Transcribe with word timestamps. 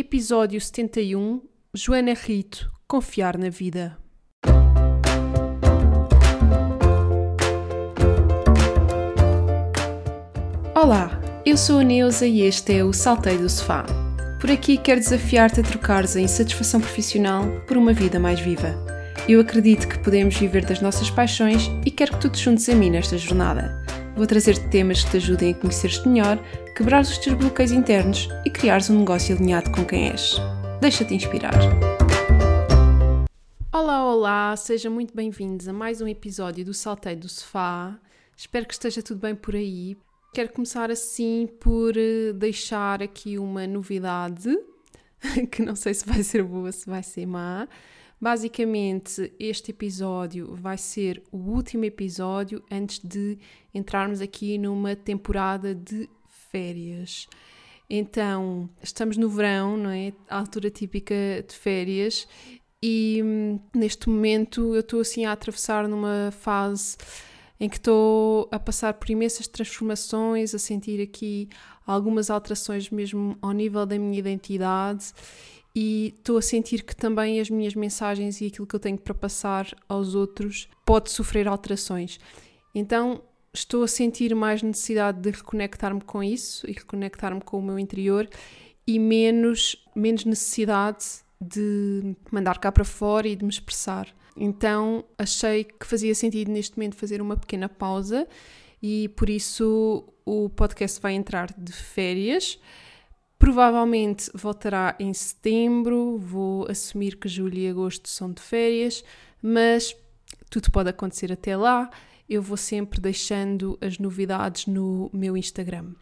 Episódio 0.00 0.60
71 0.60 1.42
Joana 1.74 2.14
Rito 2.14 2.70
Confiar 2.86 3.36
na 3.36 3.48
Vida. 3.48 3.98
Olá, 10.72 11.20
eu 11.44 11.56
sou 11.56 11.80
a 11.80 11.82
Neuza 11.82 12.28
e 12.28 12.42
este 12.42 12.74
é 12.74 12.84
o 12.84 12.92
Salteio 12.92 13.40
do 13.40 13.48
Sofá. 13.48 13.84
Por 14.40 14.52
aqui 14.52 14.78
quero 14.78 15.00
desafiar-te 15.00 15.58
a 15.58 15.64
trocares 15.64 16.14
a 16.14 16.20
insatisfação 16.20 16.80
profissional 16.80 17.42
por 17.66 17.76
uma 17.76 17.92
vida 17.92 18.20
mais 18.20 18.38
viva. 18.38 18.76
Eu 19.28 19.40
acredito 19.40 19.88
que 19.88 19.98
podemos 19.98 20.36
viver 20.36 20.64
das 20.64 20.80
nossas 20.80 21.10
paixões 21.10 21.68
e 21.84 21.90
quero 21.90 22.12
que 22.12 22.20
tu 22.20 22.30
te 22.30 22.44
juntes 22.44 22.68
a 22.68 22.74
mim 22.76 22.90
nesta 22.90 23.18
jornada. 23.18 23.84
Vou 24.18 24.26
trazer-te 24.26 24.66
temas 24.66 25.04
que 25.04 25.12
te 25.12 25.16
ajudem 25.18 25.52
a 25.52 25.54
conhecer-te 25.54 26.08
melhor, 26.08 26.44
quebrar 26.76 27.02
os 27.02 27.18
teus 27.18 27.36
bloqueios 27.36 27.70
internos 27.70 28.28
e 28.44 28.50
criares 28.50 28.90
um 28.90 28.98
negócio 28.98 29.36
alinhado 29.36 29.70
com 29.70 29.84
quem 29.84 30.08
és. 30.10 30.34
Deixa-te 30.80 31.14
inspirar. 31.14 31.54
Olá, 33.72 34.12
olá, 34.12 34.56
sejam 34.56 34.90
muito 34.90 35.14
bem-vindos 35.14 35.68
a 35.68 35.72
mais 35.72 36.00
um 36.00 36.08
episódio 36.08 36.64
do 36.64 36.74
Salteio 36.74 37.16
do 37.16 37.28
Sofá. 37.28 37.96
Espero 38.36 38.66
que 38.66 38.72
esteja 38.72 39.04
tudo 39.04 39.20
bem 39.20 39.36
por 39.36 39.54
aí. 39.54 39.96
Quero 40.34 40.52
começar 40.52 40.90
assim 40.90 41.48
por 41.60 41.96
eh, 41.96 42.32
deixar 42.34 43.00
aqui 43.00 43.38
uma 43.38 43.68
novidade, 43.68 44.50
que 45.52 45.62
não 45.62 45.76
sei 45.76 45.94
se 45.94 46.04
vai 46.04 46.24
ser 46.24 46.42
boa, 46.42 46.72
se 46.72 46.90
vai 46.90 47.04
ser 47.04 47.24
má. 47.24 47.68
Basicamente, 48.20 49.32
este 49.38 49.70
episódio 49.70 50.54
vai 50.56 50.76
ser 50.76 51.22
o 51.30 51.36
último 51.36 51.84
episódio 51.84 52.62
antes 52.70 52.98
de 52.98 53.38
entrarmos 53.72 54.20
aqui 54.20 54.58
numa 54.58 54.96
temporada 54.96 55.72
de 55.72 56.08
férias. 56.50 57.28
Então, 57.88 58.68
estamos 58.82 59.16
no 59.16 59.28
verão, 59.28 59.76
não 59.76 59.90
é? 59.90 60.12
A 60.28 60.40
altura 60.40 60.68
típica 60.68 61.14
de 61.46 61.54
férias, 61.54 62.26
e 62.82 63.20
hum, 63.24 63.60
neste 63.74 64.08
momento 64.08 64.74
eu 64.74 64.80
estou 64.80 65.00
assim 65.00 65.24
a 65.24 65.32
atravessar 65.32 65.88
numa 65.88 66.30
fase 66.32 66.96
em 67.60 67.68
que 67.68 67.76
estou 67.76 68.48
a 68.52 68.58
passar 68.58 68.94
por 68.94 69.10
imensas 69.10 69.48
transformações, 69.48 70.54
a 70.54 70.58
sentir 70.58 71.00
aqui 71.02 71.48
algumas 71.84 72.30
alterações 72.30 72.88
mesmo 72.90 73.36
ao 73.42 73.50
nível 73.50 73.84
da 73.84 73.98
minha 73.98 74.18
identidade 74.18 75.12
e 75.80 76.12
estou 76.18 76.36
a 76.36 76.42
sentir 76.42 76.82
que 76.82 76.96
também 76.96 77.38
as 77.38 77.48
minhas 77.48 77.72
mensagens 77.72 78.40
e 78.40 78.46
aquilo 78.46 78.66
que 78.66 78.74
eu 78.74 78.80
tenho 78.80 78.98
para 78.98 79.14
passar 79.14 79.72
aos 79.88 80.12
outros 80.12 80.68
pode 80.84 81.08
sofrer 81.08 81.46
alterações. 81.46 82.18
Então 82.74 83.22
estou 83.54 83.84
a 83.84 83.86
sentir 83.86 84.34
mais 84.34 84.60
necessidade 84.60 85.20
de 85.20 85.30
reconectar-me 85.30 86.00
com 86.00 86.20
isso 86.20 86.68
e 86.68 86.72
reconectar-me 86.72 87.40
com 87.40 87.60
o 87.60 87.62
meu 87.62 87.78
interior 87.78 88.28
e 88.84 88.98
menos, 88.98 89.76
menos 89.94 90.24
necessidade 90.24 91.04
de 91.40 92.16
mandar 92.28 92.58
cá 92.58 92.72
para 92.72 92.84
fora 92.84 93.28
e 93.28 93.36
de 93.36 93.44
me 93.44 93.50
expressar. 93.50 94.08
Então 94.36 95.04
achei 95.16 95.62
que 95.62 95.86
fazia 95.86 96.12
sentido 96.12 96.50
neste 96.50 96.76
momento 96.76 96.96
fazer 96.96 97.22
uma 97.22 97.36
pequena 97.36 97.68
pausa 97.68 98.26
e 98.82 99.10
por 99.10 99.30
isso 99.30 100.12
o 100.26 100.48
podcast 100.48 101.00
vai 101.00 101.12
entrar 101.12 101.54
de 101.56 101.72
férias. 101.72 102.58
Provavelmente 103.38 104.30
voltará 104.34 104.96
em 104.98 105.14
setembro, 105.14 106.18
vou 106.18 106.68
assumir 106.68 107.16
que 107.16 107.28
julho 107.28 107.56
e 107.56 107.68
agosto 107.68 108.08
são 108.08 108.32
de 108.32 108.42
férias, 108.42 109.04
mas 109.40 109.96
tudo 110.50 110.70
pode 110.70 110.90
acontecer 110.90 111.32
até 111.32 111.56
lá. 111.56 111.88
Eu 112.28 112.42
vou 112.42 112.56
sempre 112.56 113.00
deixando 113.00 113.78
as 113.80 113.98
novidades 113.98 114.66
no 114.66 115.08
meu 115.12 115.36
Instagram. 115.36 115.94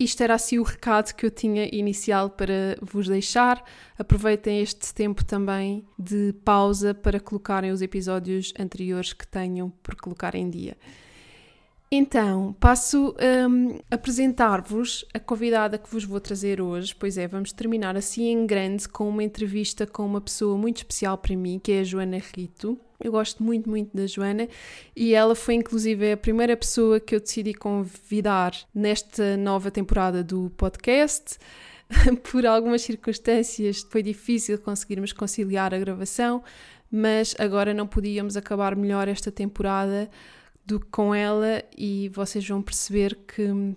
Isto 0.00 0.22
era 0.22 0.34
assim 0.34 0.58
o 0.58 0.62
recado 0.62 1.14
que 1.14 1.26
eu 1.26 1.30
tinha 1.30 1.68
inicial 1.70 2.30
para 2.30 2.76
vos 2.80 3.06
deixar. 3.06 3.62
Aproveitem 3.98 4.60
este 4.60 4.94
tempo 4.94 5.22
também 5.22 5.84
de 5.98 6.32
pausa 6.42 6.94
para 6.94 7.20
colocarem 7.20 7.70
os 7.70 7.82
episódios 7.82 8.52
anteriores 8.58 9.12
que 9.12 9.26
tenham 9.26 9.68
por 9.82 9.94
colocar 9.96 10.34
em 10.34 10.48
dia. 10.48 10.74
Então, 11.92 12.54
passo 12.60 13.16
um, 13.48 13.80
a 13.90 13.96
apresentar-vos 13.96 15.04
a 15.12 15.18
convidada 15.18 15.76
que 15.76 15.90
vos 15.90 16.04
vou 16.04 16.20
trazer 16.20 16.60
hoje. 16.60 16.94
Pois 16.94 17.18
é, 17.18 17.26
vamos 17.26 17.50
terminar 17.50 17.96
assim 17.96 18.28
em 18.28 18.46
grande 18.46 18.88
com 18.88 19.08
uma 19.08 19.24
entrevista 19.24 19.84
com 19.88 20.06
uma 20.06 20.20
pessoa 20.20 20.56
muito 20.56 20.76
especial 20.76 21.18
para 21.18 21.34
mim, 21.34 21.58
que 21.58 21.72
é 21.72 21.80
a 21.80 21.84
Joana 21.84 22.18
Rito. 22.18 22.78
Eu 23.02 23.10
gosto 23.10 23.42
muito, 23.42 23.68
muito 23.68 23.96
da 23.96 24.06
Joana 24.06 24.46
e 24.94 25.14
ela 25.14 25.34
foi 25.34 25.54
inclusive 25.54 26.12
a 26.12 26.16
primeira 26.16 26.56
pessoa 26.56 27.00
que 27.00 27.14
eu 27.14 27.18
decidi 27.18 27.54
convidar 27.54 28.54
nesta 28.72 29.36
nova 29.36 29.68
temporada 29.68 30.22
do 30.22 30.48
podcast. 30.56 31.38
Por 32.30 32.46
algumas 32.46 32.82
circunstâncias 32.82 33.84
foi 33.90 34.00
difícil 34.00 34.56
conseguirmos 34.60 35.12
conciliar 35.12 35.74
a 35.74 35.78
gravação, 35.78 36.40
mas 36.88 37.34
agora 37.36 37.74
não 37.74 37.86
podíamos 37.86 38.36
acabar 38.36 38.76
melhor 38.76 39.08
esta 39.08 39.32
temporada 39.32 40.08
do 40.64 40.80
que 40.80 40.86
com 40.86 41.14
ela 41.14 41.62
e 41.76 42.08
vocês 42.10 42.46
vão 42.46 42.62
perceber 42.62 43.16
que 43.26 43.74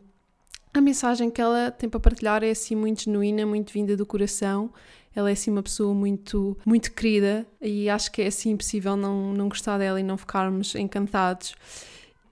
a 0.73 0.81
mensagem 0.81 1.29
que 1.29 1.41
ela 1.41 1.71
tem 1.71 1.89
para 1.89 1.99
partilhar 1.99 2.43
é 2.43 2.51
assim 2.51 2.75
muito 2.75 3.03
genuína, 3.03 3.45
muito 3.45 3.71
vinda 3.71 3.95
do 3.95 4.05
coração 4.05 4.71
ela 5.15 5.29
é 5.29 5.33
assim 5.33 5.51
uma 5.51 5.63
pessoa 5.63 5.93
muito, 5.93 6.57
muito 6.65 6.91
querida 6.91 7.45
e 7.61 7.89
acho 7.89 8.11
que 8.11 8.21
é 8.21 8.27
assim 8.27 8.51
impossível 8.51 8.95
não, 8.95 9.33
não 9.33 9.47
gostar 9.47 9.77
dela 9.77 9.99
e 9.99 10.03
não 10.03 10.17
ficarmos 10.17 10.73
encantados. 10.75 11.55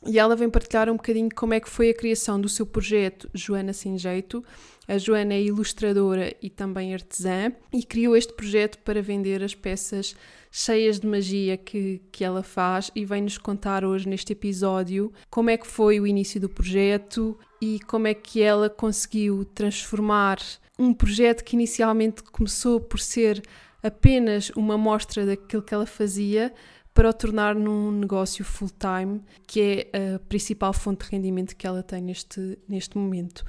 E 0.06 0.18
ela 0.18 0.36
vem 0.36 0.50
partilhar 0.50 0.90
um 0.90 0.96
bocadinho 0.96 1.30
como 1.36 1.54
é 1.54 1.60
que 1.60 1.70
foi 1.70 1.92
a 1.92 1.94
criação 1.94 2.42
do 2.42 2.50
seu 2.50 2.66
projeto 2.66 3.30
Joana 3.34 3.72
Sem 3.72 3.98
Jeito. 3.98 4.44
A 4.88 4.98
Joana 4.98 5.36
é 5.36 5.42
ilustradora 5.42 6.36
e 6.42 6.50
também 6.50 6.94
artesã 6.94 7.52
e 7.72 7.84
criou 7.84 8.18
este 8.18 8.34
projeto 8.34 8.80
para 8.80 9.02
vender 9.02 9.44
as 9.44 9.54
peças 9.54 10.16
cheias 10.52 11.00
de 11.00 11.08
magia 11.08 11.56
que, 11.56 12.02
que 12.12 12.24
ela 12.24 12.44
faz 12.44 12.92
e 12.96 13.06
vem-nos 13.06 13.38
contar 13.38 13.86
hoje 13.86 14.10
neste 14.10 14.34
episódio 14.34 15.14
como 15.30 15.50
é 15.50 15.56
que 15.56 15.68
foi 15.68 16.00
o 16.00 16.06
início 16.06 16.42
do 16.42 16.50
projeto 16.50 17.40
e 17.62 17.80
como 17.88 18.08
é 18.08 18.14
que 18.14 18.42
ela 18.42 18.70
conseguiu 18.70 19.46
transformar 19.46 20.40
um 20.78 20.94
projeto 20.94 21.44
que 21.44 21.56
inicialmente 21.56 22.24
começou 22.24 22.82
por 22.82 23.00
ser 23.00 23.42
apenas 23.82 24.50
uma 24.52 24.78
mostra 24.78 25.26
daquilo 25.26 25.62
que 25.62 25.74
ela 25.74 25.86
fazia 25.86 26.54
para 26.94 27.10
o 27.10 27.14
tornar 27.14 27.56
num 27.56 27.92
negócio 27.92 28.44
full-time, 28.44 29.22
que 29.48 29.90
é 29.92 30.16
a 30.16 30.20
principal 30.20 30.74
fonte 30.74 31.06
de 31.06 31.12
rendimento 31.12 31.56
que 31.56 31.66
ela 31.66 31.82
tem 31.82 32.02
neste, 32.02 32.58
neste 32.68 32.98
momento. 32.98 33.46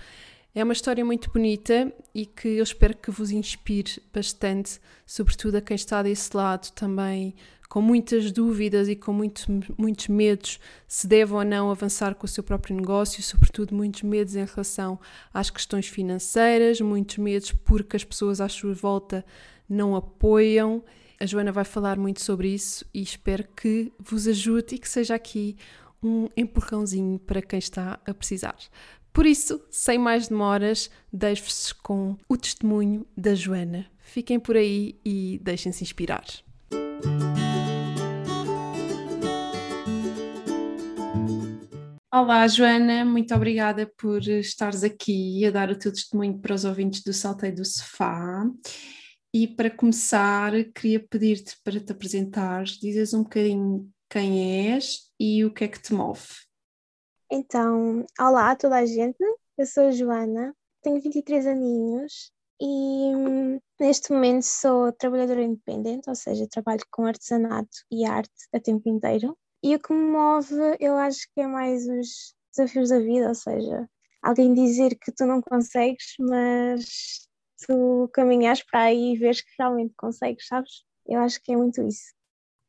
É 0.55 0.63
uma 0.63 0.75
história 0.75 1.05
muito 1.05 1.31
bonita 1.31 1.93
e 2.15 2.27
que 2.27 2.49
eu 2.49 2.63
espero 2.63 2.97
que 2.97 3.11
vos 3.11 3.31
inspire 3.31 4.03
bastante, 4.13 4.79
sobretudo 5.07 5.57
a 5.57 5.61
quem 5.63 5.75
está 5.75 6.03
desse 6.03 6.37
lado 6.37 6.71
também 6.73 7.35
com 7.73 7.81
muitas 7.81 8.31
dúvidas 8.31 8.87
e 8.87 8.95
com 8.95 9.15
muito, 9.15 9.47
muitos 9.79 10.09
medos 10.09 10.61
se 10.87 11.07
deve 11.07 11.33
ou 11.33 11.43
não 11.43 11.71
avançar 11.71 12.15
com 12.15 12.27
o 12.27 12.29
seu 12.29 12.45
próprio 12.45 12.77
negócio, 12.77 13.23
sobretudo 13.23 13.75
muitos 13.75 14.03
medos 14.03 14.37
em 14.37 14.45
relação 14.45 15.01
às 15.33 15.49
questões 15.49 15.89
financeiras, 15.89 16.83
muitos 16.83 17.17
medos 17.17 17.51
porque 17.51 17.97
as 17.97 18.05
pessoas 18.05 18.43
à 18.43 18.49
sua 18.51 18.75
volta 18.75 19.25
não 19.67 19.97
apoiam. 19.97 20.85
A 21.23 21.25
Joana 21.25 21.53
vai 21.53 21.63
falar 21.63 21.97
muito 21.97 22.21
sobre 22.21 22.49
isso 22.49 22.85
e 22.93 23.01
espero 23.01 23.45
que 23.57 23.93
vos 23.97 24.27
ajude 24.27 24.75
e 24.75 24.79
que 24.79 24.89
seja 24.89 25.15
aqui 25.15 25.57
um 26.03 26.27
empurrãozinho 26.37 27.17
para 27.17 27.41
quem 27.41 27.61
está 27.61 28.01
a 28.05 28.13
precisar. 28.13 28.57
Por 29.13 29.25
isso, 29.25 29.63
sem 29.71 30.01
mais 30.01 30.27
demoras, 30.27 30.91
deixo-vos 31.13 31.73
com 31.75 32.17
o 32.29 32.37
testemunho 32.37 33.07
da 33.17 33.37
Joana. 33.37 33.87
Fiquem 34.01 34.41
por 34.41 34.57
aí 34.57 34.97
e 35.05 35.39
deixem-se 35.41 35.85
inspirar. 35.85 36.25
Olá, 42.13 42.49
Joana, 42.49 43.05
muito 43.05 43.33
obrigada 43.33 43.87
por 43.97 44.27
estares 44.27 44.83
aqui 44.83 45.47
a 45.47 45.53
dar 45.53 45.71
o 45.71 45.79
teu 45.79 45.93
testemunho 45.93 46.41
para 46.41 46.53
os 46.53 46.65
ouvintes 46.65 47.01
do 47.05 47.13
Salteio 47.13 47.55
do 47.55 47.65
Sofá. 47.65 48.45
E 49.35 49.49
para 49.49 49.71
começar, 49.71 50.53
queria 50.75 51.01
pedir-te 51.01 51.57
para 51.65 51.81
te 51.81 51.91
apresentares, 51.91 52.73
dizes 52.73 53.15
um 53.15 53.23
bocadinho 53.23 53.91
quem 54.11 54.71
és 54.71 55.11
e 55.19 55.43
o 55.43 55.53
que 55.53 55.65
é 55.65 55.69
que 55.69 55.81
te 55.81 55.95
move. 55.95 56.21
Então, 57.31 58.05
olá 58.21 58.51
a 58.51 58.57
toda 58.57 58.77
a 58.77 58.85
gente, 58.85 59.17
eu 59.57 59.65
sou 59.65 59.85
a 59.85 59.91
Joana, 59.91 60.55
tenho 60.83 61.01
23 61.01 61.47
aninhos 61.47 62.31
e 62.61 62.67
hum, 63.17 63.59
neste 63.81 64.13
momento 64.13 64.43
sou 64.43 64.93
trabalhadora 64.93 65.43
independente, 65.43 66.11
ou 66.11 66.15
seja, 66.15 66.47
trabalho 66.47 66.83
com 66.91 67.07
artesanato 67.07 67.79
e 67.91 68.05
arte 68.05 68.31
a 68.53 68.61
tempo 68.61 68.87
inteiro. 68.87 69.35
E 69.63 69.75
o 69.75 69.81
que 69.81 69.95
me 69.95 70.11
move, 70.11 70.77
eu 70.79 70.95
acho 70.97 71.27
que 71.35 71.41
é 71.41 71.47
mais 71.47 71.89
os 71.89 72.35
desafios 72.55 72.91
da 72.91 72.99
vida, 72.99 73.29
ou 73.29 73.35
seja, 73.35 73.89
alguém 74.23 74.53
dizer 74.53 74.95
que 74.97 75.11
tu 75.11 75.25
não 75.25 75.41
consegues, 75.41 76.17
mas 76.21 77.27
tu 77.67 78.09
caminhas 78.13 78.63
para 78.63 78.83
aí 78.83 79.15
e 79.15 79.19
vês 79.19 79.41
que 79.41 79.51
realmente 79.59 79.95
consegues, 79.97 80.47
sabes? 80.47 80.85
Eu 81.07 81.21
acho 81.21 81.43
que 81.43 81.53
é 81.53 81.57
muito 81.57 81.83
isso. 81.83 82.13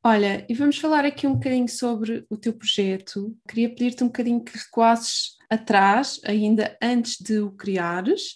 Olha, 0.05 0.45
e 0.49 0.53
vamos 0.53 0.77
falar 0.77 1.05
aqui 1.05 1.25
um 1.25 1.35
bocadinho 1.35 1.69
sobre 1.69 2.25
o 2.29 2.37
teu 2.37 2.51
projeto. 2.51 3.37
Queria 3.47 3.69
pedir-te 3.69 4.03
um 4.03 4.07
bocadinho 4.07 4.43
que 4.43 4.57
recuasses 4.57 5.37
atrás, 5.49 6.19
ainda 6.25 6.77
antes 6.81 7.17
de 7.17 7.39
o 7.39 7.51
criares, 7.51 8.35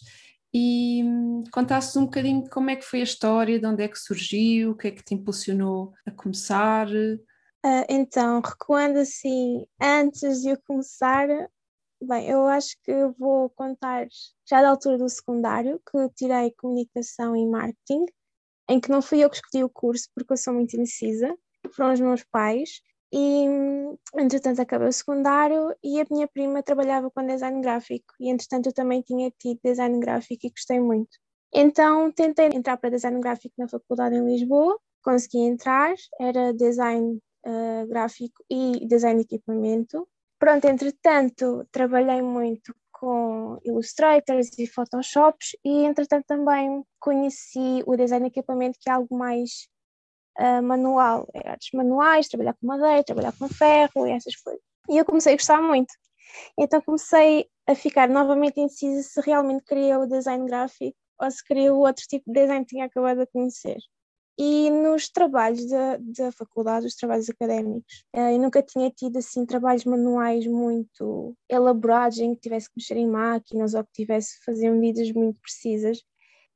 e 0.53 1.03
hum, 1.03 1.43
contasse 1.51 1.99
um 1.99 2.05
bocadinho 2.05 2.49
como 2.49 2.69
é 2.69 2.75
que 2.77 2.85
foi 2.85 3.01
a 3.01 3.03
história, 3.03 3.59
de 3.59 3.65
onde 3.65 3.83
é 3.83 3.87
que 3.87 3.99
surgiu, 3.99 4.71
o 4.71 4.75
que 4.77 4.87
é 4.87 4.91
que 4.91 5.03
te 5.03 5.13
impulsionou 5.13 5.93
a 6.05 6.11
começar. 6.11 6.87
Uh, 6.87 7.85
então, 7.89 8.39
recuando 8.39 8.99
assim, 8.99 9.65
antes 9.81 10.41
de 10.41 10.49
eu 10.49 10.57
começar, 10.65 11.27
bem, 12.01 12.29
eu 12.29 12.47
acho 12.47 12.75
que 12.83 12.93
vou 13.17 13.49
contar 13.51 14.07
já 14.47 14.61
da 14.61 14.69
altura 14.69 14.97
do 14.97 15.09
secundário, 15.09 15.81
que 15.89 16.09
tirei 16.15 16.51
comunicação 16.57 17.35
e 17.35 17.45
marketing, 17.45 18.05
em 18.69 18.79
que 18.79 18.89
não 18.89 19.01
fui 19.01 19.23
eu 19.23 19.29
que 19.29 19.37
escolhi 19.37 19.63
o 19.63 19.69
curso, 19.69 20.09
porque 20.13 20.33
eu 20.33 20.37
sou 20.37 20.53
muito 20.53 20.75
indecisa, 20.75 21.35
foram 21.73 21.93
os 21.93 21.99
meus 21.99 22.23
pais, 22.23 22.81
e 23.11 23.45
entretanto 24.15 24.61
acabei 24.61 24.89
o 24.89 24.91
secundário 24.91 25.73
e 25.83 26.01
a 26.01 26.05
minha 26.11 26.27
prima 26.27 26.61
trabalhava 26.61 27.09
com 27.09 27.25
design 27.25 27.61
gráfico 27.61 28.13
e 28.19 28.29
entretanto 28.29 28.67
eu 28.67 28.73
também 28.73 29.01
tinha 29.01 29.31
tido 29.31 29.59
design 29.63 29.97
gráfico 29.99 30.45
e 30.45 30.49
gostei 30.49 30.79
muito. 30.79 31.17
Então 31.53 32.11
tentei 32.11 32.47
entrar 32.47 32.77
para 32.77 32.89
design 32.89 33.19
gráfico 33.21 33.55
na 33.57 33.67
faculdade 33.67 34.15
em 34.15 34.25
Lisboa, 34.25 34.77
consegui 35.01 35.39
entrar, 35.39 35.95
era 36.19 36.53
design 36.53 37.19
uh, 37.45 37.87
gráfico 37.87 38.43
e 38.49 38.85
design 38.85 39.23
de 39.23 39.35
equipamento. 39.35 40.07
Pronto, 40.39 40.65
entretanto 40.65 41.67
trabalhei 41.71 42.21
muito 42.21 42.75
com 42.91 43.59
Illustrators 43.63 44.57
e 44.57 44.67
Photoshops 44.67 45.55
e 45.63 45.83
entretanto 45.83 46.25
também 46.25 46.83
conheci 46.99 47.83
o 47.85 47.95
design 47.95 48.25
de 48.25 48.31
equipamento 48.31 48.77
que 48.79 48.89
é 48.89 48.93
algo 48.93 49.15
mais 49.15 49.67
uh, 50.39 50.61
manual, 50.63 51.27
é 51.33 51.49
artes 51.49 51.69
manuais, 51.73 52.27
trabalhar 52.27 52.53
com 52.53 52.67
madeira, 52.67 53.03
trabalhar 53.03 53.33
com 53.33 53.47
ferro 53.47 54.07
e 54.07 54.11
essas 54.11 54.35
coisas. 54.35 54.61
E 54.89 54.97
eu 54.97 55.05
comecei 55.05 55.33
a 55.33 55.37
gostar 55.37 55.61
muito. 55.61 55.93
Então 56.57 56.81
comecei 56.81 57.47
a 57.67 57.75
ficar 57.75 58.09
novamente 58.09 58.59
indecisa 58.59 59.03
se 59.03 59.21
realmente 59.21 59.63
queria 59.65 59.99
o 59.99 60.07
design 60.07 60.45
gráfico 60.45 60.97
ou 61.19 61.31
se 61.31 61.43
queria 61.43 61.73
o 61.73 61.79
outro 61.79 62.03
tipo 62.07 62.31
de 62.31 62.39
design 62.41 62.65
que 62.65 62.75
tinha 62.75 62.85
acabado 62.85 63.19
de 63.19 63.27
conhecer. 63.27 63.77
E 64.37 64.69
nos 64.69 65.09
trabalhos 65.09 65.67
da, 65.67 65.97
da 65.97 66.31
faculdade, 66.31 66.85
os 66.85 66.95
trabalhos 66.95 67.29
académicos, 67.29 68.05
eh, 68.13 68.35
eu 68.35 68.39
nunca 68.39 68.61
tinha 68.61 68.91
tido 68.91 69.17
assim 69.17 69.45
trabalhos 69.45 69.83
manuais 69.83 70.45
muito 70.45 71.35
elaborados 71.49 72.19
em 72.19 72.35
que 72.35 72.41
tivesse 72.41 72.67
que 72.69 72.75
mexer 72.77 72.97
em 72.97 73.07
máquinas 73.07 73.73
ou 73.73 73.83
que 73.83 73.91
tivesse 73.93 74.37
que 74.37 74.45
fazer 74.45 74.69
medidas 74.69 75.11
muito 75.11 75.41
precisas. 75.41 76.03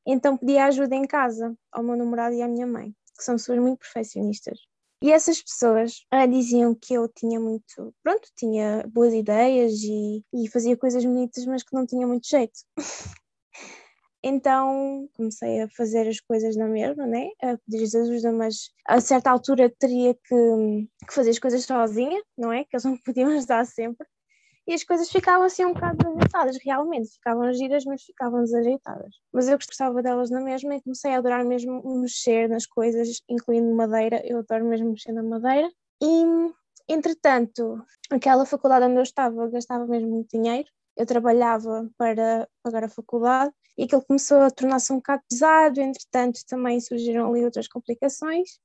Então 0.05 0.37
pedi 0.37 0.57
ajuda 0.57 0.95
em 0.95 1.07
casa 1.07 1.55
ao 1.71 1.83
meu 1.83 1.95
namorado 1.95 2.35
e 2.35 2.41
à 2.41 2.47
minha 2.47 2.67
mãe 2.67 2.93
que 3.21 3.25
são 3.25 3.35
pessoas 3.35 3.59
muito 3.59 3.79
perfeccionistas. 3.79 4.59
E 5.03 5.11
essas 5.11 5.41
pessoas 5.41 6.05
ah, 6.11 6.27
diziam 6.27 6.75
que 6.75 6.93
eu 6.93 7.07
tinha 7.07 7.39
muito, 7.39 7.93
pronto, 8.03 8.29
tinha 8.35 8.85
boas 8.87 9.13
ideias 9.13 9.73
e, 9.81 10.23
e 10.33 10.47
fazia 10.47 10.77
coisas 10.77 11.03
bonitas, 11.03 11.45
mas 11.45 11.63
que 11.63 11.73
não 11.73 11.85
tinha 11.87 12.05
muito 12.05 12.27
jeito. 12.27 12.59
então 14.23 15.09
comecei 15.15 15.61
a 15.61 15.69
fazer 15.69 16.07
as 16.07 16.19
coisas 16.19 16.55
na 16.55 16.67
mesma, 16.67 17.05
né? 17.07 17.29
A 17.41 17.57
pedir 17.57 17.83
ajuda, 17.97 18.31
mas 18.31 18.71
a 18.87 19.01
certa 19.01 19.31
altura 19.31 19.73
teria 19.79 20.13
que, 20.13 20.87
que 21.07 21.13
fazer 21.13 21.31
as 21.31 21.39
coisas 21.39 21.63
sozinha, 21.65 22.21
não 22.37 22.51
é? 22.51 22.63
Que 22.63 22.75
eles 22.75 22.85
não 22.85 22.97
podiam 22.97 23.29
ajudar 23.31 23.65
sempre 23.65 24.07
e 24.67 24.73
as 24.73 24.83
coisas 24.83 25.09
ficavam 25.09 25.45
assim 25.45 25.65
um 25.65 25.73
bocado 25.73 25.97
desajeitadas, 25.97 26.57
realmente, 26.63 27.11
ficavam 27.13 27.51
giras, 27.53 27.83
mas 27.85 28.03
ficavam 28.03 28.43
desajeitadas. 28.43 29.15
Mas 29.33 29.47
eu 29.49 29.57
gostava 29.57 30.01
delas 30.03 30.29
na 30.29 30.39
mesma 30.39 30.75
e 30.75 30.81
comecei 30.81 31.13
a 31.13 31.17
adorar 31.17 31.43
mesmo 31.43 31.81
mexer 31.99 32.47
nas 32.47 32.65
coisas, 32.65 33.21
incluindo 33.29 33.73
madeira, 33.75 34.21
eu 34.23 34.39
adoro 34.39 34.65
mesmo 34.65 34.91
mexer 34.91 35.11
na 35.13 35.23
madeira. 35.23 35.69
E, 36.01 36.23
entretanto, 36.87 37.83
aquela 38.09 38.45
faculdade 38.45 38.85
onde 38.85 38.97
eu 38.97 39.03
estava 39.03 39.47
gastava 39.49 39.85
mesmo 39.87 40.09
muito 40.09 40.29
dinheiro, 40.29 40.69
eu 41.01 41.05
trabalhava 41.05 41.89
para 41.97 42.47
pagar 42.61 42.83
a 42.83 42.89
faculdade 42.89 43.51
e 43.75 43.83
aquilo 43.85 44.03
começou 44.03 44.37
a 44.41 44.51
tornar-se 44.51 44.93
um 44.93 44.97
bocado 44.97 45.23
pesado, 45.27 45.81
entretanto 45.81 46.45
também 46.47 46.79
surgiram 46.79 47.27
ali 47.27 47.43
outras 47.43 47.67
complicações 47.67 48.59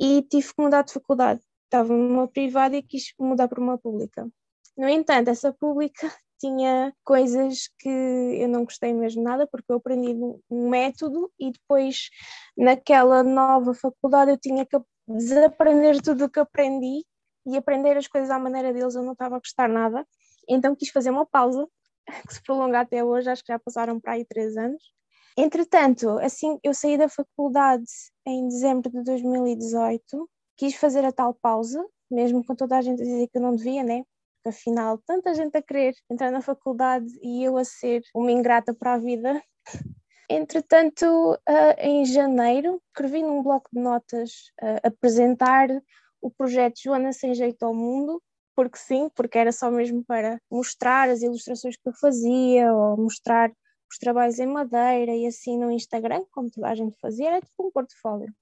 e 0.00 0.22
tive 0.22 0.54
que 0.54 0.62
mudar 0.62 0.82
de 0.82 0.94
faculdade. 0.94 1.42
Estava 1.64 1.92
numa 1.92 2.26
privada 2.26 2.76
e 2.76 2.82
quis 2.82 3.12
mudar 3.18 3.46
para 3.46 3.60
uma 3.60 3.76
pública. 3.76 4.26
No 4.74 4.88
entanto, 4.88 5.28
essa 5.28 5.52
pública 5.52 6.00
tinha 6.40 6.94
coisas 7.04 7.68
que 7.78 7.90
eu 7.90 8.48
não 8.48 8.64
gostei 8.64 8.94
mesmo 8.94 9.22
nada, 9.22 9.46
porque 9.46 9.70
eu 9.70 9.76
aprendi 9.76 10.14
um 10.50 10.70
método 10.70 11.30
e 11.38 11.50
depois 11.50 12.08
naquela 12.56 13.22
nova 13.22 13.74
faculdade 13.74 14.30
eu 14.30 14.38
tinha 14.38 14.64
que 14.64 14.80
desaprender 15.06 16.00
tudo 16.00 16.24
o 16.24 16.30
que 16.30 16.40
aprendi 16.40 17.04
e 17.44 17.54
aprender 17.54 17.98
as 17.98 18.08
coisas 18.08 18.30
à 18.30 18.38
maneira 18.38 18.72
deles, 18.72 18.94
eu 18.94 19.02
não 19.02 19.12
estava 19.12 19.36
a 19.36 19.38
gostar 19.38 19.68
nada. 19.68 20.06
Então 20.48 20.74
quis 20.74 20.90
fazer 20.90 21.10
uma 21.10 21.26
pausa, 21.26 21.66
que 22.28 22.34
se 22.34 22.42
prolonga 22.42 22.80
até 22.80 23.04
hoje, 23.04 23.30
acho 23.30 23.44
que 23.44 23.52
já 23.52 23.58
passaram 23.58 24.00
para 24.00 24.12
aí 24.12 24.24
três 24.24 24.56
anos. 24.56 24.82
Entretanto, 25.36 26.10
assim, 26.18 26.58
eu 26.62 26.74
saí 26.74 26.98
da 26.98 27.08
faculdade 27.08 27.84
em 28.26 28.48
dezembro 28.48 28.90
de 28.90 29.02
2018, 29.04 30.28
quis 30.56 30.74
fazer 30.74 31.04
a 31.04 31.12
tal 31.12 31.34
pausa, 31.34 31.84
mesmo 32.10 32.44
com 32.44 32.54
toda 32.54 32.76
a 32.76 32.82
gente 32.82 33.00
a 33.00 33.04
dizer 33.04 33.28
que 33.28 33.38
eu 33.38 33.42
não 33.42 33.54
devia, 33.54 33.82
né? 33.82 34.02
porque 34.40 34.48
afinal 34.48 34.98
tanta 35.06 35.34
gente 35.34 35.56
a 35.56 35.62
querer 35.62 35.94
entrar 36.10 36.30
na 36.30 36.40
faculdade 36.40 37.06
e 37.22 37.44
eu 37.44 37.56
a 37.56 37.64
ser 37.64 38.02
uma 38.14 38.32
ingrata 38.32 38.74
para 38.74 38.94
a 38.94 38.98
vida. 38.98 39.42
Entretanto, 40.28 41.04
uh, 41.04 41.74
em 41.78 42.04
janeiro, 42.04 42.80
escrevi 42.88 43.22
num 43.22 43.42
bloco 43.42 43.68
de 43.72 43.80
notas 43.80 44.50
uh, 44.62 44.86
apresentar 44.86 45.68
o 46.22 46.30
projeto 46.30 46.80
Joana 46.82 47.12
Sem 47.12 47.34
Jeito 47.34 47.64
ao 47.64 47.74
Mundo, 47.74 48.22
porque 48.54 48.78
sim, 48.78 49.08
porque 49.14 49.38
era 49.38 49.52
só 49.52 49.70
mesmo 49.70 50.04
para 50.04 50.40
mostrar 50.50 51.08
as 51.08 51.22
ilustrações 51.22 51.76
que 51.76 51.88
eu 51.88 51.92
fazia 51.94 52.72
ou 52.72 52.96
mostrar 52.96 53.50
os 53.90 53.98
trabalhos 53.98 54.38
em 54.38 54.46
madeira 54.46 55.12
e 55.12 55.26
assim 55.26 55.58
no 55.58 55.70
Instagram, 55.70 56.24
como 56.30 56.50
toda 56.50 56.68
a 56.68 56.74
gente 56.74 56.96
fazia, 57.00 57.28
era 57.28 57.40
tipo 57.40 57.66
um 57.66 57.70
portfólio. 57.70 58.32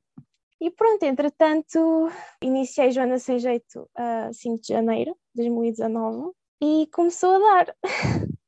E 0.61 0.71
pronto, 0.71 1.05
entretanto, 1.05 2.11
iniciei 2.43 2.91
Joana 2.91 3.19
Sem 3.19 3.39
Jeito 3.39 3.89
a 3.95 4.31
5 4.33 4.61
de 4.61 4.69
janeiro 4.69 5.13
de 5.35 5.43
2019 5.43 6.33
e 6.61 6.89
começou 6.93 7.37
a 7.37 7.39
dar. 7.39 7.77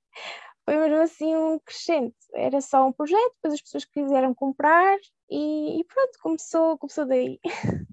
Foi 0.65 0.77
mesmo 0.77 1.03
assim 1.03 1.35
um 1.35 1.59
crescente. 1.61 2.17
Era 2.35 2.61
só 2.61 2.87
um 2.87 2.93
projeto, 2.93 3.33
depois 3.37 3.55
as 3.55 3.63
pessoas 3.63 3.85
quiseram 3.85 4.35
comprar 4.35 4.99
e, 5.31 5.81
e 5.81 5.85
pronto, 5.85 6.19
começou, 6.21 6.79
começou 6.79 7.06
daí. 7.06 7.39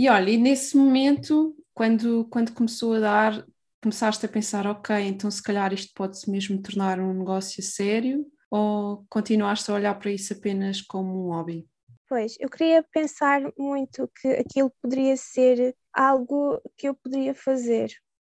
E 0.00 0.08
olha, 0.08 0.30
e 0.30 0.38
nesse 0.38 0.78
momento, 0.78 1.54
quando, 1.74 2.26
quando 2.30 2.54
começou 2.54 2.94
a 2.94 3.00
dar, 3.00 3.46
começaste 3.82 4.24
a 4.24 4.28
pensar, 4.30 4.66
ok, 4.66 4.96
então 4.96 5.30
se 5.30 5.42
calhar 5.42 5.74
isto 5.74 5.92
pode-se 5.94 6.30
mesmo 6.30 6.62
tornar 6.62 6.98
um 6.98 7.12
negócio 7.12 7.62
sério 7.62 8.24
ou 8.50 9.04
continuaste 9.10 9.70
a 9.70 9.74
olhar 9.74 9.94
para 9.98 10.10
isso 10.10 10.32
apenas 10.32 10.80
como 10.80 11.26
um 11.26 11.28
hobby? 11.28 11.68
Pois, 12.08 12.34
eu 12.40 12.48
queria 12.48 12.82
pensar 12.82 13.42
muito 13.58 14.10
que 14.22 14.28
aquilo 14.28 14.72
poderia 14.80 15.18
ser 15.18 15.76
algo 15.92 16.58
que 16.78 16.88
eu 16.88 16.94
poderia 16.94 17.34
fazer. 17.34 17.92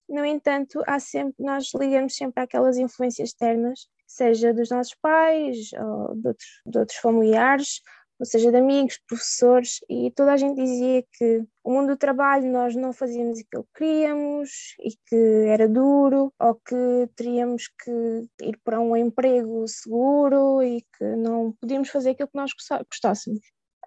No 0.09 0.25
entanto, 0.25 0.83
há 0.87 0.99
sempre, 0.99 1.35
nós 1.39 1.75
ligamos 1.79 2.17
sempre 2.17 2.43
àquelas 2.43 2.79
influências 2.79 3.29
externas, 3.29 3.81
seja 4.07 4.55
dos 4.55 4.71
nossos 4.71 4.95
pais 4.95 5.69
ou 5.79 6.17
de 6.17 6.29
outros, 6.29 6.49
de 6.65 6.79
outros 6.79 6.99
familiares, 7.01 7.83
ou 8.21 8.27
seja, 8.27 8.51
de 8.51 8.59
amigos, 8.59 9.01
professores, 9.09 9.81
e 9.89 10.11
toda 10.11 10.35
a 10.35 10.37
gente 10.37 10.63
dizia 10.63 11.03
que 11.11 11.43
o 11.65 11.73
mundo 11.73 11.89
do 11.89 11.97
trabalho 11.97 12.53
nós 12.53 12.77
não 12.77 12.93
fazíamos 12.93 13.39
aquilo 13.39 13.65
que 13.75 13.79
queríamos 13.79 14.77
e 14.79 14.91
que 15.07 15.49
era 15.49 15.67
duro, 15.67 16.31
ou 16.39 16.55
que 16.55 17.09
teríamos 17.17 17.69
que 17.83 18.27
ir 18.43 18.61
para 18.63 18.79
um 18.79 18.95
emprego 18.95 19.67
seguro 19.67 20.63
e 20.63 20.83
que 20.99 21.05
não 21.17 21.53
podíamos 21.59 21.89
fazer 21.89 22.11
aquilo 22.11 22.29
que 22.29 22.37
nós 22.37 22.51
gostássemos. 22.87 23.41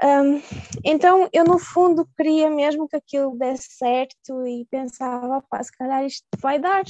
Um, 0.04 0.42
então 0.84 1.30
eu 1.32 1.44
no 1.44 1.60
fundo 1.60 2.10
queria 2.18 2.50
mesmo 2.50 2.88
que 2.90 2.96
aquilo 2.96 3.38
desse 3.38 3.78
certo 3.78 4.48
e 4.48 4.66
pensava, 4.66 5.44
pá, 5.48 5.62
se 5.62 5.72
calhar 5.78 6.04
isto 6.04 6.26
vai 6.40 6.58
dar. 6.58 6.84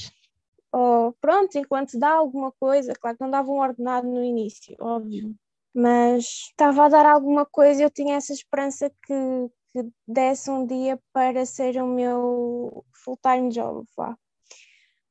Ou 0.71 1.13
pronto, 1.19 1.57
enquanto 1.57 2.00
dá 2.00 2.12
alguma 2.12 2.53
coisa, 2.53 2.93
claro 2.93 3.17
que 3.17 3.23
não 3.23 3.29
dava 3.29 3.51
um 3.51 3.59
ordenado 3.59 4.07
no 4.07 4.23
início, 4.23 4.75
óbvio, 4.79 5.35
mas 5.75 6.25
estava 6.51 6.86
a 6.86 6.89
dar 6.89 7.06
alguma 7.06 7.46
coisa, 7.46 7.84
eu 7.84 7.89
tinha 7.92 8.15
essa 8.18 8.34
esperança 8.34 8.89
que, 9.06 9.13
que 9.74 9.89
desse 10.08 10.50
um 10.51 10.65
dia 10.65 11.00
para 11.13 11.46
ser 11.46 11.82
o 11.82 11.88
meu 11.88 12.86
full-time 13.03 13.50
job, 13.50 13.86
vá. 13.98 14.15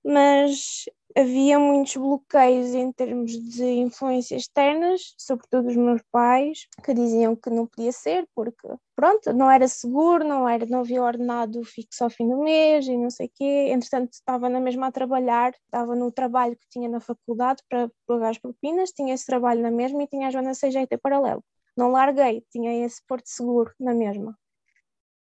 Mas 0.05 0.85
havia 1.17 1.59
muitos 1.59 1.97
bloqueios 1.97 2.75
em 2.75 2.91
termos 2.93 3.33
de 3.33 3.65
influências 3.65 4.43
externas, 4.43 5.15
sobretudo 5.19 5.65
dos 5.69 5.77
meus 5.77 6.03
pais, 6.11 6.67
que 6.85 6.95
diziam 6.95 7.37
que 7.37 7.51
não 7.51 7.67
podia 7.67 7.93
ser 7.93 8.27
porque, 8.35 8.69
pronto, 8.97 9.33
não 9.33 9.51
era 9.51 9.69
seguro, 9.69 10.25
não, 10.25 10.49
era, 10.49 10.67
não 10.67 10.81
havia 10.81 11.03
ordenado 11.03 11.63
fixo 11.65 12.05
ao 12.05 12.11
fim 12.11 12.29
do 12.29 12.39
mês 12.39 12.87
e 12.87 12.97
não 12.97 13.11
sei 13.11 13.29
quê. 13.33 13.69
Entretanto, 13.71 14.13
estava 14.13 14.49
na 14.49 14.61
mesma 14.61 14.89
a 14.89 14.93
trabalhar, 14.93 15.53
estava 15.53 15.95
no 15.95 16.11
trabalho 16.11 16.57
que 16.57 16.69
tinha 16.71 16.89
na 16.89 17.01
faculdade 17.01 17.63
para 17.69 17.91
pagar 18.07 18.31
as 18.31 18.39
propinas, 18.39 18.91
tinha 18.91 19.15
esse 19.15 19.27
trabalho 19.27 19.63
na 19.63 19.71
mesma 19.71 20.03
e 20.03 20.07
tinha 20.07 20.29
a 20.29 20.31
Joana 20.31 20.55
CGT 20.55 20.99
paralelo. 20.99 21.45
Não 21.77 21.91
larguei, 21.91 22.45
tinha 22.51 22.85
esse 22.85 23.01
porto 23.07 23.27
seguro 23.27 23.73
na 23.81 23.95
mesma. 23.95 24.37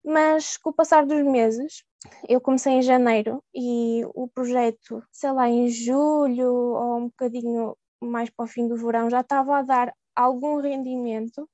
Mas 0.04 0.56
com 0.56 0.70
o 0.70 0.72
passar 0.74 1.06
dos 1.06 1.22
meses, 1.22 1.84
eu 2.28 2.40
comecei 2.40 2.74
em 2.74 2.82
janeiro 2.82 3.42
e 3.54 4.02
o 4.14 4.28
projeto, 4.28 5.02
sei 5.12 5.32
lá, 5.32 5.48
em 5.48 5.68
julho 5.68 6.52
ou 6.52 6.98
um 6.98 7.04
bocadinho 7.06 7.76
mais 8.02 8.28
para 8.30 8.44
o 8.44 8.48
fim 8.48 8.66
do 8.66 8.76
verão, 8.76 9.08
já 9.08 9.20
estava 9.20 9.58
a 9.58 9.62
dar 9.62 9.94
algum 10.14 10.60
rendimento 10.60 11.48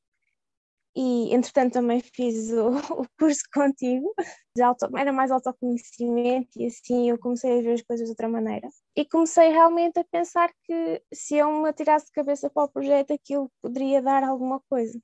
e 0.97 1.33
entretanto 1.33 1.75
também 1.75 2.01
fiz 2.01 2.51
o, 2.53 2.71
o 3.03 3.07
curso 3.19 3.43
contigo, 3.55 4.13
de 4.57 4.63
auto, 4.63 4.89
era 4.97 5.13
mais 5.13 5.31
autoconhecimento 5.31 6.49
e 6.57 6.67
assim 6.67 7.11
eu 7.11 7.19
comecei 7.19 7.59
a 7.59 7.63
ver 7.63 7.75
as 7.75 7.83
coisas 7.83 8.07
de 8.07 8.11
outra 8.11 8.29
maneira. 8.29 8.69
E 8.97 9.05
comecei 9.05 9.51
realmente 9.51 9.99
a 10.01 10.05
pensar 10.05 10.51
que 10.65 11.03
se 11.15 11.37
eu 11.37 11.53
me 11.53 11.69
atirasse 11.69 12.07
de 12.07 12.13
cabeça 12.13 12.51
para 12.51 12.65
o 12.65 12.69
projeto 12.69 13.13
aquilo 13.13 13.51
poderia 13.63 14.03
dar 14.03 14.25
alguma 14.25 14.61
coisa. 14.69 14.99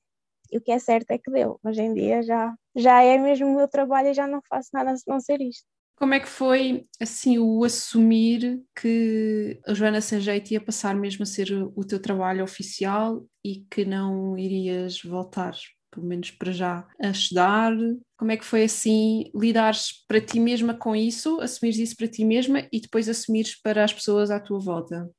E 0.51 0.57
o 0.57 0.61
que 0.61 0.71
é 0.71 0.79
certo 0.79 1.11
é 1.11 1.17
que 1.17 1.31
deu. 1.31 1.59
Hoje 1.63 1.81
em 1.81 1.93
dia 1.93 2.21
já, 2.21 2.53
já 2.75 3.01
é 3.01 3.17
mesmo 3.17 3.47
o 3.47 3.55
meu 3.55 3.67
trabalho 3.67 4.09
e 4.09 4.13
já 4.13 4.27
não 4.27 4.41
faço 4.47 4.69
nada 4.73 4.95
se 4.95 5.03
não 5.07 5.19
ser 5.19 5.41
isto. 5.41 5.65
Como 5.97 6.13
é 6.13 6.19
que 6.19 6.27
foi 6.27 6.85
assim 7.01 7.39
o 7.39 7.63
assumir 7.63 8.61
que 8.75 9.61
a 9.65 9.73
Joana 9.73 10.01
Sem 10.01 10.19
Jeito 10.19 10.51
ia 10.51 10.59
passar 10.59 10.93
mesmo 10.93 11.23
a 11.23 11.25
ser 11.25 11.47
o 11.53 11.85
teu 11.85 12.01
trabalho 12.01 12.43
oficial 12.43 13.25
e 13.43 13.65
que 13.71 13.85
não 13.85 14.37
irias 14.37 15.01
voltar, 15.01 15.55
pelo 15.89 16.05
menos 16.05 16.31
para 16.31 16.51
já, 16.51 16.85
a 17.01 17.09
estudar? 17.09 17.71
Como 18.17 18.29
é 18.29 18.35
que 18.35 18.43
foi 18.43 18.65
assim 18.65 19.31
lidares 19.33 20.05
para 20.05 20.19
ti 20.19 20.37
mesma 20.37 20.73
com 20.73 20.93
isso, 20.93 21.39
assumires 21.39 21.79
isso 21.79 21.95
para 21.95 22.09
ti 22.09 22.25
mesma 22.25 22.67
e 22.73 22.81
depois 22.81 23.07
assumires 23.07 23.55
para 23.61 23.85
as 23.85 23.93
pessoas 23.93 24.29
à 24.29 24.37
tua 24.37 24.59
volta? 24.59 25.09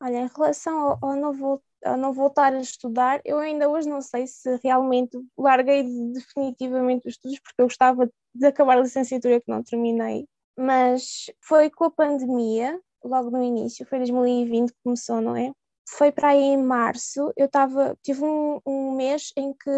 Olha, 0.00 0.20
em 0.20 0.28
relação 0.34 0.78
ao, 0.78 0.98
ao 1.02 1.16
novo 1.16 1.62
a 1.84 1.96
não 1.96 2.12
voltar 2.12 2.52
a 2.52 2.60
estudar, 2.60 3.20
eu 3.24 3.38
ainda 3.38 3.68
hoje 3.68 3.88
não 3.88 4.00
sei 4.00 4.26
se 4.26 4.58
realmente 4.62 5.18
larguei 5.36 5.82
definitivamente 6.12 7.06
os 7.06 7.14
estudos, 7.14 7.38
porque 7.40 7.60
eu 7.60 7.66
gostava 7.66 8.10
de 8.34 8.46
acabar 8.46 8.78
a 8.78 8.82
licenciatura 8.82 9.40
que 9.40 9.50
não 9.50 9.62
terminei, 9.62 10.26
mas 10.56 11.26
foi 11.40 11.70
com 11.70 11.84
a 11.84 11.90
pandemia, 11.90 12.80
logo 13.04 13.30
no 13.30 13.42
início, 13.42 13.86
foi 13.86 13.98
2020 13.98 14.70
que 14.70 14.78
começou, 14.82 15.20
não 15.20 15.36
é? 15.36 15.52
Foi 15.88 16.10
para 16.10 16.28
aí 16.28 16.40
em 16.40 16.62
março, 16.62 17.32
eu 17.36 17.46
estava, 17.46 17.96
tive 18.02 18.24
um, 18.24 18.60
um 18.66 18.96
mês 18.96 19.32
em 19.36 19.52
que 19.52 19.70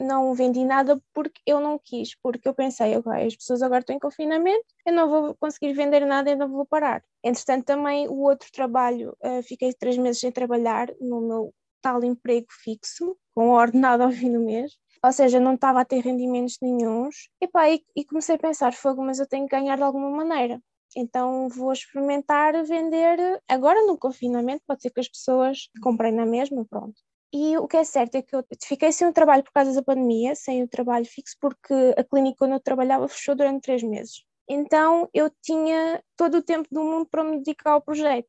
não 0.00 0.34
vendi 0.34 0.64
nada 0.64 1.00
porque 1.12 1.40
eu 1.46 1.60
não 1.60 1.78
quis, 1.78 2.14
porque 2.22 2.48
eu 2.48 2.54
pensei, 2.54 2.96
ok, 2.96 3.12
as 3.26 3.36
pessoas 3.36 3.62
agora 3.62 3.80
estão 3.80 3.96
em 3.96 3.98
confinamento, 3.98 4.64
eu 4.86 4.92
não 4.92 5.08
vou 5.08 5.34
conseguir 5.36 5.72
vender 5.72 6.04
nada, 6.06 6.30
eu 6.30 6.36
não 6.36 6.48
vou 6.48 6.66
parar. 6.66 7.02
Entretanto, 7.22 7.64
também 7.64 8.08
o 8.08 8.20
outro 8.20 8.50
trabalho, 8.52 9.16
uh, 9.22 9.42
fiquei 9.42 9.72
três 9.72 9.96
meses 9.96 10.20
sem 10.20 10.32
trabalhar 10.32 10.88
no 11.00 11.20
meu 11.20 11.54
tal 11.82 12.02
emprego 12.02 12.46
fixo, 12.50 13.16
com 13.34 13.50
ordenado 13.50 14.02
ao 14.02 14.10
fim 14.10 14.32
do 14.32 14.40
mês, 14.40 14.72
ou 15.04 15.12
seja, 15.12 15.38
não 15.38 15.54
estava 15.54 15.82
a 15.82 15.84
ter 15.84 16.00
rendimentos 16.00 16.56
nenhums, 16.62 17.28
e, 17.40 17.46
pá, 17.46 17.68
e, 17.70 17.84
e 17.94 18.04
comecei 18.04 18.36
a 18.36 18.38
pensar, 18.38 18.72
fogo, 18.72 19.02
mas 19.02 19.18
eu 19.18 19.26
tenho 19.26 19.46
que 19.46 19.54
ganhar 19.54 19.76
de 19.76 19.82
alguma 19.82 20.10
maneira. 20.10 20.60
Então 20.96 21.48
vou 21.48 21.72
experimentar 21.72 22.54
vender 22.64 23.40
agora 23.48 23.84
no 23.84 23.98
confinamento, 23.98 24.62
pode 24.66 24.82
ser 24.82 24.90
que 24.90 25.00
as 25.00 25.08
pessoas 25.08 25.68
comprem 25.82 26.12
na 26.12 26.24
mesma, 26.24 26.64
pronto. 26.64 26.94
E 27.36 27.58
o 27.58 27.66
que 27.66 27.76
é 27.76 27.82
certo 27.82 28.14
é 28.14 28.22
que 28.22 28.36
eu 28.36 28.44
fiquei 28.62 28.92
sem 28.92 29.08
o 29.08 29.12
trabalho 29.12 29.42
por 29.42 29.50
causa 29.50 29.74
da 29.74 29.82
pandemia, 29.82 30.36
sem 30.36 30.62
o 30.62 30.68
trabalho 30.68 31.04
fixo, 31.04 31.34
porque 31.40 31.74
a 31.98 32.04
clínica 32.04 32.44
onde 32.44 32.54
eu 32.54 32.60
trabalhava 32.60 33.08
fechou 33.08 33.34
durante 33.34 33.62
três 33.62 33.82
meses. 33.82 34.24
Então 34.48 35.08
eu 35.12 35.28
tinha 35.42 36.00
todo 36.16 36.36
o 36.36 36.42
tempo 36.42 36.68
do 36.70 36.84
mundo 36.84 37.08
para 37.10 37.24
me 37.24 37.38
dedicar 37.38 37.72
ao 37.72 37.82
projeto. 37.82 38.28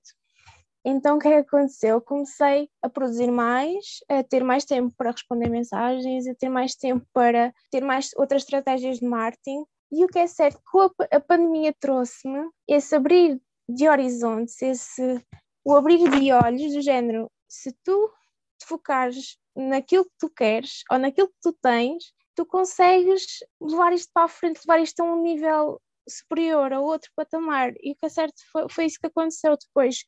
Então 0.83 1.17
o 1.17 1.19
que 1.19 1.27
é 1.27 1.43
que 1.43 1.55
aconteceu? 1.55 1.89
Eu 1.97 2.01
comecei 2.01 2.67
a 2.81 2.89
produzir 2.89 3.29
mais, 3.29 3.99
a 4.09 4.23
ter 4.23 4.43
mais 4.43 4.65
tempo 4.65 4.91
para 4.97 5.11
responder 5.11 5.49
mensagens, 5.49 6.25
a 6.27 6.33
ter 6.33 6.49
mais 6.49 6.73
tempo 6.73 7.05
para 7.13 7.53
ter 7.69 7.83
mais 7.83 8.09
outras 8.17 8.41
estratégias 8.41 8.97
de 8.97 9.05
marketing. 9.05 9.65
E 9.91 10.03
o 10.03 10.07
que 10.07 10.17
é 10.17 10.25
certo, 10.25 10.59
que 10.59 11.15
a 11.15 11.19
pandemia 11.19 11.75
trouxe-me 11.79 12.49
esse 12.67 12.95
abrir 12.95 13.39
de 13.69 13.87
horizontes, 13.87 14.59
esse 14.63 15.23
o 15.63 15.75
abrir 15.75 16.09
de 16.09 16.31
olhos 16.31 16.73
do 16.73 16.81
género, 16.81 17.29
se 17.47 17.71
tu 17.83 18.11
te 18.65 18.67
focares 18.67 19.37
naquilo 19.55 20.05
que 20.05 20.17
tu 20.19 20.29
queres 20.29 20.83
ou 20.91 20.97
naquilo 20.97 21.27
que 21.27 21.39
tu 21.41 21.53
tens, 21.53 22.13
tu 22.35 22.45
consegues 22.45 23.39
levar 23.61 23.93
isto 23.93 24.11
para 24.13 24.25
a 24.25 24.27
frente, 24.27 24.61
levar 24.65 24.81
isto 24.81 24.99
a 25.01 25.03
um 25.05 25.21
nível 25.21 25.81
superior, 26.07 26.73
a 26.73 26.79
outro 26.79 27.11
patamar. 27.15 27.73
E 27.81 27.91
o 27.91 27.95
que 27.95 28.05
é 28.05 28.09
certo 28.09 28.35
foi, 28.51 28.67
foi 28.69 28.85
isso 28.85 28.99
que 28.99 29.07
aconteceu 29.07 29.55
depois. 29.57 30.03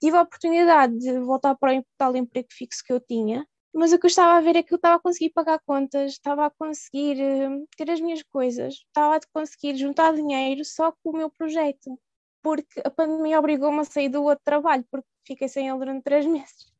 Tive 0.00 0.16
a 0.16 0.22
oportunidade 0.22 0.98
de 0.98 1.18
voltar 1.20 1.54
para 1.56 1.78
o 1.78 1.84
tal 1.98 2.16
emprego 2.16 2.48
fixo 2.50 2.82
que 2.84 2.92
eu 2.92 3.00
tinha, 3.00 3.46
mas 3.74 3.92
o 3.92 3.98
que 3.98 4.06
eu 4.06 4.08
estava 4.08 4.36
a 4.36 4.40
ver 4.40 4.56
é 4.56 4.62
que 4.62 4.72
eu 4.74 4.76
estava 4.76 4.96
a 4.96 5.00
conseguir 5.00 5.30
pagar 5.30 5.60
contas, 5.60 6.12
estava 6.12 6.46
a 6.46 6.50
conseguir 6.50 7.16
uh, 7.18 7.66
ter 7.76 7.90
as 7.90 8.00
minhas 8.00 8.22
coisas, 8.22 8.74
estava 8.74 9.16
a 9.16 9.20
conseguir 9.32 9.76
juntar 9.76 10.14
dinheiro 10.14 10.64
só 10.64 10.92
com 10.92 11.10
o 11.10 11.16
meu 11.16 11.30
projeto, 11.30 11.98
porque 12.42 12.80
a 12.84 12.90
pandemia 12.90 13.38
obrigou-me 13.38 13.80
a 13.80 13.84
sair 13.84 14.08
do 14.08 14.22
outro 14.24 14.44
trabalho, 14.44 14.84
porque 14.90 15.08
fiquei 15.26 15.48
sem 15.48 15.68
ele 15.68 15.78
durante 15.78 16.02
três 16.02 16.26
meses. 16.26 16.71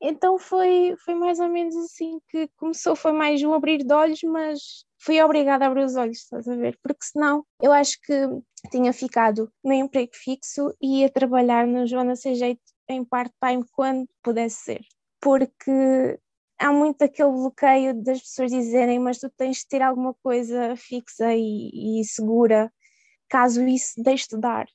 Então 0.00 0.38
foi, 0.38 0.94
foi 1.04 1.14
mais 1.14 1.40
ou 1.40 1.48
menos 1.48 1.74
assim 1.76 2.20
que 2.28 2.48
começou, 2.56 2.94
foi 2.94 3.12
mais 3.12 3.42
um 3.42 3.52
abrir 3.52 3.78
de 3.78 3.92
olhos, 3.92 4.20
mas 4.22 4.84
fui 4.98 5.20
obrigada 5.20 5.64
a 5.64 5.68
abrir 5.68 5.84
os 5.84 5.96
olhos, 5.96 6.18
estás 6.18 6.46
a 6.46 6.54
ver? 6.54 6.78
Porque 6.82 7.04
senão 7.04 7.44
eu 7.60 7.72
acho 7.72 8.00
que 8.02 8.14
tinha 8.70 8.92
ficado 8.92 9.50
no 9.62 9.72
emprego 9.72 10.12
fixo 10.14 10.72
e 10.80 11.00
ia 11.00 11.10
trabalhar 11.10 11.66
no 11.66 11.86
Joana 11.86 12.14
Sem 12.14 12.34
Jeito 12.36 12.62
em 12.88 13.04
part-time 13.04 13.64
quando 13.72 14.08
pudesse 14.22 14.62
ser. 14.62 14.80
Porque 15.20 16.18
há 16.58 16.72
muito 16.72 17.02
aquele 17.02 17.30
bloqueio 17.30 17.94
das 18.02 18.20
pessoas 18.20 18.52
dizerem, 18.52 19.00
mas 19.00 19.18
tu 19.18 19.28
tens 19.36 19.58
de 19.58 19.68
ter 19.68 19.82
alguma 19.82 20.14
coisa 20.22 20.76
fixa 20.76 21.34
e, 21.34 22.00
e 22.00 22.04
segura, 22.04 22.72
caso 23.28 23.66
isso 23.66 24.00
deixe 24.02 24.28
de 24.28 24.38
dar. 24.38 24.66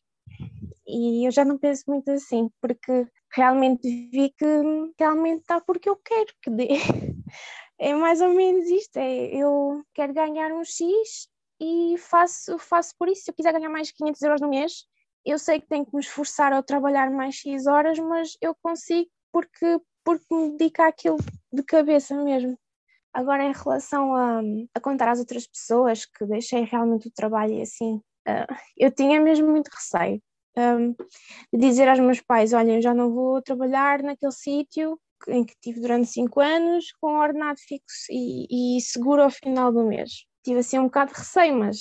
E 0.85 1.25
eu 1.25 1.31
já 1.31 1.45
não 1.45 1.57
penso 1.57 1.83
muito 1.87 2.11
assim, 2.11 2.49
porque 2.61 3.07
realmente 3.33 3.87
vi 4.11 4.29
que 4.37 4.45
realmente 4.99 5.41
está 5.41 5.59
porque 5.59 5.89
eu 5.89 5.95
quero 5.97 6.33
que 6.41 6.49
dê. 6.49 6.67
É 7.79 7.93
mais 7.93 8.21
ou 8.21 8.29
menos 8.29 8.69
isto, 8.69 8.95
é, 8.97 9.35
eu 9.35 9.83
quero 9.93 10.13
ganhar 10.13 10.51
um 10.53 10.63
X 10.63 11.27
e 11.59 11.97
faço, 11.97 12.57
faço 12.57 12.95
por 12.97 13.09
isso. 13.09 13.23
Se 13.23 13.31
eu 13.31 13.35
quiser 13.35 13.51
ganhar 13.51 13.67
mais 13.67 13.91
500 13.91 14.21
euros 14.21 14.41
no 14.41 14.47
mês, 14.47 14.85
eu 15.25 15.37
sei 15.39 15.59
que 15.59 15.67
tenho 15.67 15.85
que 15.85 15.93
me 15.93 15.99
esforçar 15.99 16.53
ao 16.53 16.63
trabalhar 16.63 17.09
mais 17.09 17.35
X 17.35 17.65
horas, 17.65 17.99
mas 17.99 18.37
eu 18.39 18.55
consigo 18.61 19.09
porque, 19.33 19.81
porque 20.03 20.33
me 20.33 20.51
dedico 20.51 20.81
àquilo 20.83 21.17
de 21.51 21.63
cabeça 21.63 22.15
mesmo. 22.23 22.57
Agora, 23.11 23.43
em 23.43 23.51
relação 23.51 24.15
a, 24.15 24.41
a 24.75 24.79
contar 24.79 25.09
às 25.09 25.19
outras 25.19 25.47
pessoas 25.47 26.05
que 26.05 26.25
deixei 26.25 26.63
realmente 26.63 27.07
o 27.07 27.11
trabalho 27.11 27.53
e 27.53 27.61
assim, 27.63 27.95
uh, 28.27 28.55
eu 28.77 28.91
tinha 28.91 29.19
mesmo 29.19 29.49
muito 29.49 29.67
receio 29.69 30.21
um, 30.57 30.95
dizer 31.53 31.87
aos 31.87 31.99
meus 31.99 32.21
pais: 32.21 32.53
olhem, 32.53 32.81
já 32.81 32.93
não 32.93 33.11
vou 33.11 33.41
trabalhar 33.41 34.01
naquele 34.03 34.31
sítio 34.31 34.99
em 35.27 35.43
que 35.43 35.55
tive 35.61 35.79
durante 35.79 36.07
cinco 36.09 36.39
anos 36.39 36.91
com 36.99 37.15
ordenado 37.17 37.59
fixo 37.59 38.07
e, 38.11 38.77
e, 38.77 38.81
seguro 38.81 39.23
ao 39.23 39.29
final 39.29 39.71
do 39.71 39.85
mês. 39.85 40.25
Tive 40.43 40.59
assim 40.59 40.79
um 40.79 40.85
bocado 40.85 41.13
de 41.13 41.19
receio, 41.19 41.55
mas 41.57 41.77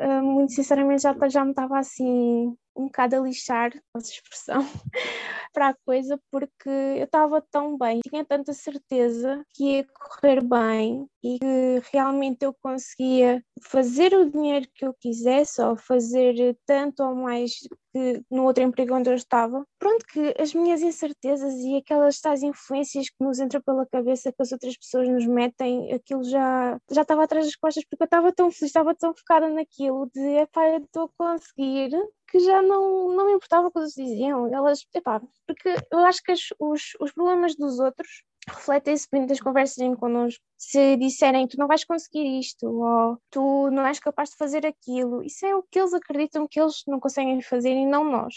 uh, 0.00 0.22
muito 0.22 0.52
sinceramente 0.52 1.02
já, 1.02 1.14
já 1.28 1.44
me 1.44 1.50
estava 1.50 1.78
assim 1.78 2.54
um 2.76 2.86
bocado 2.86 3.16
a 3.16 3.20
lixar, 3.20 3.72
essa 3.96 4.12
expressão, 4.12 4.60
para 5.52 5.68
a 5.68 5.74
coisa, 5.84 6.20
porque 6.30 6.68
eu 6.68 7.04
estava 7.04 7.40
tão 7.50 7.78
bem, 7.78 8.00
tinha 8.00 8.24
tanta 8.24 8.52
certeza 8.52 9.42
que 9.54 9.64
ia 9.64 9.86
correr 9.86 10.42
bem 10.42 11.08
e 11.24 11.38
que 11.38 11.82
realmente 11.92 12.44
eu 12.44 12.54
conseguia 12.62 13.42
fazer 13.62 14.14
o 14.14 14.30
dinheiro 14.30 14.68
que 14.74 14.86
eu 14.86 14.94
quisesse 14.94 15.60
ou 15.62 15.76
fazer 15.76 16.56
tanto 16.66 17.02
ou 17.02 17.14
mais 17.14 17.52
que 17.92 18.22
no 18.30 18.44
outro 18.44 18.62
emprego 18.62 18.94
onde 18.94 19.08
eu 19.08 19.14
estava. 19.14 19.64
Pronto, 19.78 20.04
que 20.06 20.34
as 20.38 20.52
minhas 20.52 20.82
incertezas 20.82 21.54
e 21.54 21.76
aquelas 21.76 22.20
tais 22.20 22.42
influências 22.42 23.08
que 23.08 23.24
nos 23.24 23.40
entram 23.40 23.62
pela 23.62 23.86
cabeça 23.86 24.30
que 24.30 24.42
as 24.42 24.52
outras 24.52 24.76
pessoas 24.76 25.08
nos 25.08 25.26
metem, 25.26 25.92
aquilo 25.92 26.22
já, 26.22 26.78
já 26.90 27.02
estava 27.02 27.24
atrás 27.24 27.46
das 27.46 27.56
costas 27.56 27.84
porque 27.88 28.02
eu 28.02 28.06
estava 28.06 28.32
tão 28.32 28.50
feliz, 28.50 28.68
estava 28.68 28.94
tão 28.94 29.14
focada 29.14 29.48
naquilo 29.48 30.10
de, 30.14 30.20
epá, 30.20 30.68
eu 30.68 30.78
estou 30.78 31.04
a 31.04 31.08
conseguir 31.16 31.90
que 32.28 32.38
já 32.40 32.60
não, 32.62 33.14
não 33.14 33.26
me 33.26 33.32
importava 33.34 33.68
o 33.68 33.70
que 33.70 33.78
eles 33.78 33.94
diziam. 33.94 34.52
Elas, 34.52 34.86
epá, 34.94 35.20
porque 35.46 35.76
eu 35.90 35.98
acho 36.00 36.22
que 36.22 36.32
as, 36.32 36.40
os, 36.58 36.82
os 37.00 37.12
problemas 37.12 37.54
dos 37.56 37.78
outros 37.78 38.24
refletem-se 38.48 39.08
muito 39.12 39.28
das 39.28 39.40
conversas 39.40 39.78
em 39.78 39.94
connosco. 39.94 40.42
Se 40.56 40.96
disserem 40.96 41.46
tu 41.48 41.58
não 41.58 41.66
vais 41.66 41.84
conseguir 41.84 42.38
isto, 42.38 42.66
ou 42.66 43.18
tu 43.30 43.70
não 43.70 43.86
és 43.86 43.98
capaz 43.98 44.30
de 44.30 44.36
fazer 44.36 44.66
aquilo, 44.66 45.22
isso 45.22 45.44
é 45.46 45.54
o 45.54 45.62
que 45.62 45.78
eles 45.78 45.94
acreditam 45.94 46.46
que 46.48 46.60
eles 46.60 46.82
não 46.86 47.00
conseguem 47.00 47.40
fazer 47.42 47.70
e 47.70 47.86
não 47.86 48.04
nós. 48.04 48.34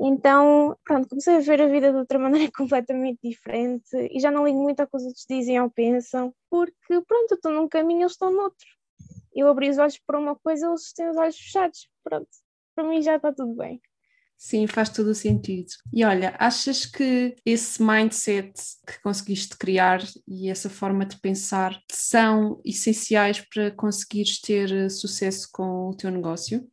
Então, 0.00 0.76
pronto, 0.84 1.08
comecei 1.08 1.36
a 1.36 1.40
ver 1.40 1.62
a 1.62 1.68
vida 1.68 1.90
de 1.90 1.98
outra 1.98 2.18
maneira 2.20 2.50
completamente 2.52 3.18
diferente 3.22 3.96
e 4.10 4.20
já 4.20 4.30
não 4.30 4.44
ligo 4.44 4.62
muito 4.62 4.80
ao 4.80 4.86
que 4.86 4.96
os 4.96 5.04
outros 5.04 5.24
dizem 5.28 5.60
ou 5.60 5.70
pensam, 5.70 6.34
porque, 6.50 7.00
pronto, 7.06 7.32
eu 7.32 7.36
estou 7.36 7.52
num 7.52 7.68
caminho, 7.68 8.02
eles 8.02 8.12
estão 8.12 8.32
noutro. 8.32 8.66
Eu 9.34 9.48
abri 9.48 9.68
os 9.68 9.78
olhos 9.78 9.98
para 10.06 10.18
uma 10.18 10.36
coisa, 10.36 10.66
eles 10.66 10.92
têm 10.92 11.08
os 11.10 11.16
olhos 11.16 11.36
fechados. 11.36 11.88
Pronto 12.02 12.28
para 12.76 12.88
mim 12.88 13.02
já 13.02 13.16
está 13.16 13.32
tudo 13.32 13.54
bem. 13.54 13.80
Sim, 14.38 14.66
faz 14.66 14.90
todo 14.90 15.08
o 15.08 15.14
sentido. 15.14 15.68
E 15.92 16.04
olha, 16.04 16.36
achas 16.38 16.84
que 16.84 17.34
esse 17.44 17.82
mindset 17.82 18.52
que 18.86 19.00
conseguiste 19.00 19.56
criar 19.56 20.00
e 20.28 20.50
essa 20.50 20.68
forma 20.68 21.06
de 21.06 21.18
pensar 21.18 21.80
são 21.90 22.60
essenciais 22.62 23.40
para 23.40 23.70
conseguires 23.70 24.38
ter 24.38 24.90
sucesso 24.90 25.48
com 25.50 25.88
o 25.88 25.96
teu 25.96 26.10
negócio? 26.10 26.68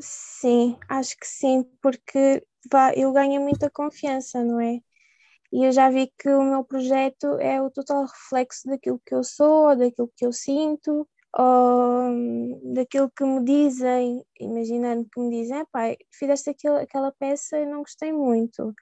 Sim, 0.00 0.76
acho 0.88 1.16
que 1.16 1.26
sim, 1.26 1.62
porque 1.80 2.44
eu 2.96 3.12
ganho 3.12 3.40
muita 3.40 3.70
confiança, 3.70 4.42
não 4.42 4.60
é? 4.60 4.80
E 5.52 5.64
eu 5.64 5.70
já 5.70 5.88
vi 5.88 6.12
que 6.18 6.28
o 6.28 6.42
meu 6.42 6.64
projeto 6.64 7.38
é 7.38 7.62
o 7.62 7.70
total 7.70 8.06
reflexo 8.06 8.66
daquilo 8.66 9.00
que 9.06 9.14
eu 9.14 9.22
sou, 9.22 9.76
daquilo 9.76 10.10
que 10.16 10.26
eu 10.26 10.32
sinto, 10.32 11.08
ou 11.36 12.72
daquilo 12.74 13.10
que 13.10 13.24
me 13.24 13.44
dizem, 13.44 14.24
imaginando 14.38 15.06
que 15.12 15.20
me 15.20 15.30
dizem, 15.30 15.64
pai, 15.72 15.96
fizeste 16.12 16.50
aquilo, 16.50 16.76
aquela 16.76 17.12
peça 17.12 17.58
e 17.58 17.66
não 17.66 17.80
gostei 17.80 18.12
muito, 18.12 18.72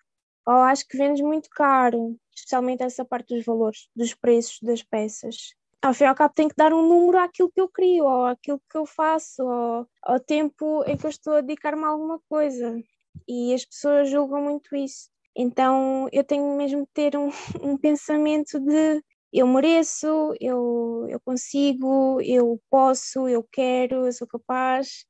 ou 0.46 0.54
acho 0.54 0.86
que 0.86 0.96
vendes 0.96 1.22
muito 1.22 1.48
caro, 1.50 2.16
especialmente 2.34 2.82
essa 2.82 3.04
parte 3.04 3.34
dos 3.34 3.44
valores, 3.44 3.88
dos 3.94 4.14
preços 4.14 4.58
das 4.62 4.82
peças. 4.82 5.54
Ao 5.80 5.94
fim 5.94 6.04
e 6.04 6.06
ao 6.06 6.14
cabo, 6.14 6.34
tenho 6.34 6.48
que 6.48 6.56
dar 6.56 6.72
um 6.72 6.86
número 6.86 7.18
àquilo 7.18 7.50
que 7.50 7.60
eu 7.60 7.68
crio, 7.68 8.04
ou 8.04 8.26
àquilo 8.26 8.60
que 8.70 8.78
eu 8.78 8.86
faço, 8.86 9.42
ou 9.42 9.86
ao 10.02 10.20
tempo 10.20 10.84
em 10.86 10.96
que 10.96 11.06
eu 11.06 11.10
estou 11.10 11.34
a 11.34 11.40
dedicar-me 11.40 11.84
a 11.84 11.88
alguma 11.88 12.20
coisa. 12.28 12.80
E 13.26 13.52
as 13.52 13.64
pessoas 13.64 14.08
julgam 14.08 14.42
muito 14.42 14.76
isso. 14.76 15.10
Então, 15.34 16.08
eu 16.12 16.22
tenho 16.22 16.56
mesmo 16.56 16.86
que 16.86 16.92
ter 16.92 17.16
um, 17.16 17.30
um 17.62 17.76
pensamento 17.76 18.60
de 18.60 19.02
eu 19.32 19.46
mereço, 19.46 20.06
eu, 20.40 21.06
eu 21.08 21.20
consigo, 21.20 22.20
eu 22.20 22.60
posso, 22.70 23.26
eu 23.28 23.42
quero, 23.50 24.06
eu 24.06 24.12
sou 24.12 24.26
capaz. 24.26 25.06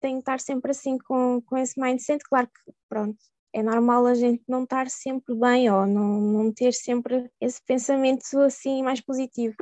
Tenho 0.00 0.16
que 0.16 0.22
estar 0.22 0.40
sempre 0.40 0.72
assim 0.72 0.98
com, 0.98 1.40
com 1.42 1.56
esse 1.56 1.80
mindset. 1.80 2.22
Claro 2.24 2.46
que, 2.46 2.72
pronto, 2.88 3.16
é 3.54 3.62
normal 3.62 4.06
a 4.06 4.14
gente 4.14 4.42
não 4.46 4.64
estar 4.64 4.90
sempre 4.90 5.34
bem 5.34 5.70
ou 5.70 5.86
não, 5.86 6.20
não 6.20 6.52
ter 6.52 6.74
sempre 6.74 7.30
esse 7.40 7.60
pensamento 7.64 8.24
assim 8.40 8.82
mais 8.82 9.00
positivo. 9.00 9.54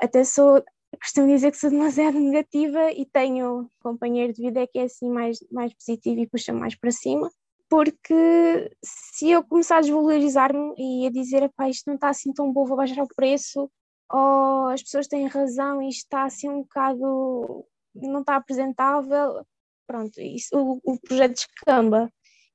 Até 0.00 0.24
sou, 0.24 0.64
costumo 1.02 1.26
dizer 1.26 1.50
que 1.50 1.58
sou 1.58 1.68
demasiado 1.68 2.18
negativa 2.18 2.90
e 2.92 3.04
tenho 3.04 3.62
um 3.62 3.68
companheiro 3.80 4.32
de 4.32 4.42
vida 4.42 4.66
que 4.66 4.78
é 4.78 4.84
assim 4.84 5.10
mais, 5.10 5.38
mais 5.50 5.74
positivo 5.74 6.20
e 6.20 6.28
puxa 6.28 6.52
mais 6.52 6.74
para 6.74 6.90
cima, 6.90 7.30
porque 7.70 8.70
se 8.84 9.30
eu 9.30 9.44
começar 9.44 9.78
a 9.78 9.80
desvalorizar-me 9.82 10.74
e 10.78 11.06
a 11.06 11.10
dizer, 11.10 11.50
isto 11.68 11.86
não 11.86 11.94
está 11.94 12.10
assim 12.10 12.32
tão 12.32 12.52
bom, 12.52 12.66
vou 12.66 12.76
baixar 12.76 13.02
o 13.02 13.08
preço, 13.16 13.70
ou 14.12 14.68
as 14.68 14.82
pessoas 14.82 15.06
têm 15.08 15.26
razão 15.26 15.82
e 15.82 15.88
isto 15.88 16.04
está 16.04 16.24
assim 16.24 16.48
um 16.50 16.62
bocado, 16.62 17.66
não 17.94 18.20
está 18.20 18.36
apresentável, 18.36 19.44
pronto, 19.86 20.20
isso, 20.20 20.50
o, 20.56 20.80
o 20.84 21.00
projeto 21.00 21.34
descamba 21.34 22.10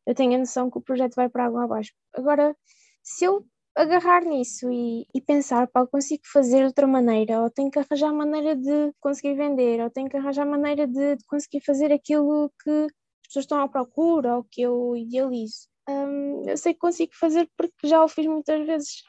eu 0.06 0.14
tenho 0.16 0.36
a 0.36 0.38
noção 0.38 0.70
que 0.70 0.78
o 0.78 0.82
projeto 0.82 1.16
vai 1.16 1.30
para 1.30 1.46
água 1.46 1.64
abaixo. 1.64 1.92
Agora, 2.14 2.56
se 3.04 3.26
eu 3.26 3.46
agarrar 3.76 4.24
nisso 4.24 4.72
e, 4.72 5.06
e 5.14 5.22
pensar, 5.22 5.68
pá, 5.68 5.86
consigo 5.88 6.24
fazer 6.32 6.60
de 6.60 6.66
outra 6.66 6.88
maneira, 6.88 7.42
ou 7.42 7.50
tenho 7.50 7.72
que 7.72 7.80
arranjar 7.80 8.14
maneira 8.14 8.56
de 8.56 8.94
conseguir 9.00 9.36
vender, 9.36 9.82
ou 9.82 9.90
tenho 9.90 10.10
que 10.10 10.18
arranjar 10.18 10.46
maneira 10.46 10.88
de, 10.88 11.16
de 11.18 11.26
conseguir 11.26 11.62
fazer 11.66 11.92
aquilo 11.92 12.52
que 12.64 12.88
as 13.26 13.28
pessoas 13.28 13.44
estão 13.46 13.60
à 13.60 13.68
procura, 13.68 14.38
ou 14.38 14.44
que 14.44 14.62
eu 14.62 14.96
idealizo. 14.96 15.68
Hum, 15.90 16.44
eu 16.48 16.58
sei 16.58 16.74
que 16.74 16.80
consigo 16.80 17.12
fazer 17.16 17.50
porque 17.58 17.88
já 17.88 18.04
o 18.04 18.08
fiz 18.08 18.26
muitas 18.28 18.66
vezes. 18.66 19.04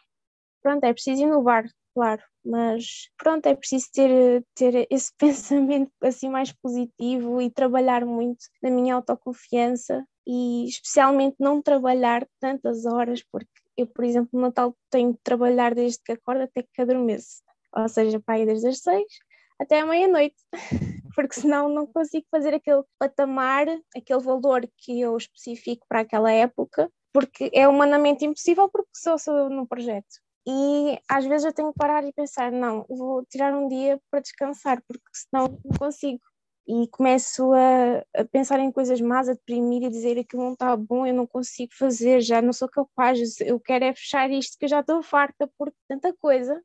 Pronto, 0.62 0.84
é 0.84 0.92
preciso 0.92 1.22
inovar, 1.22 1.64
claro, 1.94 2.22
mas 2.44 3.08
pronto, 3.16 3.46
é 3.46 3.54
preciso 3.54 3.86
ter, 3.92 4.44
ter 4.54 4.86
esse 4.90 5.12
pensamento 5.18 5.92
assim 6.02 6.28
mais 6.28 6.52
positivo 6.52 7.40
e 7.40 7.50
trabalhar 7.50 8.04
muito 8.04 8.44
na 8.62 8.70
minha 8.70 8.94
autoconfiança 8.96 10.04
e 10.26 10.66
especialmente 10.66 11.36
não 11.38 11.62
trabalhar 11.62 12.26
tantas 12.40 12.84
horas, 12.84 13.22
porque 13.30 13.48
eu, 13.76 13.86
por 13.86 14.04
exemplo, 14.04 14.30
no 14.32 14.40
Natal 14.40 14.74
tenho 14.90 15.12
de 15.12 15.18
trabalhar 15.22 15.74
desde 15.74 16.00
que 16.02 16.12
acordo 16.12 16.42
até 16.42 16.62
que 16.62 16.82
adormeço, 16.82 17.42
ou 17.74 17.88
seja, 17.88 18.18
para 18.18 18.38
ir 18.38 18.46
desde 18.46 18.68
as 18.68 18.78
seis 18.78 19.06
até 19.60 19.80
à 19.80 19.86
meia-noite, 19.86 20.36
porque 21.16 21.40
senão 21.40 21.68
não 21.70 21.86
consigo 21.86 22.26
fazer 22.30 22.52
aquele 22.54 22.82
patamar, 22.98 23.66
aquele 23.96 24.20
valor 24.20 24.68
que 24.76 25.00
eu 25.00 25.16
especifico 25.16 25.86
para 25.88 26.00
aquela 26.00 26.30
época, 26.30 26.92
porque 27.12 27.50
é 27.54 27.66
humanamente 27.66 28.26
impossível 28.26 28.68
porque 28.68 28.90
sou, 28.94 29.18
sou 29.18 29.48
no 29.48 29.66
projeto. 29.66 30.20
E 30.46 30.98
às 31.08 31.24
vezes 31.24 31.46
eu 31.46 31.52
tenho 31.52 31.72
que 31.72 31.78
parar 31.78 32.04
e 32.04 32.12
pensar, 32.12 32.52
não, 32.52 32.84
vou 32.88 33.24
tirar 33.24 33.52
um 33.54 33.66
dia 33.66 33.98
para 34.10 34.20
descansar, 34.20 34.82
porque 34.86 35.04
senão 35.12 35.58
não 35.64 35.78
consigo 35.78 36.20
e 36.68 36.88
começo 36.88 37.52
a, 37.52 38.04
a, 38.20 38.24
pensar 38.24 38.58
em 38.60 38.72
coisas 38.72 39.00
más, 39.00 39.28
a 39.28 39.32
deprimir 39.32 39.84
e 39.84 39.88
dizer 39.88 40.22
que 40.24 40.36
não 40.36 40.52
está 40.52 40.76
bom, 40.76 41.06
eu 41.06 41.14
não 41.14 41.26
consigo 41.26 41.72
fazer, 41.74 42.20
já 42.20 42.42
não 42.42 42.52
sou 42.52 42.68
capaz, 42.68 43.40
eu 43.40 43.58
quero 43.60 43.84
é 43.84 43.94
fechar 43.94 44.30
isto 44.30 44.58
que 44.58 44.64
eu 44.64 44.68
já 44.68 44.80
estou 44.80 45.02
farta 45.02 45.48
por 45.56 45.72
tanta 45.88 46.12
coisa. 46.20 46.60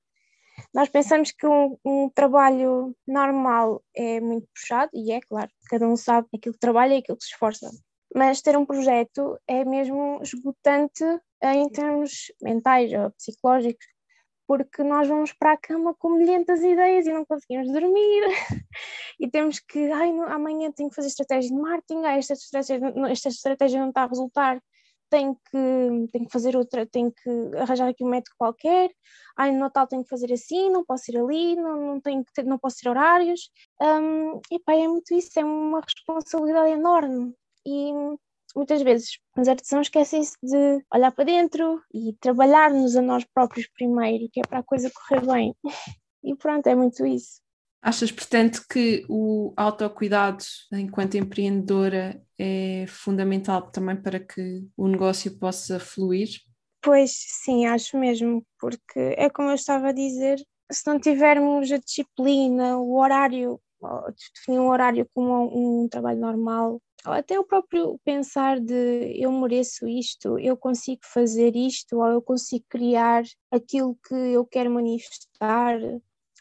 Nós 0.73 0.89
pensamos 0.89 1.31
que 1.31 1.45
um, 1.45 1.77
um, 1.83 2.09
trabalho 2.09 2.95
normal 3.05 3.83
é 3.95 4.21
muito 4.21 4.47
puxado, 4.53 4.89
e 4.93 5.11
é 5.11 5.19
claro, 5.19 5.51
cada 5.69 5.87
um 5.87 5.97
sabe 5.97 6.27
aquilo 6.33 6.53
que 6.53 6.59
trabalha 6.59 6.95
e 6.95 6.97
aquilo 6.99 7.17
que 7.17 7.25
se 7.25 7.31
esforça, 7.31 7.69
mas 8.15 8.41
ter 8.41 8.57
um 8.57 8.65
projeto 8.65 9.37
é 9.47 9.65
mesmo 9.65 10.19
esgotante 10.21 11.03
em 11.43 11.69
termos 11.69 12.31
mentais 12.41 12.91
ou 12.93 13.11
psicológicos, 13.11 13.85
porque 14.47 14.83
nós 14.83 15.07
vamos 15.07 15.33
para 15.33 15.53
a 15.53 15.57
cama 15.57 15.93
com 15.95 16.11
milhentas 16.11 16.61
ideias 16.61 17.05
e 17.05 17.13
não 17.13 17.25
conseguimos 17.25 17.71
dormir. 17.71 18.23
E 19.19 19.29
temos 19.29 19.59
que, 19.59 19.91
ai, 19.91 20.09
amanhã 20.29 20.71
tenho 20.71 20.89
que 20.89 20.95
fazer 20.95 21.09
estratégia 21.09 21.51
de 21.51 21.55
marketing, 21.55 22.03
ai, 22.05 22.17
esta 22.17 22.33
estratégia, 22.33 22.91
esta 23.07 23.29
estratégia 23.29 23.79
não 23.79 23.89
está 23.89 24.01
a 24.01 24.07
resultar, 24.07 24.59
tenho 25.11 25.35
que, 25.35 26.09
tenho 26.11 26.25
que 26.25 26.31
fazer 26.31 26.55
outra, 26.55 26.85
tenho 26.87 27.11
que 27.11 27.29
arranjar 27.57 27.89
aqui 27.89 28.03
um 28.03 28.09
método 28.09 28.35
qualquer, 28.37 28.89
ai, 29.37 29.51
no 29.51 29.59
Natal 29.59 29.85
tenho 29.85 30.03
que 30.03 30.09
fazer 30.09 30.31
assim, 30.33 30.71
não 30.71 30.85
posso 30.85 31.11
ir 31.11 31.17
ali, 31.17 31.55
não, 31.55 31.79
não, 31.87 32.01
tenho 32.01 32.23
que 32.25 32.33
ter, 32.33 32.45
não 32.45 32.57
posso 32.57 32.77
ter 32.81 32.89
horários, 32.89 33.51
um, 33.81 34.39
e 34.49 34.59
pá, 34.59 34.73
é 34.73 34.87
muito 34.87 35.13
isso, 35.13 35.39
é 35.39 35.43
uma 35.43 35.81
responsabilidade 35.81 36.71
enorme 36.71 37.33
e 37.65 37.91
muitas 38.55 38.81
vezes 38.81 39.19
os 39.37 39.47
artesãos 39.47 39.87
esquecem-se 39.87 40.35
de 40.41 40.83
olhar 40.93 41.11
para 41.11 41.25
dentro 41.25 41.81
e 41.93 42.13
trabalhar-nos 42.19 42.95
a 42.95 43.01
nós 43.01 43.25
próprios 43.33 43.67
primeiro, 43.67 44.29
que 44.31 44.39
é 44.39 44.43
para 44.47 44.59
a 44.59 44.63
coisa 44.63 44.91
correr 44.91 45.25
bem. 45.25 45.55
E 46.23 46.35
pronto, 46.35 46.67
é 46.67 46.75
muito 46.75 47.03
isso. 47.03 47.40
Achas, 47.81 48.11
portanto, 48.11 48.63
que 48.69 49.03
o 49.09 49.53
autocuidado 49.57 50.43
enquanto 50.71 51.15
empreendedora 51.15 52.21
é 52.37 52.85
fundamental 52.87 53.71
também 53.71 53.95
para 53.95 54.19
que 54.19 54.63
o 54.77 54.87
negócio 54.87 55.37
possa 55.39 55.79
fluir? 55.79 56.29
Pois 56.79 57.11
sim, 57.43 57.65
acho 57.65 57.97
mesmo, 57.97 58.45
porque 58.59 58.99
é 59.17 59.29
como 59.29 59.49
eu 59.49 59.55
estava 59.55 59.89
a 59.89 59.91
dizer, 59.91 60.39
se 60.71 60.85
não 60.85 60.99
tivermos 60.99 61.71
a 61.71 61.77
disciplina, 61.77 62.77
o 62.77 62.97
horário, 62.99 63.59
definir 64.35 64.59
um 64.59 64.69
horário 64.69 65.07
como 65.13 65.83
um 65.83 65.87
trabalho 65.89 66.19
normal, 66.19 66.81
até 67.03 67.39
o 67.39 67.43
próprio 67.43 67.99
pensar 68.03 68.59
de 68.59 69.19
eu 69.19 69.31
mereço 69.31 69.87
isto, 69.87 70.37
eu 70.37 70.55
consigo 70.55 71.01
fazer 71.03 71.55
isto, 71.55 71.97
ou 71.97 72.07
eu 72.07 72.21
consigo 72.21 72.65
criar 72.69 73.23
aquilo 73.51 73.97
que 74.07 74.13
eu 74.13 74.45
quero 74.45 74.69
manifestar, 74.69 75.79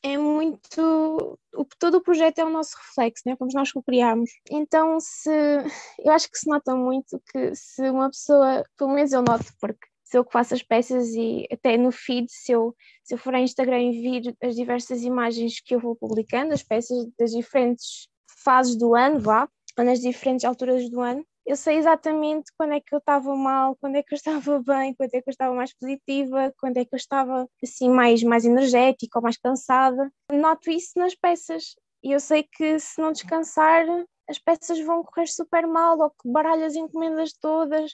é 0.03 0.17
muito. 0.17 1.39
todo 1.79 1.97
o 1.97 2.03
projeto 2.03 2.39
é 2.39 2.45
o 2.45 2.51
nosso 2.51 2.77
reflexo, 2.77 3.23
né? 3.27 3.37
como 3.37 3.51
nós 3.53 3.71
o 3.75 3.83
criamos. 3.83 4.31
Então, 4.51 4.99
se 5.01 5.31
eu 5.99 6.13
acho 6.13 6.31
que 6.31 6.39
se 6.39 6.49
nota 6.49 6.75
muito 6.75 7.21
que 7.33 7.55
se 7.55 7.89
uma 7.91 8.11
pessoa, 8.11 8.65
pelo 8.77 8.93
menos 8.93 9.13
eu 9.13 9.23
noto, 9.23 9.45
porque 9.61 9.87
se 10.05 10.19
eu 10.19 10.25
que 10.25 10.33
faço 10.33 10.55
as 10.55 10.63
peças 10.63 11.09
e 11.15 11.47
até 11.53 11.77
no 11.77 11.93
feed, 11.93 12.27
se 12.29 12.51
eu, 12.51 12.75
se 13.05 13.15
eu 13.15 13.19
for 13.19 13.35
ao 13.35 13.43
Instagram 13.43 13.81
e 13.81 14.03
vir 14.03 14.37
as 14.43 14.57
diversas 14.57 15.03
imagens 15.03 15.61
que 15.61 15.75
eu 15.75 15.81
vou 15.81 15.95
publicando, 15.95 16.53
as 16.53 16.65
peças 16.65 17.07
das 17.19 17.31
diferentes 17.31 18.09
fases 18.43 18.75
do 18.77 18.95
ano, 18.97 19.21
vá, 19.21 19.49
nas 19.79 20.01
diferentes 20.01 20.45
alturas 20.45 20.91
do 20.91 21.01
ano, 21.01 21.25
eu 21.47 21.57
sei 21.57 21.77
exatamente 21.79 22.53
quando 22.57 22.75
é 22.75 22.81
que 22.81 22.95
eu 22.95 22.99
estava 22.99 23.35
mal, 23.35 23.77
quando 23.77 23.97
é 23.97 24.03
que 24.03 24.15
eu 24.15 24.17
estava 24.17 24.59
bem, 24.63 24.95
quando 24.95 25.15
é 25.15 25.23
que 25.23 25.29
eu 25.29 25.33
estava 25.33 25.55
mais 25.55 25.73
positiva, 25.75 26.53
quando 26.59 26.77
é 26.77 26.85
que 26.85 26.95
eu 26.95 26.99
estava 26.99 27.49
assim 27.63 27.89
mais, 27.89 28.23
mais 28.23 28.45
energética 28.45 29.19
ou 29.19 29.23
mais 29.23 29.37
cansada. 29.37 30.11
Noto 30.33 30.71
isso 30.71 30.93
nas 30.97 31.15
peças 31.15 31.75
e 32.03 32.13
eu 32.13 32.21
sei 32.21 32.43
que 32.43 32.79
se 32.79 33.01
não 33.01 33.13
descansar 33.13 33.85
as 34.29 34.39
peças 34.39 34.81
vão 34.81 35.03
correr 35.03 35.27
super 35.27 35.67
mal 35.67 35.99
ou 35.99 36.11
que 36.11 36.31
baralho 36.31 36.65
as 36.65 36.77
encomendas 36.77 37.33
todas 37.33 37.93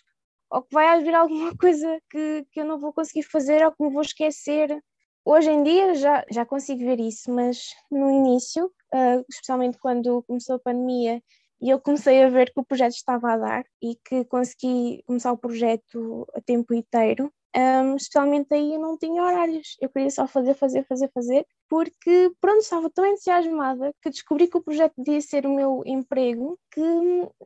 ou 0.51 0.63
que 0.63 0.73
vai 0.73 0.89
haver 0.89 1.15
alguma 1.15 1.57
coisa 1.59 2.01
que, 2.11 2.47
que 2.53 2.61
eu 2.61 2.65
não 2.65 2.79
vou 2.79 2.93
conseguir 2.93 3.25
fazer 3.25 3.65
ou 3.65 3.73
que 3.73 3.83
me 3.83 3.91
vou 3.91 4.03
esquecer. 4.03 4.83
Hoje 5.25 5.51
em 5.51 5.63
dia 5.63 5.95
já, 5.95 6.25
já 6.31 6.47
consigo 6.47 6.85
ver 6.85 7.01
isso, 7.01 7.33
mas 7.33 7.75
no 7.91 8.11
início, 8.11 8.67
uh, 8.67 9.25
especialmente 9.29 9.79
quando 9.79 10.23
começou 10.23 10.57
a 10.57 10.61
pandemia 10.61 11.21
e 11.61 11.71
eu 11.71 11.81
comecei 11.81 12.23
a 12.23 12.29
ver 12.29 12.53
que 12.53 12.61
o 12.61 12.65
projeto 12.65 12.95
estava 12.95 13.33
a 13.33 13.37
dar 13.39 13.65
e 13.83 13.97
que 14.05 14.25
consegui 14.27 15.03
começar 15.07 15.33
o 15.33 15.39
projeto 15.39 16.27
a 16.35 16.41
tempo 16.41 16.75
inteiro. 16.75 17.33
Um, 17.57 17.97
especialmente 17.97 18.53
aí 18.53 18.75
eu 18.75 18.81
não 18.81 18.99
tinha 18.99 19.23
horários, 19.23 19.77
eu 19.81 19.89
queria 19.89 20.11
só 20.11 20.27
fazer, 20.27 20.53
fazer, 20.53 20.85
fazer, 20.85 21.11
fazer, 21.15 21.47
porque 21.71 22.31
pronto, 22.39 22.61
estava 22.61 22.91
tão 22.91 23.07
entusiasmada 23.07 23.95
que 24.03 24.11
descobri 24.11 24.47
que 24.47 24.59
o 24.59 24.63
projeto 24.63 24.93
podia 24.95 25.21
ser 25.23 25.47
o 25.47 25.55
meu 25.55 25.83
emprego 25.87 26.59
que 26.71 26.83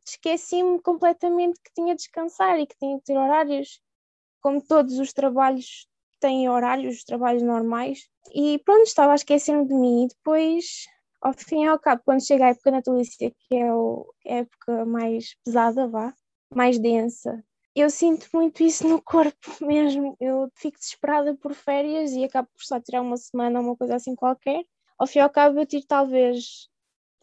esqueci-me 0.04 0.82
completamente 0.82 1.60
que 1.62 1.72
tinha 1.72 1.94
de 1.94 2.02
descansar 2.02 2.58
e 2.58 2.66
que 2.66 2.76
tinha 2.76 2.96
de 2.96 3.04
ter 3.04 3.16
horários, 3.16 3.80
como 4.40 4.60
todos 4.60 4.98
os 4.98 5.12
trabalhos 5.12 5.86
têm 6.18 6.48
horários, 6.48 6.96
os 6.96 7.04
trabalhos 7.04 7.42
normais, 7.42 8.08
e 8.34 8.58
pronto, 8.64 8.82
estava 8.86 9.12
a 9.12 9.14
esquecer-me 9.14 9.64
de 9.64 9.74
mim 9.74 10.04
e 10.04 10.08
depois 10.08 10.86
ao 11.20 11.32
fim 11.34 11.64
e 11.64 11.68
ao 11.68 11.78
cabo, 11.78 12.02
quando 12.04 12.24
chega 12.24 12.46
a 12.46 12.48
época 12.50 12.70
natalícia, 12.70 13.30
que 13.30 13.56
é, 13.56 13.72
o, 13.72 14.12
é 14.24 14.34
a 14.34 14.38
época 14.38 14.86
mais 14.86 15.34
pesada, 15.44 15.86
vá, 15.88 16.14
mais 16.54 16.78
densa, 16.78 17.44
eu 17.74 17.88
sinto 17.88 18.28
muito 18.34 18.62
isso 18.62 18.86
no 18.86 19.00
corpo 19.00 19.36
mesmo. 19.64 20.16
Eu 20.20 20.50
fico 20.54 20.78
desesperada 20.78 21.34
por 21.36 21.54
férias 21.54 22.12
e 22.12 22.24
acabo 22.24 22.48
por 22.48 22.62
só 22.64 22.80
tirar 22.80 23.02
uma 23.02 23.16
semana, 23.16 23.60
uma 23.60 23.76
coisa 23.76 23.96
assim 23.96 24.14
qualquer. 24.14 24.64
Ao 24.98 25.06
fim 25.06 25.20
e 25.20 25.22
ao 25.22 25.30
cabo, 25.30 25.60
eu 25.60 25.66
tiro 25.66 25.86
talvez, 25.86 26.68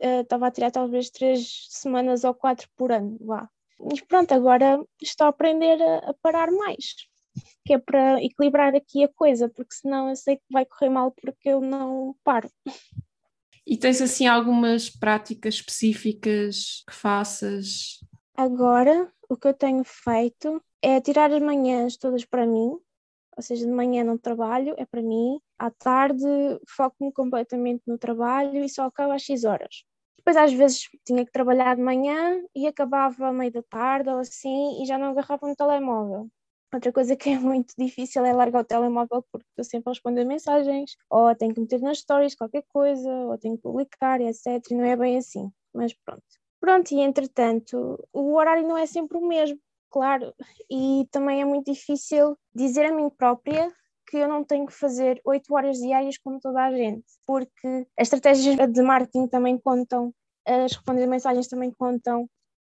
uh, 0.02 0.22
estava 0.22 0.48
a 0.48 0.52
tirar 0.52 0.72
talvez 0.72 1.10
três 1.10 1.68
semanas 1.70 2.24
ou 2.24 2.34
quatro 2.34 2.68
por 2.76 2.92
ano, 2.92 3.18
vá. 3.22 3.50
Mas 3.80 4.02
pronto, 4.02 4.32
agora 4.34 4.84
estou 5.02 5.26
a 5.28 5.30
aprender 5.30 5.82
a, 5.82 6.10
a 6.10 6.14
parar 6.16 6.52
mais, 6.52 6.96
que 7.66 7.74
é 7.74 7.78
para 7.78 8.24
equilibrar 8.24 8.76
aqui 8.76 9.04
a 9.04 9.08
coisa, 9.10 9.50
porque 9.50 9.76
senão 9.76 10.10
eu 10.10 10.16
sei 10.16 10.38
que 10.38 10.44
vai 10.50 10.66
correr 10.66 10.90
mal 10.90 11.12
porque 11.12 11.50
eu 11.50 11.62
não 11.62 12.16
paro. 12.24 12.50
E 13.70 13.76
tens 13.76 14.02
assim 14.02 14.26
algumas 14.26 14.90
práticas 14.90 15.56
específicas 15.56 16.86
que 16.88 16.96
faças? 16.96 18.00
Agora, 18.34 19.12
o 19.28 19.36
que 19.36 19.46
eu 19.46 19.54
tenho 19.54 19.84
feito 19.84 20.64
é 20.82 21.02
tirar 21.02 21.34
as 21.34 21.42
manhãs 21.42 21.98
todas 21.98 22.24
para 22.24 22.46
mim, 22.46 22.80
ou 23.36 23.44
seja, 23.44 23.66
de 23.66 23.72
manhã 23.72 24.06
não 24.06 24.18
trabalho, 24.18 24.74
é 24.78 24.86
para 24.86 25.02
mim, 25.02 25.38
à 25.60 25.70
tarde 25.70 26.24
foco-me 26.66 27.12
completamente 27.12 27.82
no 27.86 27.98
trabalho 27.98 28.64
e 28.64 28.70
só 28.70 28.86
acabo 28.86 29.12
às 29.12 29.26
6 29.26 29.44
horas. 29.44 29.84
Depois, 30.18 30.38
às 30.38 30.54
vezes, 30.54 30.88
tinha 31.06 31.26
que 31.26 31.32
trabalhar 31.32 31.76
de 31.76 31.82
manhã 31.82 32.42
e 32.56 32.68
acabava 32.68 33.28
à 33.28 33.34
meia 33.34 33.52
da 33.52 33.64
tarde 33.64 34.10
ou 34.10 34.20
assim 34.20 34.82
e 34.82 34.86
já 34.86 34.98
não 34.98 35.10
agarrava 35.10 35.46
no 35.46 35.56
telemóvel. 35.56 36.30
Outra 36.78 36.94
coisa 36.94 37.16
que 37.16 37.32
é 37.32 37.40
muito 37.40 37.74
difícil 37.76 38.24
é 38.24 38.32
largar 38.32 38.62
o 38.62 38.64
telemóvel 38.64 39.26
porque 39.32 39.48
estou 39.50 39.66
sempre 39.66 39.90
a 39.90 39.94
responder 39.94 40.24
mensagens, 40.26 40.96
ou 41.10 41.34
tenho 41.34 41.52
que 41.52 41.60
meter 41.60 41.82
nas 41.82 41.98
stories 41.98 42.36
qualquer 42.36 42.64
coisa, 42.68 43.10
ou 43.10 43.36
tenho 43.40 43.56
que 43.56 43.64
publicar, 43.64 44.22
etc. 44.22 44.64
E 44.70 44.76
não 44.76 44.84
é 44.84 44.96
bem 44.96 45.18
assim, 45.18 45.52
mas 45.74 45.92
pronto. 46.06 46.22
Pronto, 46.60 46.92
e 46.92 47.00
entretanto, 47.00 48.08
o 48.14 48.36
horário 48.36 48.68
não 48.68 48.78
é 48.78 48.86
sempre 48.86 49.18
o 49.18 49.28
mesmo, 49.28 49.58
claro, 49.90 50.32
e 50.70 51.08
também 51.10 51.42
é 51.42 51.46
muito 51.46 51.66
difícil 51.74 52.38
dizer 52.54 52.86
a 52.86 52.94
mim 52.94 53.10
própria 53.10 53.74
que 54.08 54.18
eu 54.18 54.28
não 54.28 54.44
tenho 54.44 54.68
que 54.68 54.74
fazer 54.74 55.20
oito 55.26 55.52
horas 55.56 55.80
diárias 55.80 56.20
como 56.20 56.40
toda 56.40 56.64
a 56.64 56.72
gente, 56.72 57.08
porque 57.26 57.88
as 57.98 58.04
estratégias 58.04 58.56
de 58.72 58.82
marketing 58.84 59.26
também 59.26 59.58
contam, 59.58 60.14
as 60.46 60.74
responder 60.74 61.08
mensagens 61.08 61.48
também 61.48 61.72
contam, 61.72 62.30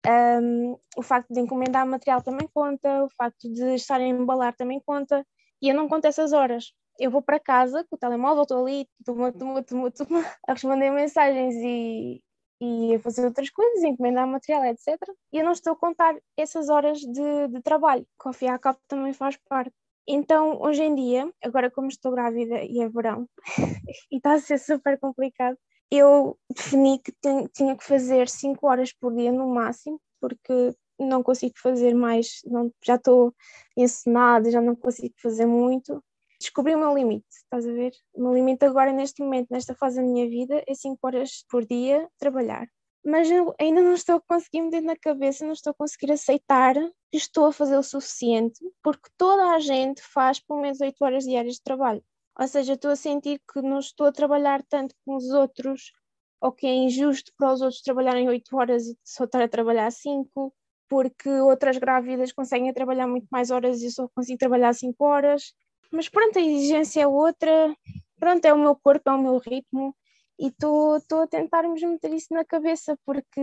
um, 0.08 0.78
o 0.98 1.02
facto 1.02 1.34
de 1.34 1.40
encomendar 1.40 1.86
material 1.86 2.22
também 2.22 2.48
conta, 2.54 3.04
o 3.04 3.10
facto 3.10 3.52
de 3.52 3.76
estar 3.76 4.00
a 4.00 4.04
embalar 4.06 4.56
também 4.56 4.82
conta, 4.86 5.26
e 5.62 5.70
eu 5.70 5.76
não 5.76 5.90
conto 5.90 6.06
essas 6.06 6.34
horas. 6.34 6.74
Eu 7.00 7.12
vou 7.12 7.22
para 7.22 7.40
casa 7.40 7.86
com 7.90 7.96
o 7.96 8.00
telemóvel, 8.00 8.44
estou 8.44 8.66
ali, 8.66 8.88
tuma, 9.06 9.32
tuma, 9.32 9.64
tuma, 9.64 9.92
tuma, 9.92 10.20
a 10.48 10.54
responder 10.54 10.90
mensagens 10.92 11.56
e, 11.56 12.22
e 12.62 12.96
a 12.96 13.00
fazer 13.00 13.26
outras 13.26 13.50
coisas, 13.50 13.84
encomendar 13.84 14.28
material, 14.28 14.66
etc. 14.66 14.98
E 15.32 15.38
eu 15.38 15.46
não 15.46 15.52
estou 15.52 15.74
a 15.74 15.78
contar 15.78 16.16
essas 16.38 16.70
horas 16.70 17.00
de, 17.00 17.48
de 17.50 17.62
trabalho, 17.62 18.06
que 18.22 18.48
ao 18.48 18.60
cabo 18.60 18.80
também 18.88 19.14
faz 19.14 19.38
parte. 19.48 19.74
Então, 20.08 20.60
hoje 20.62 20.84
em 20.84 20.96
dia, 20.96 21.32
agora 21.44 21.70
como 21.70 21.88
estou 21.88 22.12
grávida 22.12 22.64
e 22.64 22.82
é 22.82 22.90
verão, 22.90 23.30
e 24.12 24.18
está 24.18 24.34
a 24.34 24.40
ser 24.40 24.58
super 24.58 25.00
complicado, 25.00 25.58
eu 25.92 26.38
defini 26.54 27.00
que 27.00 27.14
tinha 27.54 27.76
que 27.76 27.84
fazer 27.84 28.30
5 28.30 28.68
horas 28.68 28.94
por 28.94 29.16
dia 29.16 29.32
no 29.32 29.48
máximo, 29.48 30.00
porque 30.22 30.74
não 31.00 31.24
consigo 31.24 31.54
fazer 31.58 31.94
mais, 31.96 32.42
não, 32.46 32.72
já 32.84 32.96
estou 32.96 33.34
ensinada, 33.76 34.52
já 34.52 34.62
não 34.62 34.76
consigo 34.76 35.16
fazer 35.22 35.46
muito, 35.46 36.04
descobri 36.40 36.76
o 36.76 36.80
meu 36.80 36.94
limite, 36.94 37.26
estás 37.30 37.68
a 37.68 37.72
ver? 37.72 37.94
O 38.14 38.22
meu 38.24 38.34
limite 38.34 38.66
agora, 38.66 38.92
neste 38.92 39.22
momento, 39.22 39.48
nesta 39.50 39.74
fase 39.76 39.98
da 39.98 40.04
minha 40.04 40.30
vida, 40.30 40.64
é 40.68 40.74
5 40.74 41.00
horas 41.04 41.46
por 41.50 41.66
dia 41.66 42.08
trabalhar. 42.18 42.68
Mas 43.04 43.32
eu 43.32 43.56
ainda 43.60 43.82
não 43.82 43.94
estou 43.94 44.16
a 44.18 44.22
conseguir 44.22 44.62
meter 44.62 44.82
na 44.82 44.96
cabeça, 44.96 45.46
não 45.46 45.54
estou 45.54 45.72
a 45.72 45.74
conseguir 45.74 46.12
aceitar 46.12 46.76
que 47.10 47.18
estou 47.18 47.46
a 47.46 47.54
fazer 47.54 47.78
o 47.78 47.84
suficiente, 47.84 48.60
porque 48.84 49.10
toda 49.18 49.54
a 49.54 49.60
gente 49.60 50.02
faz 50.02 50.40
pelo 50.40 50.62
menos 50.62 50.82
8 50.82 51.02
horas 51.02 51.24
diárias 51.24 51.56
de 51.56 51.64
trabalho. 51.64 52.04
Ou 52.40 52.48
seja, 52.48 52.74
estou 52.74 52.92
a 52.92 52.96
sentir 52.96 53.42
que 53.52 53.62
não 53.62 53.80
estou 53.80 54.08
a 54.08 54.14
trabalhar 54.14 54.64
tanto 54.64 54.96
com 55.06 55.16
os 55.18 55.30
outros, 55.30 55.92
ou 56.40 56.54
que 56.54 56.66
é 56.66 56.74
injusto 56.74 57.34
para 57.38 57.52
os 57.52 57.62
outros 57.62 57.82
trabalharem 57.82 58.30
8 58.30 58.56
horas 58.56 58.88
e 58.88 58.98
só 59.04 59.26
estar 59.26 59.42
a 59.42 59.48
trabalhar 59.50 59.92
5, 59.92 60.54
porque 60.88 61.30
outras 61.30 61.78
grávidas 61.78 62.32
conseguem 62.32 62.74
trabalhar 62.74 63.08
muito 63.08 63.28
mais 63.30 63.52
horas 63.52 63.82
e 63.82 63.88
eu 63.88 63.92
só 63.92 64.08
consigo 64.16 64.40
trabalhar 64.40 64.74
5 64.74 65.04
horas. 65.04 65.54
Mas 65.92 66.08
pronto, 66.08 66.40
a 66.40 66.42
exigência 66.42 67.02
é 67.02 67.08
outra, 67.08 67.76
pronto, 68.18 68.46
é 68.46 68.54
o 68.54 68.58
meu 68.58 68.76
corpo, 68.76 69.10
é 69.10 69.14
o 69.14 69.22
meu 69.22 69.38
ritmo. 69.38 69.94
E 70.40 70.48
estou 70.48 70.96
a 71.22 71.28
tentar-me 71.28 71.86
meter 71.86 72.14
isso 72.14 72.34
na 72.34 72.46
cabeça 72.46 72.98
porque 73.06 73.42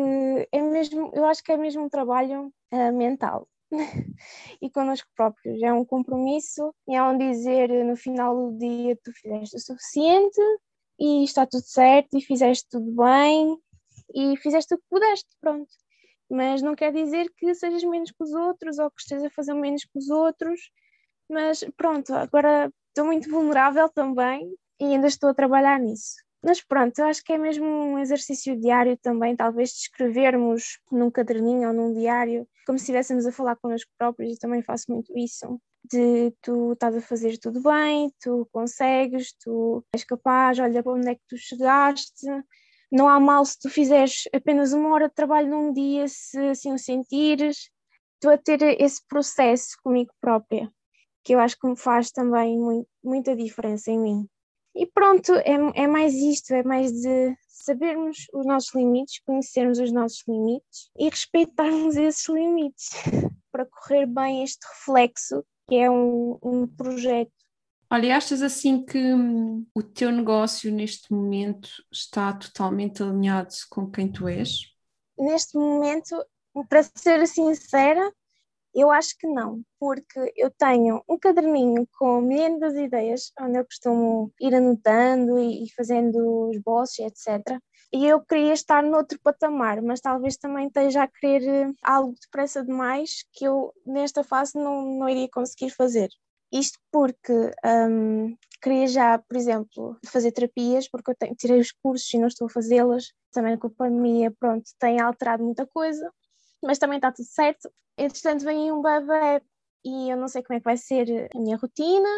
é 0.51 0.63
mesmo, 0.63 1.11
eu 1.15 1.27
acho 1.27 1.43
que 1.45 1.53
é 1.53 1.57
mesmo 1.59 1.85
um 1.85 1.89
trabalho 1.91 2.51
uh, 2.73 2.93
mental 2.95 3.47
e 4.61 4.71
connosco 4.71 5.09
próprios. 5.17 5.63
É 5.63 5.73
um 5.73 5.85
compromisso 5.85 6.75
e 6.89 6.95
é 6.95 7.03
um 7.03 7.17
dizer 7.17 7.69
no 7.85 7.97
final 7.97 8.35
do 8.35 8.59
dia 8.59 8.99
tu 9.03 9.13
fizeste 9.13 9.57
o 9.57 9.61
suficiente 9.61 10.41
e 10.99 11.25
está 11.25 11.47
tudo 11.47 11.65
certo 11.65 12.17
e 12.17 12.23
fizeste 12.23 12.67
tudo 12.71 12.91
bem 12.93 13.59
e 14.15 14.37
fizeste 14.39 14.75
o 14.75 14.79
que 14.79 14.85
pudeste, 14.89 15.29
pronto. 15.41 15.71
Mas 16.31 16.63
não 16.63 16.75
quer 16.75 16.93
dizer 16.93 17.31
que 17.37 17.55
sejas 17.55 17.85
menos 17.85 18.11
que 18.11 18.23
os 18.23 18.33
outros 18.33 18.79
ou 18.79 18.91
que 18.91 19.01
estejas 19.01 19.25
a 19.25 19.31
fazer 19.31 19.55
menos 19.55 19.85
que 19.85 19.99
os 19.99 20.11
outros 20.11 20.61
mas 21.29 21.65
pronto, 21.77 22.15
agora 22.15 22.73
estou 22.89 23.05
muito 23.07 23.29
vulnerável 23.29 23.89
também 23.89 24.55
e 24.81 24.85
ainda 24.85 25.09
estou 25.09 25.31
a 25.31 25.35
trabalhar 25.35 25.79
nisso. 25.79 26.17
Mas 26.47 26.63
pronto, 26.63 26.97
eu 27.01 27.07
acho 27.07 27.25
que 27.25 27.33
é 27.33 27.39
mesmo 27.39 27.67
um 27.67 27.99
exercício 27.99 28.57
diário 28.57 28.97
também, 28.99 29.35
talvez 29.35 29.71
de 29.71 29.79
escrevermos 29.79 30.79
num 30.93 31.11
caderninho 31.11 31.67
ou 31.67 31.75
num 31.75 31.93
diário, 31.93 32.47
como 32.65 32.79
se 32.79 32.85
estivéssemos 32.85 33.27
a 33.27 33.33
falar 33.33 33.57
connosco 33.57 33.91
próprios, 33.99 34.37
e 34.37 34.39
também 34.39 34.63
faço 34.63 34.93
muito 34.93 35.13
isso. 35.19 35.61
De 35.91 36.33
tu 36.41 36.75
estás 36.75 36.95
a 36.95 37.01
fazer 37.01 37.37
tudo 37.39 37.61
bem, 37.61 38.13
tu 38.21 38.49
consegues, 38.53 39.33
tu 39.41 39.85
és 39.93 40.05
capaz, 40.05 40.61
olha 40.61 40.85
para 40.85 40.93
onde 40.93 41.09
é 41.09 41.15
que 41.17 41.23
tu 41.29 41.37
chegaste. 41.37 42.27
Não 42.93 43.09
há 43.09 43.19
mal 43.19 43.45
se 43.45 43.59
tu 43.59 43.69
fizeres 43.69 44.29
apenas 44.33 44.73
uma 44.73 44.95
hora 44.95 45.09
de 45.09 45.15
trabalho 45.17 45.49
num 45.51 45.73
dia, 45.73 46.07
se 46.07 46.39
assim 46.51 46.73
o 46.73 46.79
sentires. 46.79 47.71
Estou 48.15 48.31
a 48.31 48.39
ter 48.39 48.63
esse 48.81 49.05
processo 49.09 49.77
comigo 49.83 50.13
própria 50.21 50.71
que 51.25 51.35
eu 51.35 51.41
acho 51.41 51.59
que 51.59 51.67
me 51.67 51.77
faz 51.77 52.13
também 52.13 52.57
muito, 52.57 52.89
muita 53.03 53.35
diferença 53.35 53.91
em 53.91 53.99
mim. 53.99 54.29
E 54.77 54.87
pronto, 54.87 55.33
é, 55.35 55.55
é 55.75 55.87
mais 55.87 56.13
isto, 56.15 56.53
é 56.53 56.63
mais 56.63 56.93
de 56.93 57.35
sabermos 57.49 58.27
os 58.33 58.45
nossos 58.45 58.75
limites, 58.75 59.21
conhecermos 59.25 59.79
os 59.79 59.91
nossos 59.91 60.23
limites 60.29 60.91
e 60.99 61.09
respeitarmos 61.09 61.97
esses 61.97 62.29
limites 62.29 62.91
para 63.51 63.65
correr 63.65 64.07
bem 64.07 64.45
este 64.45 64.65
reflexo 64.67 65.43
que 65.67 65.77
é 65.77 65.91
um, 65.91 66.39
um 66.43 66.67
projeto. 66.67 67.33
Olha, 67.91 68.17
achas 68.17 68.43
assim 68.43 68.85
que 68.85 68.99
hum, 68.99 69.67
o 69.75 69.83
teu 69.83 70.13
negócio 70.13 70.73
neste 70.73 71.13
momento 71.13 71.71
está 71.91 72.33
totalmente 72.33 73.03
alinhado 73.03 73.55
com 73.71 73.91
quem 73.91 74.11
tu 74.11 74.29
és? 74.29 74.73
Neste 75.19 75.57
momento, 75.57 76.23
para 76.69 76.83
ser 76.83 77.27
sincera, 77.27 78.13
eu 78.81 78.91
acho 78.91 79.17
que 79.19 79.27
não, 79.27 79.63
porque 79.79 80.33
eu 80.37 80.51
tenho 80.51 81.03
um 81.09 81.19
caderninho 81.19 81.89
com 81.99 82.21
milhares 82.21 82.75
de 82.75 82.83
ideias, 82.85 83.33
onde 83.41 83.59
eu 83.59 83.65
costumo 83.65 84.33
ir 84.41 84.55
anotando 84.55 85.39
e 85.39 85.67
fazendo 85.75 86.51
os 86.51 86.59
bosses, 86.59 86.99
etc. 86.99 87.59
E 87.93 88.07
eu 88.07 88.21
queria 88.21 88.53
estar 88.53 88.83
noutro 88.83 89.19
patamar, 89.23 89.81
mas 89.81 90.01
talvez 90.01 90.37
também 90.37 90.67
esteja 90.67 91.05
a 91.05 91.09
querer 91.09 91.49
eh, 91.49 91.73
algo 91.83 92.15
depressa 92.21 92.63
demais 92.65 93.25
que 93.33 93.45
eu 93.47 93.73
nesta 93.87 94.23
fase 94.23 94.59
não, 94.59 94.83
não 94.99 95.09
iria 95.09 95.29
conseguir 95.31 95.71
fazer. 95.71 96.11
Isto 96.53 96.79
porque 96.93 97.33
um, 97.91 98.37
queria 98.63 98.87
já, 98.89 99.19
por 99.19 99.37
exemplo, 99.37 99.97
fazer 100.07 100.33
terapias, 100.33 100.89
porque 100.89 101.11
eu 101.11 101.17
tenho, 101.17 101.35
tirei 101.35 101.61
os 101.61 101.73
cursos 101.73 102.13
e 102.13 102.19
não 102.19 102.29
estou 102.29 102.47
a 102.47 102.51
fazê-las. 102.51 103.13
Também 103.33 103.57
com 103.59 103.69
a 103.69 103.71
pandemia, 103.71 104.33
pronto, 104.39 104.65
tem 104.79 105.01
alterado 105.01 105.45
muita 105.45 105.67
coisa 105.67 106.11
mas 106.63 106.79
também 106.79 106.97
está 106.97 107.13
tudo 107.13 107.27
certo. 107.27 107.71
Entretanto, 107.99 108.45
vem 108.45 108.71
um 108.71 108.83
bebê 108.83 109.43
e 109.85 110.11
eu 110.11 110.17
não 110.17 110.29
sei 110.29 110.43
como 110.43 110.57
é 110.57 110.61
que 110.61 110.65
vai 110.65 110.77
ser 110.77 111.31
a 111.35 111.39
minha 111.39 111.57
rotina. 111.57 112.09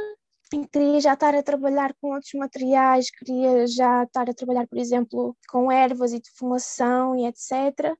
Queria 0.72 1.00
já 1.00 1.12
estar 1.12 1.34
a 1.34 1.42
trabalhar 1.42 1.94
com 2.00 2.14
outros 2.14 2.32
materiais, 2.34 3.10
queria 3.10 3.66
já 3.66 4.04
estar 4.04 4.28
a 4.30 4.34
trabalhar, 4.34 4.66
por 4.66 4.78
exemplo, 4.78 5.36
com 5.48 5.70
ervas 5.70 6.12
e 6.12 6.20
defumação 6.20 7.14
e 7.14 7.26
etc. 7.26 7.94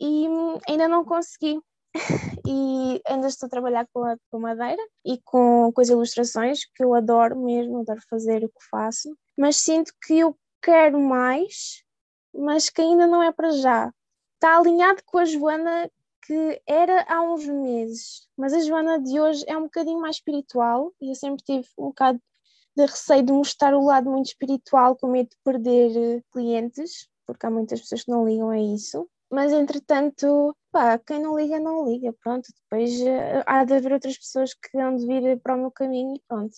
E 0.00 0.28
ainda 0.68 0.88
não 0.88 1.04
consegui. 1.04 1.60
E 2.50 3.02
ainda 3.06 3.26
estou 3.26 3.46
a 3.46 3.50
trabalhar 3.50 3.86
com 3.92 4.02
a, 4.04 4.16
com 4.30 4.38
madeira 4.38 4.82
e 5.04 5.20
com, 5.22 5.70
com 5.70 5.80
as 5.82 5.90
ilustrações, 5.90 6.60
que 6.74 6.82
eu 6.82 6.94
adoro 6.94 7.38
mesmo, 7.38 7.80
adoro 7.80 8.00
fazer 8.08 8.42
o 8.42 8.48
que 8.48 8.68
faço. 8.70 9.14
Mas 9.36 9.56
sinto 9.56 9.92
que 10.06 10.18
eu 10.18 10.34
quero 10.62 10.98
mais, 10.98 11.82
mas 12.32 12.70
que 12.70 12.80
ainda 12.80 13.06
não 13.06 13.22
é 13.22 13.30
para 13.30 13.50
já 13.50 13.92
está 14.38 14.56
alinhado 14.56 15.02
com 15.04 15.18
a 15.18 15.24
Joana 15.24 15.90
que 16.28 16.60
era 16.66 17.06
há 17.08 17.22
uns 17.22 17.46
meses, 17.46 18.28
mas 18.36 18.52
a 18.52 18.60
Joana 18.60 19.00
de 19.00 19.18
hoje 19.18 19.42
é 19.48 19.56
um 19.56 19.62
bocadinho 19.62 19.98
mais 19.98 20.16
espiritual 20.16 20.92
e 21.00 21.08
eu 21.08 21.14
sempre 21.14 21.42
tive 21.42 21.66
um 21.78 21.86
bocado 21.86 22.20
de 22.76 22.84
receio 22.84 23.22
de 23.22 23.32
mostrar 23.32 23.74
o 23.74 23.82
lado 23.82 24.10
muito 24.10 24.26
espiritual 24.26 24.94
com 24.94 25.08
medo 25.08 25.30
de 25.30 25.36
perder 25.42 26.18
eh, 26.18 26.22
clientes, 26.30 27.08
porque 27.26 27.46
há 27.46 27.50
muitas 27.50 27.80
pessoas 27.80 28.04
que 28.04 28.10
não 28.10 28.28
ligam 28.28 28.50
a 28.50 28.58
isso. 28.58 29.08
Mas 29.30 29.52
entretanto, 29.52 30.54
pá, 30.70 30.98
quem 30.98 31.18
não 31.22 31.34
liga, 31.38 31.58
não 31.58 31.88
liga, 31.88 32.14
pronto. 32.22 32.46
Depois 32.62 33.00
uh, 33.00 33.42
há 33.46 33.64
de 33.64 33.74
haver 33.74 33.92
outras 33.94 34.18
pessoas 34.18 34.52
que 34.52 34.78
hão 34.78 34.96
de 34.96 35.06
vir 35.06 35.40
para 35.40 35.54
o 35.54 35.58
meu 35.58 35.70
caminho 35.70 36.20
pronto. 36.28 36.54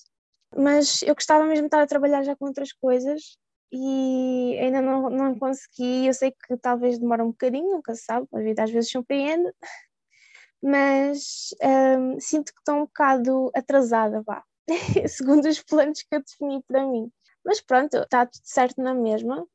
Mas 0.57 1.01
eu 1.03 1.15
gostava 1.15 1.45
mesmo 1.45 1.63
de 1.63 1.67
estar 1.69 1.83
a 1.83 1.87
trabalhar 1.87 2.25
já 2.25 2.35
com 2.35 2.47
outras 2.47 2.73
coisas 2.73 3.39
e 3.73 4.59
ainda 4.61 4.81
não, 4.83 5.11
não 5.11 5.39
consegui. 5.39 6.07
Eu 6.07 6.15
sei 6.15 6.33
que 6.33 6.57
talvez 6.57 6.99
demore 6.99 7.23
um 7.23 7.31
bocadinho, 7.31 7.71
nunca 7.71 7.95
se 7.95 8.05
sabe, 8.05 8.27
a 8.33 8.41
vida 8.41 8.65
às 8.65 8.71
vezes 8.71 8.91
surpreende, 8.91 9.51
mas 10.63 11.55
um, 11.63 12.21
sinto 12.21 12.53
que 12.53 12.61
estou 12.61 12.77
um 12.77 12.81
bocado 12.81 13.51
atrasada, 13.55 14.23
vá, 14.23 14.45
segundo 15.09 15.49
os 15.49 15.63
planos 15.63 16.03
que 16.03 16.15
eu 16.15 16.23
defini 16.23 16.63
para 16.63 16.87
mim. 16.87 17.11
Mas 17.45 17.61
pronto, 17.61 17.97
está 17.97 18.27
tudo 18.27 18.43
certo 18.45 18.83
na 18.83 18.95
mesma 18.95 19.47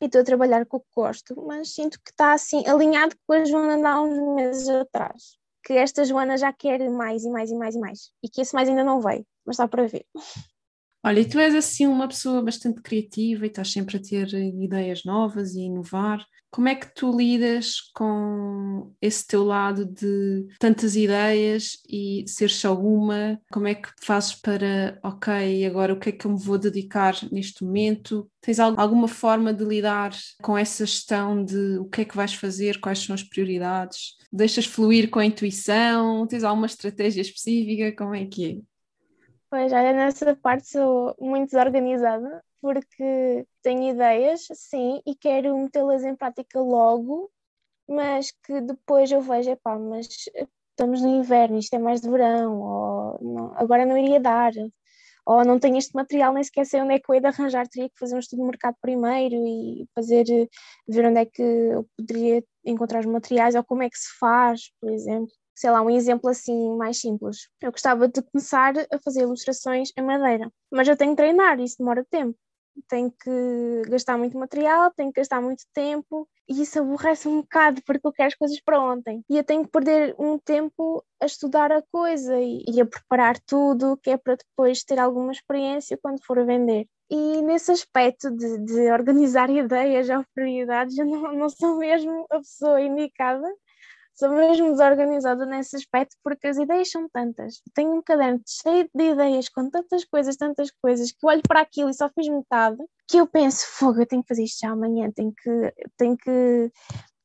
e 0.00 0.06
estou 0.06 0.20
a 0.20 0.24
trabalhar 0.24 0.66
com 0.66 0.76
o 0.76 0.80
que 0.80 0.86
gosto, 0.94 1.34
mas 1.46 1.74
sinto 1.74 2.00
que 2.02 2.10
está 2.10 2.32
assim 2.32 2.66
alinhado 2.66 3.16
com 3.26 3.34
a 3.34 3.44
Joana 3.44 3.76
de 3.76 3.86
há 3.86 4.00
uns 4.00 4.34
meses 4.34 4.68
atrás. 4.68 5.36
Que 5.64 5.74
esta 5.74 6.04
Joana 6.04 6.36
já 6.36 6.52
quer 6.52 6.88
mais 6.90 7.24
e 7.24 7.30
mais 7.30 7.50
e 7.50 7.54
mais 7.54 7.74
e 7.74 7.78
mais. 7.78 8.12
E 8.22 8.28
que 8.28 8.40
esse 8.40 8.54
mais 8.54 8.68
ainda 8.68 8.82
não 8.82 9.00
veio, 9.00 9.24
mas 9.44 9.54
está 9.54 9.68
para 9.68 9.86
ver. 9.86 10.04
Olha, 11.04 11.20
e 11.20 11.28
tu 11.28 11.38
és 11.40 11.54
assim 11.54 11.86
uma 11.86 12.06
pessoa 12.06 12.40
bastante 12.42 12.80
criativa 12.80 13.44
e 13.44 13.48
estás 13.48 13.72
sempre 13.72 13.96
a 13.96 14.00
ter 14.00 14.32
ideias 14.34 15.04
novas 15.04 15.54
e 15.54 15.62
inovar. 15.62 16.24
Como 16.48 16.68
é 16.68 16.76
que 16.76 16.94
tu 16.94 17.16
lidas 17.16 17.80
com 17.94 18.94
esse 19.00 19.26
teu 19.26 19.42
lado 19.42 19.84
de 19.86 20.46
tantas 20.60 20.94
ideias 20.94 21.78
e 21.88 22.24
ser 22.28 22.50
só 22.50 22.74
uma? 22.74 23.40
Como 23.50 23.66
é 23.66 23.74
que 23.74 23.88
fazes 24.00 24.34
para, 24.34 25.00
ok, 25.02 25.64
agora 25.64 25.94
o 25.94 25.98
que 25.98 26.10
é 26.10 26.12
que 26.12 26.26
eu 26.26 26.30
me 26.30 26.38
vou 26.38 26.58
dedicar 26.58 27.16
neste 27.32 27.64
momento? 27.64 28.30
Tens 28.40 28.60
alguma 28.60 29.08
forma 29.08 29.52
de 29.52 29.64
lidar 29.64 30.12
com 30.42 30.56
essa 30.56 30.86
gestão 30.86 31.42
de 31.44 31.78
o 31.78 31.86
que 31.86 32.02
é 32.02 32.04
que 32.04 32.16
vais 32.16 32.34
fazer, 32.34 32.80
quais 32.80 32.98
são 33.00 33.14
as 33.14 33.22
prioridades? 33.24 34.16
Deixas 34.30 34.66
fluir 34.66 35.10
com 35.10 35.18
a 35.18 35.24
intuição? 35.26 36.26
Tens 36.28 36.44
alguma 36.44 36.66
estratégia 36.66 37.22
específica? 37.22 37.96
Como 37.96 38.14
é 38.14 38.26
que 38.26 38.46
é? 38.46 38.71
Pois, 39.52 39.70
olha, 39.70 39.92
nessa 39.92 40.34
parte 40.34 40.66
sou 40.66 41.14
muito 41.20 41.50
desorganizada, 41.50 42.42
porque 42.58 43.46
tenho 43.62 43.90
ideias, 43.92 44.46
sim, 44.54 45.02
e 45.06 45.14
quero 45.14 45.54
metê-las 45.58 46.02
em 46.04 46.16
prática 46.16 46.58
logo, 46.58 47.30
mas 47.86 48.30
que 48.46 48.62
depois 48.62 49.12
eu 49.12 49.20
vejo, 49.20 49.50
epá, 49.50 49.78
mas 49.78 50.08
estamos 50.70 51.02
no 51.02 51.08
inverno, 51.10 51.58
isto 51.58 51.74
é 51.74 51.78
mais 51.78 52.00
de 52.00 52.08
verão, 52.10 52.60
ou 52.62 53.18
não, 53.22 53.52
agora 53.58 53.84
não 53.84 53.98
iria 53.98 54.18
dar, 54.18 54.52
ou 55.26 55.44
não 55.44 55.58
tenho 55.60 55.76
este 55.76 55.94
material, 55.94 56.32
nem 56.32 56.44
sequer 56.44 56.64
sei 56.64 56.80
onde 56.80 56.94
é 56.94 56.98
que 56.98 57.10
eu 57.10 57.14
hei 57.14 57.20
de 57.20 57.26
arranjar, 57.26 57.68
teria 57.68 57.90
que 57.90 57.98
fazer 57.98 58.16
um 58.16 58.20
estudo 58.20 58.40
de 58.40 58.46
mercado 58.46 58.76
primeiro 58.80 59.36
e 59.36 59.86
fazer, 59.94 60.24
ver 60.88 61.06
onde 61.06 61.20
é 61.20 61.26
que 61.26 61.42
eu 61.42 61.86
poderia 61.94 62.42
encontrar 62.64 63.00
os 63.00 63.06
materiais, 63.06 63.54
ou 63.54 63.64
como 63.64 63.82
é 63.82 63.90
que 63.90 63.98
se 63.98 64.18
faz, 64.18 64.72
por 64.80 64.90
exemplo 64.90 65.32
sei 65.54 65.70
lá, 65.70 65.82
um 65.82 65.90
exemplo 65.90 66.30
assim 66.30 66.76
mais 66.76 67.00
simples. 67.00 67.48
Eu 67.60 67.72
gostava 67.72 68.08
de 68.08 68.22
começar 68.22 68.74
a 68.90 68.98
fazer 68.98 69.22
ilustrações 69.22 69.90
em 69.96 70.02
madeira, 70.02 70.50
mas 70.70 70.88
eu 70.88 70.96
tenho 70.96 71.12
que 71.12 71.16
treinar, 71.16 71.60
isso 71.60 71.76
demora 71.78 72.04
tempo. 72.10 72.36
Tenho 72.88 73.10
que 73.10 73.82
gastar 73.90 74.16
muito 74.16 74.38
material, 74.38 74.90
tenho 74.96 75.12
que 75.12 75.20
gastar 75.20 75.42
muito 75.42 75.62
tempo 75.74 76.26
e 76.48 76.62
isso 76.62 76.78
aborrece 76.78 77.28
um 77.28 77.42
bocado 77.42 77.82
porque 77.84 78.06
eu 78.06 78.12
quero 78.12 78.28
as 78.28 78.34
coisas 78.34 78.60
para 78.60 78.80
ontem. 78.80 79.22
E 79.28 79.36
eu 79.36 79.44
tenho 79.44 79.64
que 79.64 79.70
perder 79.70 80.14
um 80.18 80.38
tempo 80.38 81.04
a 81.20 81.26
estudar 81.26 81.70
a 81.70 81.82
coisa 81.92 82.38
e, 82.40 82.64
e 82.66 82.80
a 82.80 82.86
preparar 82.86 83.38
tudo, 83.40 83.98
que 83.98 84.10
é 84.10 84.16
para 84.16 84.36
depois 84.36 84.82
ter 84.82 84.98
alguma 84.98 85.32
experiência 85.32 85.98
quando 86.00 86.24
for 86.24 86.38
a 86.38 86.44
vender. 86.44 86.88
E 87.10 87.42
nesse 87.42 87.70
aspecto 87.70 88.30
de, 88.30 88.58
de 88.64 88.90
organizar 88.90 89.50
ideias 89.50 90.08
ou 90.08 90.24
prioridades, 90.34 90.96
eu 90.96 91.04
não, 91.04 91.32
não 91.34 91.48
sou 91.50 91.76
mesmo 91.76 92.26
a 92.30 92.38
pessoa 92.38 92.80
indicada 92.80 93.46
sou 94.14 94.30
mesmo 94.30 94.70
desorganizada 94.72 95.46
nesse 95.46 95.76
aspecto 95.76 96.16
porque 96.22 96.46
as 96.46 96.56
ideias 96.56 96.90
são 96.90 97.08
tantas. 97.08 97.62
Tenho 97.74 97.96
um 97.96 98.02
caderno 98.02 98.40
cheio 98.46 98.88
de 98.94 99.10
ideias 99.10 99.48
com 99.48 99.70
tantas 99.70 100.04
coisas, 100.04 100.36
tantas 100.36 100.70
coisas, 100.70 101.12
que 101.12 101.26
olho 101.26 101.42
para 101.46 101.60
aquilo 101.60 101.90
e 101.90 101.94
só 101.94 102.08
fiz 102.10 102.28
metade, 102.28 102.78
que 103.08 103.18
eu 103.18 103.26
penso, 103.26 103.66
fogo, 103.66 104.00
eu 104.00 104.06
tenho 104.06 104.22
que 104.22 104.28
fazer 104.28 104.44
isto 104.44 104.60
já 104.60 104.70
amanhã, 104.70 105.10
tenho 105.14 105.32
que, 105.32 105.74
tenho 105.96 106.16
que 106.16 106.70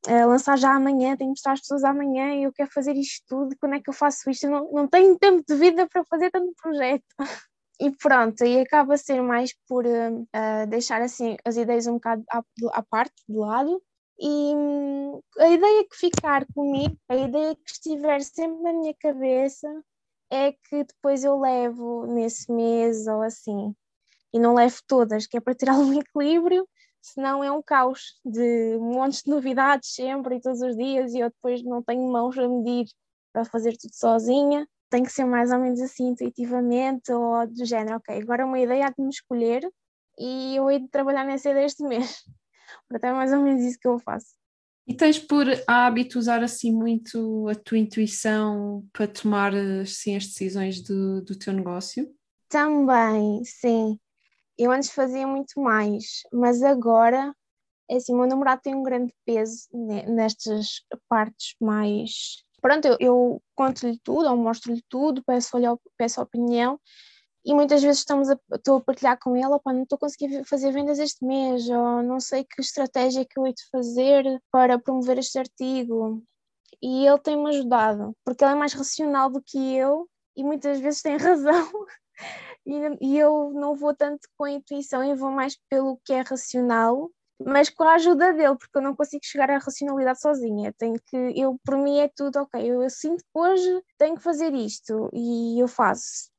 uh, 0.08 0.28
lançar 0.28 0.58
já 0.58 0.74
amanhã, 0.74 1.16
tenho 1.16 1.30
que 1.30 1.40
mostrar 1.40 1.54
às 1.54 1.62
pessoas 1.62 1.84
amanhã 1.84 2.36
e 2.36 2.44
eu 2.44 2.54
quero 2.54 2.72
fazer 2.72 2.96
isto 2.96 3.24
tudo, 3.28 3.56
quando 3.60 3.76
é 3.76 3.82
que 3.82 3.90
eu 3.90 3.94
faço 3.94 4.30
isto? 4.30 4.46
Eu 4.46 4.52
não, 4.52 4.72
não 4.72 4.88
tenho 4.88 5.18
tempo 5.18 5.44
de 5.48 5.56
vida 5.56 5.88
para 5.88 6.04
fazer 6.06 6.32
tanto 6.32 6.54
projeto. 6.62 7.06
e 7.80 7.92
pronto, 7.92 8.44
aí 8.44 8.62
acaba 8.62 8.96
a 8.96 8.98
ser 8.98 9.22
mais 9.22 9.54
por 9.68 9.86
uh, 9.86 10.68
deixar 10.68 11.02
assim 11.02 11.38
as 11.46 11.58
ideias 11.58 11.88
um 11.88 11.94
bocado 11.94 12.24
à, 12.32 12.42
à 12.74 12.84
parte, 12.84 13.16
de 13.28 13.38
lado, 13.38 13.82
e 14.20 14.56
hum, 14.56 15.22
a 15.40 15.48
ideia 15.50 15.88
que 15.88 15.96
ficar 15.96 16.46
comigo, 16.54 16.98
a 17.08 17.16
ideia 17.16 17.56
que 17.56 17.72
estiver 17.72 18.22
sempre 18.22 18.62
na 18.64 18.74
minha 18.74 18.94
cabeça 18.96 19.68
é 20.30 20.52
que 20.52 20.84
depois 20.84 21.24
eu 21.24 21.40
levo 21.40 22.06
nesse 22.08 22.52
mês 22.52 23.08
ou 23.08 23.22
assim. 23.22 23.76
E 24.34 24.40
não 24.40 24.56
levo 24.56 24.78
todas, 24.88 25.28
que 25.28 25.38
é 25.38 25.40
para 25.40 25.56
ter 25.56 25.70
algum 25.70 25.94
equilíbrio, 26.00 26.68
senão 27.02 27.44
é 27.44 27.52
um 27.52 27.62
caos 27.62 28.20
de 28.26 28.78
montes 28.80 29.24
de 29.24 29.30
novidades 29.30 29.94
sempre 29.94 30.38
e 30.38 30.42
todos 30.42 30.62
os 30.62 30.76
dias 30.76 31.14
e 31.14 31.20
eu 31.20 31.30
depois 31.30 31.64
não 31.64 31.82
tenho 31.84 32.12
mãos 32.12 32.38
a 32.38 32.48
medir 32.48 32.88
para 33.32 33.46
fazer 33.46 33.78
tudo 33.78 33.94
sozinha. 33.94 34.68
Tem 34.90 35.04
que 35.04 35.12
ser 35.12 35.26
mais 35.26 35.52
ou 35.52 35.60
menos 35.60 35.82
assim, 35.82 36.10
intuitivamente, 36.10 37.12
ou 37.12 37.46
do 37.48 37.66
género, 37.66 37.98
ok, 37.98 38.22
agora 38.22 38.46
uma 38.46 38.60
ideia 38.60 38.88
há 38.88 38.90
de 38.90 39.02
me 39.02 39.10
escolher 39.10 39.70
e 40.18 40.56
eu 40.56 40.72
hei 40.72 40.80
de 40.80 40.88
trabalhar 40.88 41.26
nessa 41.26 41.50
ideia 41.50 41.66
este 41.66 41.84
mês. 41.84 42.24
Até 42.92 43.12
mais 43.12 43.32
ou 43.34 43.42
menos 43.42 43.64
isso 43.64 43.80
que 43.80 43.88
eu 43.88 44.00
faço. 44.00 44.36
E 44.88 44.94
tens 44.94 45.20
por 45.20 45.46
hábito 45.68 46.18
usar 46.18 46.42
assim 46.42 46.72
muito 46.72 47.48
a 47.50 47.56
tua 47.56 47.78
intuição 47.78 48.88
para 48.94 49.06
tomar 49.06 49.54
assim 49.54 50.16
as 50.16 50.26
decisões 50.26 50.82
do, 50.82 51.22
do 51.22 51.38
teu 51.38 51.52
negócio? 51.52 52.10
Também, 52.48 53.44
sim. 53.44 54.00
Eu 54.58 54.72
antes 54.72 54.90
fazia 54.92 55.28
muito 55.28 55.60
mais, 55.60 56.22
mas 56.32 56.64
agora, 56.64 57.34
é 57.90 57.98
assim, 57.98 58.14
o 58.14 58.18
meu 58.18 58.28
namorado 58.28 58.62
tem 58.62 58.74
um 58.74 58.82
grande 58.82 59.14
peso 59.26 59.68
nestas 60.08 60.82
partes 61.10 61.54
mais. 61.62 62.44
Pronto, 62.62 62.88
eu, 62.88 62.98
eu 63.00 63.44
conto-lhe 63.56 64.00
tudo, 64.02 64.30
ou 64.30 64.38
mostro-lhe 64.38 64.82
tudo, 64.90 65.22
peço-lhe 65.24 65.68
peço 65.98 66.22
opinião, 66.22 66.80
e 67.48 67.54
muitas 67.54 67.82
vezes 67.82 68.00
estamos 68.00 68.30
a, 68.30 68.38
estou 68.54 68.76
a 68.76 68.82
partilhar 68.82 69.18
com 69.18 69.34
ele, 69.34 69.46
opa, 69.46 69.72
não 69.72 69.84
estou 69.84 69.96
a 69.96 70.00
conseguir 70.00 70.44
fazer 70.44 70.70
vendas 70.74 71.00
este 71.00 71.24
mês, 71.24 71.70
ou 71.70 72.04
não 72.04 72.20
sei 72.20 72.44
que 72.44 72.60
estratégia 72.60 73.26
que 73.26 73.40
eu 73.40 73.48
hei 73.48 73.54
de 73.54 73.64
fazer 73.72 74.26
para 74.52 74.78
promover 74.78 75.18
este 75.18 75.40
artigo. 75.40 76.22
E 76.82 77.08
ele 77.08 77.20
tem-me 77.20 77.48
ajudado, 77.50 78.14
porque 78.26 78.44
ele 78.44 78.52
é 78.52 78.56
mais 78.56 78.74
racional 78.74 79.30
do 79.30 79.42
que 79.42 79.58
eu 79.58 80.10
e 80.36 80.44
muitas 80.44 80.82
vezes 80.82 81.02
tem 81.02 81.16
razão. 81.18 81.72
e, 82.66 83.14
e 83.14 83.18
eu 83.18 83.52
não 83.54 83.76
vou 83.76 83.96
tanto 83.96 84.28
com 84.38 84.44
a 84.44 84.52
intuição, 84.52 85.02
eu 85.02 85.16
vou 85.16 85.32
mais 85.32 85.58
pelo 85.70 85.98
que 86.04 86.12
é 86.12 86.20
racional, 86.20 87.10
mas 87.42 87.70
com 87.70 87.86
a 87.86 87.94
ajuda 87.94 88.34
dele, 88.34 88.58
porque 88.58 88.78
eu 88.78 88.82
não 88.82 88.94
consigo 88.94 89.24
chegar 89.24 89.50
à 89.50 89.58
racionalidade 89.58 90.20
sozinha. 90.20 90.74
Tenho 90.78 91.00
que, 91.06 91.16
eu, 91.34 91.58
por 91.64 91.78
mim 91.78 92.00
é 92.00 92.10
tudo 92.14 92.40
ok. 92.42 92.62
Eu, 92.62 92.84
eu 92.84 92.90
sinto 92.90 93.24
que 93.24 93.40
hoje 93.40 93.82
tenho 93.98 94.18
que 94.18 94.24
fazer 94.24 94.54
isto 94.54 95.10
e 95.14 95.62
eu 95.62 95.68
faço 95.70 96.30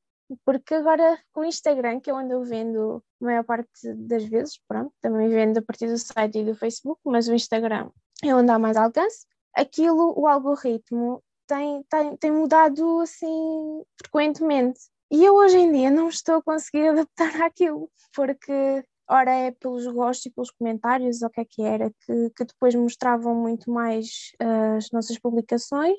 porque 0.44 0.74
agora 0.74 1.18
com 1.32 1.40
o 1.40 1.44
Instagram, 1.44 2.00
que 2.00 2.10
é 2.10 2.12
eu 2.12 2.44
vendo 2.44 3.02
a 3.20 3.24
maior 3.24 3.44
parte 3.44 3.70
das 3.94 4.24
vezes, 4.24 4.60
pronto, 4.68 4.92
também 5.00 5.28
vendo 5.28 5.58
a 5.58 5.62
partir 5.62 5.86
do 5.86 5.98
site 5.98 6.38
e 6.38 6.44
do 6.44 6.54
Facebook, 6.54 7.00
mas 7.04 7.28
o 7.28 7.34
Instagram 7.34 7.90
é 8.22 8.34
onde 8.34 8.50
há 8.50 8.58
mais 8.58 8.76
alcance, 8.76 9.26
aquilo, 9.54 10.14
o 10.18 10.26
algoritmo 10.26 11.22
tem, 11.46 11.82
tem, 11.84 12.16
tem 12.16 12.30
mudado 12.30 13.00
assim 13.00 13.82
frequentemente. 14.00 14.80
E 15.10 15.24
eu 15.24 15.34
hoje 15.34 15.58
em 15.58 15.72
dia 15.72 15.90
não 15.90 16.08
estou 16.08 16.36
a 16.36 16.42
conseguir 16.42 16.88
adaptar 16.88 17.42
àquilo, 17.42 17.90
porque 18.14 18.84
ora 19.08 19.32
é 19.32 19.50
pelos 19.52 19.86
gostos 19.86 20.26
e 20.26 20.30
pelos 20.30 20.50
comentários, 20.50 21.22
ou 21.22 21.28
o 21.28 21.30
que 21.30 21.40
é 21.40 21.44
que 21.44 21.62
era, 21.62 21.90
que, 21.90 22.30
que 22.36 22.44
depois 22.44 22.74
mostravam 22.74 23.34
muito 23.34 23.70
mais 23.70 24.32
uh, 24.42 24.76
as 24.76 24.90
nossas 24.90 25.18
publicações, 25.18 25.96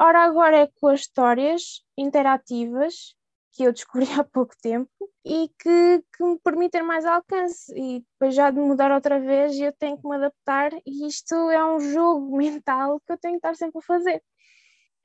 ora 0.00 0.24
agora 0.24 0.58
é 0.62 0.68
com 0.80 0.88
as 0.88 1.00
histórias 1.00 1.82
interativas 1.96 3.14
que 3.54 3.62
eu 3.64 3.72
descobri 3.72 4.06
há 4.20 4.24
pouco 4.24 4.54
tempo 4.60 4.90
e 5.24 5.48
que, 5.58 6.04
que 6.16 6.24
me 6.24 6.38
permitem 6.40 6.82
mais 6.82 7.06
alcance. 7.06 7.72
E 7.76 8.00
depois 8.00 8.34
já 8.34 8.50
de 8.50 8.58
mudar 8.60 8.92
outra 8.92 9.18
vez 9.20 9.58
eu 9.58 9.72
tenho 9.72 9.96
que 9.96 10.06
me 10.06 10.16
adaptar, 10.16 10.72
e 10.86 11.06
isto 11.06 11.34
é 11.50 11.64
um 11.64 11.80
jogo 11.80 12.36
mental 12.36 13.00
que 13.00 13.12
eu 13.12 13.18
tenho 13.18 13.34
que 13.34 13.38
estar 13.38 13.54
sempre 13.56 13.78
a 13.78 13.82
fazer. 13.82 14.22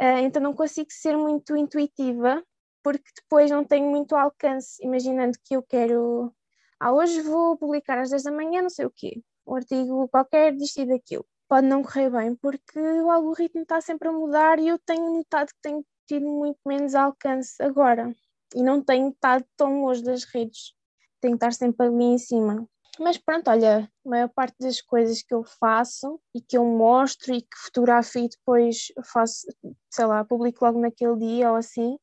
Uh, 0.02 0.20
então 0.24 0.42
não 0.42 0.54
consigo 0.54 0.90
ser 0.92 1.18
muito 1.18 1.56
intuitiva, 1.56 2.44
porque 2.84 3.10
depois 3.16 3.52
não 3.52 3.64
tenho 3.66 3.90
muito 3.90 4.16
alcance. 4.16 4.84
Imaginando 4.84 5.38
que 5.46 5.56
eu 5.56 5.64
quero. 5.64 6.34
Ah, 6.80 6.94
hoje 6.94 7.22
vou 7.22 7.58
publicar 7.58 8.00
às 8.00 8.10
10 8.10 8.24
da 8.24 8.32
manhã, 8.32 8.62
não 8.62 8.70
sei 8.70 8.86
o 8.86 8.92
quê, 8.96 9.22
um 9.46 9.56
artigo 9.56 10.08
qualquer 10.10 10.56
disto 10.56 10.82
e 10.82 10.86
daquilo. 10.88 11.26
Pode 11.50 11.68
não 11.68 11.84
correr 11.84 12.10
bem, 12.10 12.36
porque 12.36 12.80
o 12.80 13.12
algoritmo 13.12 13.64
está 13.64 13.82
sempre 13.82 14.08
a 14.10 14.12
mudar 14.14 14.60
e 14.60 14.68
eu 14.70 14.80
tenho 14.80 15.14
notado 15.18 15.50
que 15.50 15.62
tenho 15.62 15.86
tido 16.08 16.26
muito 16.28 16.60
menos 16.66 16.96
alcance 16.96 17.62
agora 17.62 18.16
e 18.56 18.64
não 18.64 18.84
tenho 18.84 19.10
estado 19.10 19.46
tão 19.56 19.84
longe 19.84 20.04
das 20.04 20.24
redes, 20.24 20.74
tenho 21.22 21.38
que 21.38 21.46
estar 21.46 21.54
sempre 21.54 21.88
ali 21.88 22.04
em 22.04 22.18
cima. 22.18 22.68
Mas 23.00 23.18
pronto, 23.18 23.50
olha, 23.50 23.90
a 24.06 24.10
maior 24.10 24.30
parte 24.30 24.56
das 24.60 24.82
coisas 24.82 25.22
que 25.22 25.34
eu 25.34 25.44
faço 25.44 26.20
e 26.36 26.42
que 26.42 26.58
eu 26.58 26.66
mostro 26.66 27.34
e 27.34 27.42
que 27.42 27.58
fotografo 27.58 28.20
e 28.20 28.28
depois 28.28 28.88
faço, 29.06 29.48
sei 29.90 30.06
lá, 30.06 30.26
publico 30.26 30.66
logo 30.66 30.82
naquele 30.82 31.16
dia 31.18 31.50
ou 31.50 31.56
assim, 31.56 31.98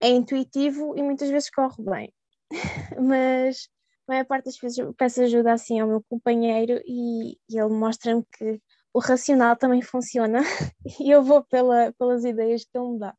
é 0.00 0.08
intuitivo 0.08 0.96
e 0.96 1.02
muitas 1.02 1.28
vezes 1.28 1.50
corre 1.50 1.82
bem. 1.84 2.14
Mas 2.98 3.68
a 4.08 4.12
maior 4.12 4.24
parte 4.24 4.46
das 4.46 4.56
vezes 4.58 4.78
eu 4.78 4.94
peço 4.94 5.22
ajuda 5.22 5.52
assim 5.52 5.78
ao 5.78 5.86
meu 5.86 6.02
companheiro 6.08 6.80
e, 6.86 7.32
e 7.48 7.58
ele 7.58 7.68
mostra-me 7.68 8.24
que 8.36 8.60
o 8.94 8.98
racional 8.98 9.56
também 9.56 9.82
funciona 9.82 10.40
e 10.98 11.10
eu 11.10 11.22
vou 11.22 11.44
pela, 11.44 11.92
pelas 11.98 12.24
ideias 12.24 12.64
que 12.64 12.76
ele 12.76 12.92
me 12.92 12.98
dá. 12.98 13.14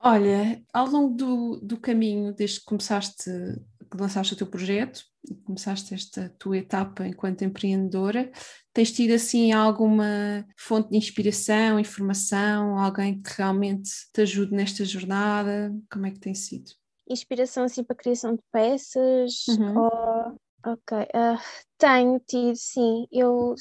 Olha, 0.00 0.62
ao 0.72 0.86
longo 0.86 1.14
do, 1.14 1.60
do 1.60 1.76
caminho, 1.78 2.32
desde 2.32 2.60
que 2.60 2.66
começaste, 2.66 3.30
que 3.90 3.96
lançaste 3.98 4.34
o 4.34 4.36
teu 4.36 4.46
projeto, 4.46 5.00
começaste 5.44 5.94
esta 5.94 6.28
tua 6.38 6.58
etapa 6.58 7.06
enquanto 7.06 7.42
empreendedora, 7.42 8.30
tens 8.72 8.92
tido 8.92 9.14
assim 9.14 9.52
alguma 9.52 10.46
fonte 10.56 10.90
de 10.90 10.96
inspiração, 10.96 11.80
informação, 11.80 12.78
alguém 12.78 13.20
que 13.20 13.30
realmente 13.36 13.90
te 14.12 14.20
ajude 14.20 14.54
nesta 14.54 14.84
jornada? 14.84 15.74
Como 15.90 16.06
é 16.06 16.10
que 16.10 16.20
tem 16.20 16.34
sido? 16.34 16.70
Inspiração 17.08 17.64
assim 17.64 17.82
para 17.82 17.94
a 17.94 17.98
criação 17.98 18.34
de 18.34 18.42
peças? 18.52 19.46
Uhum. 19.48 19.78
Ou... 19.78 20.40
Ok, 20.66 20.98
uh, 20.98 21.40
tenho 21.78 22.20
tido, 22.26 22.56
sim. 22.56 23.06
Eu, 23.12 23.54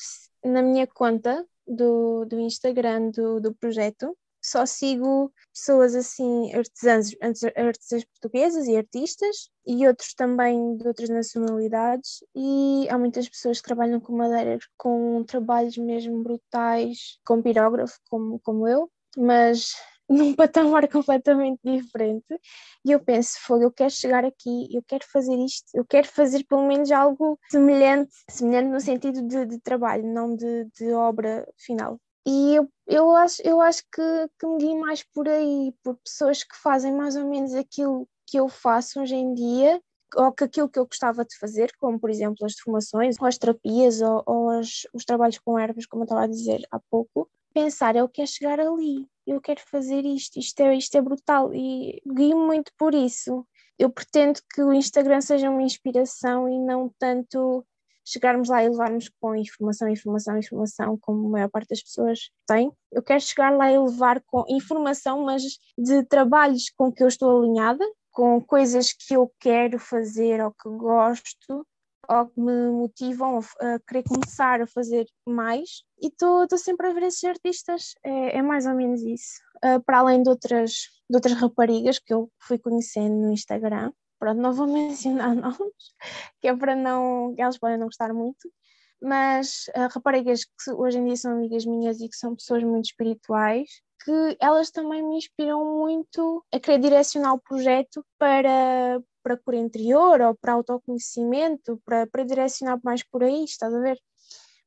na 0.44 0.64
minha 0.64 0.88
conta 0.88 1.46
do, 1.68 2.26
do 2.26 2.40
Instagram 2.40 3.12
do, 3.12 3.40
do 3.40 3.54
projeto, 3.54 4.18
só 4.46 4.66
sigo 4.66 5.32
pessoas 5.54 5.96
assim, 5.96 6.54
artesãs, 6.54 7.16
artesãs 7.56 8.04
portuguesas 8.06 8.68
e 8.68 8.78
artistas, 8.78 9.50
e 9.66 9.88
outros 9.88 10.14
também 10.14 10.78
de 10.78 10.88
outras 10.88 11.10
nacionalidades, 11.10 12.24
e 12.36 12.88
há 12.90 12.98
muitas 12.98 13.28
pessoas 13.28 13.60
que 13.60 13.66
trabalham 13.66 14.00
com 14.00 14.16
madeira 14.16 14.60
com 14.78 15.24
trabalhos 15.24 15.78
mesmo 15.78 16.22
brutais, 16.22 17.20
com 17.26 17.42
pirógrafo, 17.42 18.00
como, 18.10 18.40
como 18.42 18.68
eu, 18.68 18.90
mas 19.18 19.74
num 20.08 20.36
patamar 20.36 20.88
completamente 20.88 21.60
diferente. 21.64 22.40
E 22.86 22.92
eu 22.92 23.00
penso, 23.00 23.40
fogo, 23.42 23.64
eu 23.64 23.72
quero 23.72 23.90
chegar 23.90 24.24
aqui, 24.24 24.68
eu 24.72 24.84
quero 24.88 25.06
fazer 25.12 25.36
isto, 25.38 25.66
eu 25.74 25.84
quero 25.84 26.08
fazer 26.08 26.44
pelo 26.46 26.68
menos 26.68 26.92
algo 26.92 27.40
semelhante, 27.50 28.14
semelhante 28.30 28.70
no 28.70 28.80
sentido 28.80 29.28
de, 29.28 29.46
de 29.48 29.60
trabalho, 29.60 30.06
não 30.06 30.36
de, 30.36 30.66
de 30.78 30.94
obra 30.94 31.48
final. 31.58 32.00
E 32.26 32.56
eu, 32.56 32.70
eu, 32.88 33.16
acho, 33.16 33.42
eu 33.44 33.62
acho 33.62 33.84
que, 33.94 34.30
que 34.40 34.48
me 34.48 34.58
guio 34.58 34.80
mais 34.80 35.04
por 35.04 35.28
aí, 35.30 35.74
por 35.84 35.96
pessoas 35.98 36.44
que 36.44 36.56
fazem 36.56 36.92
mais 36.92 37.16
ou 37.16 37.26
menos 37.26 37.54
aquilo 37.54 38.08
que 38.26 38.38
eu 38.38 38.50
faço 38.50 39.00
hoje 39.00 39.16
em 39.16 39.34
dia, 39.34 39.80
ou 40.16 40.32
que 40.32 40.44
aquilo 40.44 40.70
que 40.70 40.80
eu 40.80 40.86
gostava 40.86 41.24
de 41.24 41.38
fazer, 41.38 41.72
como 41.80 42.00
por 42.00 42.10
exemplo 42.10 42.46
as 42.46 42.56
deformações, 42.56 43.18
ou 43.20 43.28
as 43.28 43.38
terapias, 43.38 44.02
ou, 44.02 44.24
ou 44.26 44.60
os, 44.60 44.88
os 44.94 45.06
trabalhos 45.06 45.38
com 45.40 45.60
ervas, 45.60 45.86
como 45.86 46.04
eu 46.04 46.06
estava 46.06 46.24
a 46.24 46.28
dizer 46.28 46.66
há 46.72 46.80
pouco, 46.90 47.30
pensar, 47.54 47.96
eu 47.96 48.10
quero 48.10 48.28
chegar 48.28 48.60
ali, 48.60 49.08
eu 49.26 49.40
quero 49.40 49.62
fazer 49.62 50.04
isto, 50.06 50.40
isto 50.40 50.60
é, 50.62 50.76
isto 50.76 50.96
é 50.98 51.02
brutal, 51.02 51.54
e 51.54 52.02
guio 52.06 52.38
muito 52.38 52.72
por 52.78 52.94
isso. 52.94 53.46
Eu 53.78 53.90
pretendo 53.90 54.40
que 54.54 54.62
o 54.64 54.74
Instagram 54.74 55.22
seja 55.22 55.50
uma 55.50 55.62
inspiração 55.62 56.48
e 56.50 56.58
não 56.60 56.90
tanto 56.98 57.66
chegarmos 58.06 58.50
lá 58.50 58.64
e 58.64 58.70
levarmos 58.70 59.10
com 59.20 59.36
informação, 59.36 59.90
informação, 59.90 60.38
informação, 60.38 60.98
como 61.02 61.28
a 61.28 61.32
maior 61.32 61.50
parte 61.50 61.70
das 61.70 61.82
pessoas 61.82 62.30
tem. 62.48 62.72
Eu 62.92 63.02
quero 63.02 63.22
chegar 63.22 63.52
lá 63.52 63.72
e 63.72 63.78
levar 63.78 64.22
com 64.28 64.46
informação, 64.48 65.26
mas 65.26 65.42
de 65.78 66.04
trabalhos 66.04 66.70
com 66.78 66.92
que 66.92 67.04
eu 67.04 67.08
estou 67.08 67.40
alinhada, 67.40 67.84
com 68.12 68.40
coisas 68.40 68.94
que 68.94 69.16
eu 69.16 69.32
quero 69.40 69.80
fazer 69.80 70.42
ou 70.42 70.52
que 70.52 70.70
gosto, 70.70 71.66
ou 72.08 72.28
que 72.28 72.40
me 72.40 72.70
motivam 72.72 73.40
a 73.60 73.80
querer 73.88 74.04
começar 74.04 74.62
a 74.62 74.68
fazer 74.68 75.08
mais. 75.28 75.84
E 76.02 76.08
estou 76.08 76.48
sempre 76.58 76.88
a 76.88 76.94
ver 76.94 77.04
esses 77.04 77.24
artistas, 77.24 77.96
é, 78.04 78.38
é 78.38 78.42
mais 78.42 78.66
ou 78.66 78.76
menos 78.76 79.02
isso. 79.02 79.42
Uh, 79.58 79.82
para 79.84 80.00
além 80.00 80.22
de 80.22 80.30
outras, 80.30 80.72
de 81.10 81.16
outras 81.16 81.34
raparigas 81.34 82.00
que 82.00 82.14
eu 82.14 82.30
fui 82.40 82.60
conhecendo 82.60 83.16
no 83.16 83.32
Instagram, 83.32 83.92
pronto, 84.26 84.42
não 84.42 84.54
vou 84.54 84.66
mencionar 84.74 85.36
nomes, 85.36 85.94
que 86.42 86.48
é 86.48 86.56
para 86.56 86.76
não, 86.76 87.36
elas 87.38 87.60
podem 87.60 87.78
não 87.78 87.86
gostar 87.86 88.12
muito, 88.12 88.52
mas 89.00 89.66
uh, 89.76 89.88
raparigas 89.94 90.46
que 90.46 90.72
hoje 90.72 90.98
em 90.98 91.06
dia 91.06 91.16
são 91.16 91.34
amigas 91.34 91.66
minhas 91.66 92.00
e 92.02 92.10
que 92.10 92.16
são 92.16 92.36
pessoas 92.36 92.64
muito 92.64 92.86
espirituais, 92.86 93.70
que 94.04 94.38
elas 94.40 94.72
também 94.72 95.04
me 95.04 95.18
inspiram 95.18 95.64
muito 95.80 96.44
a 96.52 96.60
querer 96.60 96.80
direcionar 96.80 97.34
o 97.34 97.40
projeto 97.40 98.04
para, 98.18 99.02
para 99.22 99.38
por 99.38 99.54
interior 99.54 100.22
ou 100.22 100.36
para 100.36 100.54
autoconhecimento, 100.54 101.80
para, 101.86 102.08
para 102.08 102.24
direcionar 102.24 102.80
mais 102.84 103.04
por 103.04 103.24
aí, 103.24 103.44
estás 103.44 103.74
a 103.74 103.80
ver? 103.80 104.00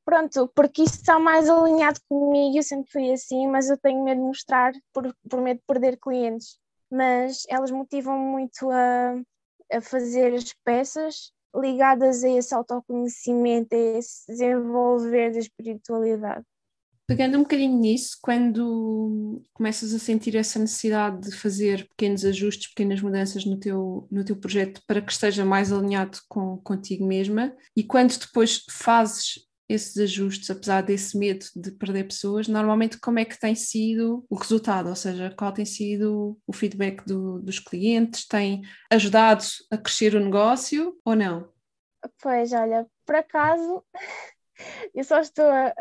Pronto, 0.04 0.50
porque 0.54 0.82
isso 0.82 0.94
está 0.94 1.18
mais 1.18 1.48
alinhado 1.50 2.00
comigo, 2.08 2.56
eu 2.56 2.62
sempre 2.62 2.90
fui 2.90 3.12
assim, 3.12 3.46
mas 3.48 3.68
eu 3.68 3.76
tenho 3.76 4.02
medo 4.04 4.20
de 4.20 4.26
mostrar 4.26 4.72
por, 4.92 5.14
por 5.28 5.40
medo 5.40 5.58
de 5.58 5.64
perder 5.66 5.98
clientes. 5.98 6.58
Mas 6.90 7.42
elas 7.48 7.70
motivam 7.70 8.18
muito 8.18 8.70
a, 8.70 9.14
a 9.72 9.80
fazer 9.80 10.34
as 10.34 10.52
peças 10.64 11.32
ligadas 11.54 12.22
a 12.24 12.28
esse 12.28 12.54
autoconhecimento, 12.54 13.74
a 13.74 13.98
esse 13.98 14.26
desenvolver 14.28 15.32
da 15.32 15.38
espiritualidade. 15.38 16.44
Pegando 17.06 17.38
um 17.38 17.42
bocadinho 17.42 17.78
nisso, 17.78 18.18
quando 18.20 19.42
começas 19.54 19.94
a 19.94 19.98
sentir 19.98 20.36
essa 20.36 20.58
necessidade 20.58 21.30
de 21.30 21.34
fazer 21.34 21.88
pequenos 21.88 22.22
ajustes, 22.22 22.68
pequenas 22.68 23.00
mudanças 23.00 23.46
no 23.46 23.58
teu, 23.58 24.06
no 24.10 24.22
teu 24.22 24.36
projeto 24.36 24.82
para 24.86 25.00
que 25.00 25.10
esteja 25.10 25.42
mais 25.42 25.72
alinhado 25.72 26.18
com 26.28 26.58
contigo 26.58 27.06
mesma, 27.06 27.56
e 27.74 27.82
quando 27.82 28.18
depois 28.18 28.62
fazes 28.70 29.47
esses 29.68 29.96
ajustes, 29.98 30.50
apesar 30.50 30.82
desse 30.82 31.16
medo 31.18 31.44
de 31.54 31.70
perder 31.72 32.04
pessoas, 32.04 32.48
normalmente 32.48 32.98
como 32.98 33.18
é 33.18 33.24
que 33.24 33.38
tem 33.38 33.54
sido 33.54 34.24
o 34.30 34.34
resultado? 34.34 34.88
Ou 34.88 34.96
seja, 34.96 35.34
qual 35.36 35.52
tem 35.52 35.64
sido 35.64 36.38
o 36.46 36.52
feedback 36.52 37.04
do, 37.04 37.38
dos 37.40 37.58
clientes? 37.58 38.26
Tem 38.26 38.62
ajudado 38.90 39.44
a 39.70 39.76
crescer 39.76 40.14
o 40.14 40.20
negócio 40.20 40.98
ou 41.04 41.14
não? 41.14 41.52
Pois, 42.22 42.52
olha, 42.52 42.86
por 43.04 43.16
acaso, 43.16 43.84
eu 44.94 45.04
só 45.04 45.20
estou 45.20 45.44
a, 45.44 45.74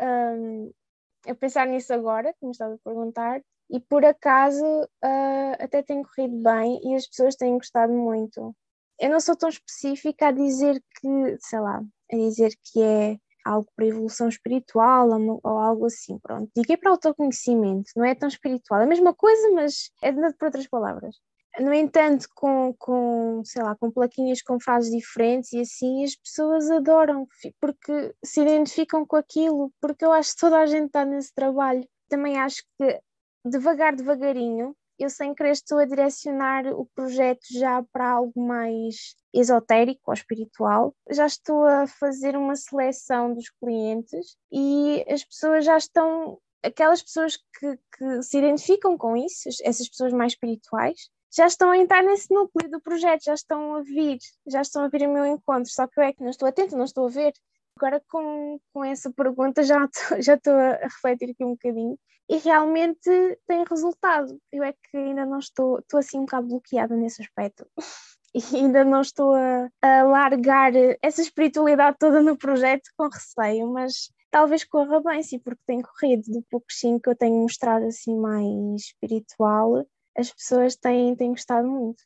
a, 1.26 1.34
pensar 1.34 1.66
nisso 1.66 1.92
agora, 1.92 2.34
me 2.42 2.50
estava 2.50 2.74
a 2.74 2.78
perguntar, 2.78 3.40
e 3.70 3.80
por 3.80 4.04
acaso 4.04 4.64
uh, 4.64 5.52
até 5.58 5.82
tem 5.82 6.02
corrido 6.02 6.36
bem 6.42 6.80
e 6.84 6.94
as 6.94 7.06
pessoas 7.06 7.36
têm 7.36 7.56
gostado 7.56 7.92
muito. 7.92 8.54
Eu 8.98 9.10
não 9.10 9.20
sou 9.20 9.36
tão 9.36 9.48
específica 9.48 10.28
a 10.28 10.32
dizer 10.32 10.82
que, 11.00 11.36
sei 11.40 11.60
lá, 11.60 11.82
a 12.12 12.16
dizer 12.16 12.52
que 12.64 12.82
é 12.82 13.18
algo 13.48 13.68
para 13.74 13.86
evolução 13.86 14.28
espiritual 14.28 15.08
ou, 15.08 15.40
ou 15.42 15.58
algo 15.58 15.86
assim, 15.86 16.18
pronto. 16.18 16.50
Digo 16.54 16.72
é 16.72 16.76
para 16.76 16.90
autoconhecimento, 16.90 17.90
não 17.96 18.04
é 18.04 18.14
tão 18.14 18.28
espiritual, 18.28 18.80
é 18.80 18.84
a 18.84 18.88
mesma 18.88 19.14
coisa, 19.14 19.50
mas 19.52 19.90
é 20.02 20.12
de 20.12 20.32
por 20.34 20.46
outras 20.46 20.66
palavras. 20.66 21.16
No 21.58 21.72
entanto, 21.72 22.28
com, 22.34 22.72
com, 22.78 23.42
sei 23.44 23.62
lá, 23.62 23.74
com 23.74 23.90
plaquinhas 23.90 24.42
com 24.42 24.60
frases 24.60 24.92
diferentes 24.92 25.52
e 25.52 25.60
assim, 25.60 26.04
as 26.04 26.14
pessoas 26.14 26.70
adoram, 26.70 27.26
porque 27.60 28.14
se 28.24 28.40
identificam 28.42 29.04
com 29.04 29.16
aquilo, 29.16 29.72
porque 29.80 30.04
eu 30.04 30.12
acho 30.12 30.34
que 30.34 30.40
toda 30.40 30.58
a 30.58 30.66
gente 30.66 30.86
está 30.86 31.04
nesse 31.04 31.34
trabalho. 31.34 31.84
Também 32.08 32.38
acho 32.38 32.62
que 32.78 33.00
devagar, 33.44 33.96
devagarinho, 33.96 34.76
eu 34.98 35.08
sem 35.08 35.34
querer 35.34 35.52
estou 35.52 35.78
a 35.78 35.84
direcionar 35.84 36.66
o 36.66 36.86
projeto 36.94 37.46
já 37.50 37.82
para 37.92 38.10
algo 38.10 38.40
mais 38.40 39.14
esotérico 39.32 40.02
ou 40.06 40.14
espiritual. 40.14 40.94
Já 41.10 41.26
estou 41.26 41.64
a 41.64 41.86
fazer 41.86 42.36
uma 42.36 42.56
seleção 42.56 43.32
dos 43.32 43.50
clientes 43.50 44.36
e 44.50 45.04
as 45.08 45.24
pessoas 45.24 45.64
já 45.64 45.76
estão, 45.76 46.38
aquelas 46.62 47.02
pessoas 47.02 47.36
que, 47.36 47.78
que 47.96 48.22
se 48.22 48.38
identificam 48.38 48.98
com 48.98 49.16
isso, 49.16 49.48
essas 49.62 49.88
pessoas 49.88 50.12
mais 50.12 50.32
espirituais, 50.32 51.08
já 51.34 51.46
estão 51.46 51.70
a 51.70 51.78
entrar 51.78 52.02
nesse 52.02 52.32
núcleo 52.32 52.70
do 52.70 52.80
projeto, 52.80 53.24
já 53.24 53.34
estão 53.34 53.76
a 53.76 53.82
vir, 53.82 54.18
já 54.46 54.62
estão 54.62 54.84
a 54.84 54.88
vir 54.88 55.04
ao 55.04 55.12
meu 55.12 55.26
encontro, 55.26 55.70
só 55.70 55.86
que 55.86 56.00
eu 56.00 56.04
é 56.04 56.12
que 56.12 56.22
não 56.22 56.30
estou 56.30 56.48
atento, 56.48 56.76
não 56.76 56.84
estou 56.84 57.06
a 57.06 57.10
ver. 57.10 57.32
Agora 57.78 58.02
com, 58.10 58.58
com 58.72 58.84
essa 58.84 59.08
pergunta 59.12 59.62
já 59.62 59.84
estou, 59.84 60.20
já 60.20 60.34
a 60.34 60.84
refletir 60.84 61.30
aqui 61.30 61.44
um 61.44 61.52
bocadinho 61.52 61.96
e 62.28 62.36
realmente 62.38 63.08
tem 63.46 63.64
resultado. 63.64 64.36
Eu 64.52 64.64
é 64.64 64.72
que 64.72 64.96
ainda 64.96 65.24
não 65.24 65.38
estou, 65.38 65.78
estou 65.78 66.00
assim 66.00 66.18
um 66.18 66.24
bocado 66.24 66.48
bloqueada 66.48 66.96
nesse 66.96 67.22
aspecto. 67.22 67.66
E 68.34 68.56
ainda 68.56 68.84
não 68.84 69.00
estou 69.00 69.34
a, 69.34 69.70
a 69.80 70.02
largar 70.02 70.72
essa 71.00 71.22
espiritualidade 71.22 71.96
toda 71.98 72.20
no 72.20 72.36
projeto 72.36 72.90
com 72.94 73.08
receio, 73.08 73.66
mas 73.72 74.12
talvez 74.30 74.64
corra 74.64 75.00
bem, 75.00 75.22
sim, 75.22 75.38
porque 75.38 75.62
tem 75.66 75.80
corrido. 75.80 76.24
Do 76.30 76.42
pouco 76.50 76.66
sim 76.68 76.98
que 76.98 77.08
eu 77.08 77.16
tenho 77.16 77.40
mostrado 77.40 77.86
assim 77.86 78.14
mais 78.18 78.82
espiritual, 78.82 79.82
as 80.14 80.30
pessoas 80.30 80.76
têm, 80.76 81.16
têm 81.16 81.30
gostado 81.30 81.66
muito. 81.66 82.04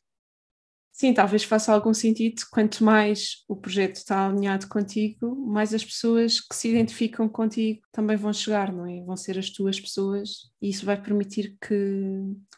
Sim, 0.93 1.13
talvez 1.13 1.43
faça 1.43 1.73
algum 1.73 1.93
sentido. 1.93 2.43
Quanto 2.51 2.83
mais 2.83 3.43
o 3.47 3.55
projeto 3.55 3.95
está 3.95 4.27
alinhado 4.27 4.69
contigo, 4.69 5.35
mais 5.35 5.73
as 5.73 5.83
pessoas 5.83 6.39
que 6.39 6.55
se 6.55 6.69
identificam 6.69 7.27
contigo 7.27 7.81
também 7.91 8.15
vão 8.15 8.31
chegar, 8.31 8.71
não 8.71 8.85
é? 8.85 9.03
Vão 9.03 9.17
ser 9.17 9.37
as 9.37 9.49
tuas 9.49 9.79
pessoas 9.79 10.51
e 10.61 10.69
isso 10.69 10.85
vai 10.85 11.01
permitir 11.01 11.57
que, 11.59 11.75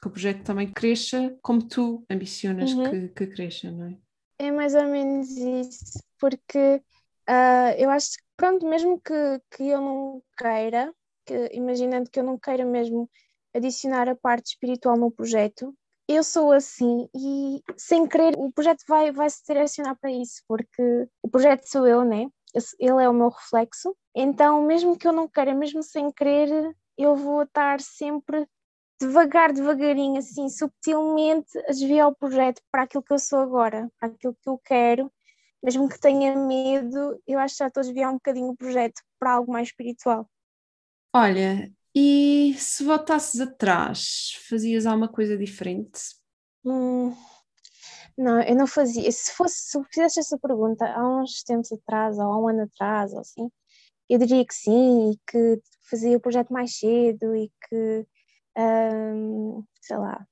que 0.01 0.07
o 0.07 0.11
projeto 0.11 0.43
também 0.43 0.71
cresça 0.71 1.35
como 1.41 1.65
tu 1.65 2.05
ambicionas 2.11 2.73
uhum. 2.73 2.89
que, 2.89 3.07
que 3.07 3.27
cresça, 3.27 3.71
não 3.71 3.87
é? 3.87 3.97
É 4.37 4.51
mais 4.51 4.75
ou 4.75 4.83
menos 4.83 5.29
isso, 5.29 6.03
porque 6.19 6.81
Uh, 7.27 7.73
eu 7.79 7.89
acho 7.89 8.11
que, 8.11 8.23
pronto, 8.37 8.67
mesmo 8.67 9.01
que, 9.01 9.41
que 9.51 9.67
eu 9.67 9.81
não 9.81 10.23
queira, 10.37 10.93
que, 11.25 11.49
imaginando 11.53 12.09
que 12.09 12.19
eu 12.19 12.23
não 12.23 12.37
queira 12.37 12.63
mesmo 12.63 13.09
adicionar 13.53 14.07
a 14.07 14.15
parte 14.15 14.49
espiritual 14.49 14.95
no 14.95 15.09
projeto, 15.09 15.75
eu 16.07 16.23
sou 16.23 16.51
assim 16.51 17.09
e 17.15 17.63
sem 17.77 18.07
querer 18.07 18.35
o 18.37 18.51
projeto 18.51 18.83
vai, 18.87 19.11
vai 19.11 19.29
se 19.29 19.43
direcionar 19.47 19.95
para 19.95 20.11
isso, 20.11 20.43
porque 20.47 21.07
o 21.21 21.29
projeto 21.29 21.65
sou 21.65 21.87
eu, 21.87 22.03
né? 22.03 22.27
Ele 22.79 23.03
é 23.03 23.09
o 23.09 23.13
meu 23.13 23.29
reflexo. 23.29 23.95
Então, 24.15 24.61
mesmo 24.61 24.97
que 24.97 25.07
eu 25.07 25.11
não 25.11 25.27
queira, 25.27 25.53
mesmo 25.53 25.83
sem 25.83 26.09
querer, 26.11 26.75
eu 26.97 27.15
vou 27.15 27.43
estar 27.43 27.81
sempre 27.81 28.47
devagar, 28.99 29.51
devagarinho, 29.51 30.17
assim, 30.17 30.47
subtilmente 30.47 31.57
a 31.67 31.71
desviar 31.71 32.07
o 32.07 32.15
projeto 32.15 32.61
para 32.71 32.83
aquilo 32.83 33.03
que 33.03 33.13
eu 33.13 33.19
sou 33.19 33.39
agora, 33.39 33.89
para 33.99 34.09
aquilo 34.09 34.37
que 34.41 34.49
eu 34.49 34.57
quero. 34.57 35.11
Mesmo 35.61 35.89
que 35.89 35.99
tenha 35.99 36.35
medo, 36.35 37.21
eu 37.27 37.39
acho 37.39 37.55
que 37.55 37.59
já 37.59 37.67
estou 37.67 37.81
a 37.81 37.83
desviar 37.83 38.11
um 38.11 38.15
bocadinho 38.15 38.49
o 38.49 38.55
projeto 38.55 39.01
para 39.19 39.33
algo 39.33 39.51
mais 39.51 39.67
espiritual. 39.67 40.29
Olha, 41.13 41.69
e 41.95 42.53
se 42.57 42.83
voltasses 42.83 43.39
atrás, 43.39 44.37
fazias 44.49 44.85
alguma 44.85 45.07
coisa 45.07 45.37
diferente? 45.37 46.01
Hum, 46.65 47.15
não, 48.17 48.41
eu 48.41 48.55
não 48.55 48.67
fazia. 48.67 49.09
Se 49.11 49.31
fosse, 49.33 49.55
se 49.69 49.83
fizesse 49.85 50.19
essa 50.19 50.37
pergunta 50.37 50.85
há 50.85 51.21
uns 51.21 51.43
tempos 51.43 51.71
atrás, 51.71 52.17
ou 52.17 52.23
há 52.23 52.39
um 52.39 52.47
ano 52.49 52.63
atrás, 52.63 53.13
ou 53.13 53.19
assim, 53.19 53.49
eu 54.09 54.19
diria 54.19 54.45
que 54.45 54.53
sim, 54.53 55.11
e 55.11 55.17
que 55.27 55.61
fazia 55.89 56.17
o 56.17 56.21
projeto 56.21 56.51
mais 56.53 56.77
cedo 56.77 57.35
e 57.35 57.51
que, 57.69 58.07
hum, 58.57 59.63
sei 59.81 59.97
lá, 59.97 60.25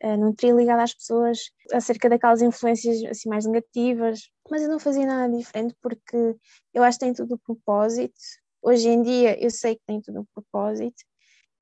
eh, 0.00 0.16
não 0.16 0.34
teria 0.34 0.54
ligado 0.54 0.80
às 0.80 0.94
pessoas 0.94 1.38
acerca 1.72 2.08
daquelas 2.08 2.42
influências 2.42 3.02
assim 3.04 3.28
mais 3.28 3.46
negativas, 3.46 4.30
mas 4.50 4.62
eu 4.62 4.68
não 4.70 4.78
fazia 4.78 5.06
nada 5.06 5.36
diferente 5.36 5.74
porque 5.82 6.36
eu 6.74 6.82
acho 6.82 6.98
que 6.98 7.04
tem 7.06 7.14
tudo 7.14 7.34
o 7.34 7.38
propósito. 7.38 8.14
Hoje 8.62 8.88
em 8.88 9.02
dia 9.02 9.42
eu 9.42 9.50
sei 9.50 9.76
que 9.76 9.82
tem 9.86 10.00
tudo 10.00 10.20
o 10.22 10.26
propósito 10.34 11.04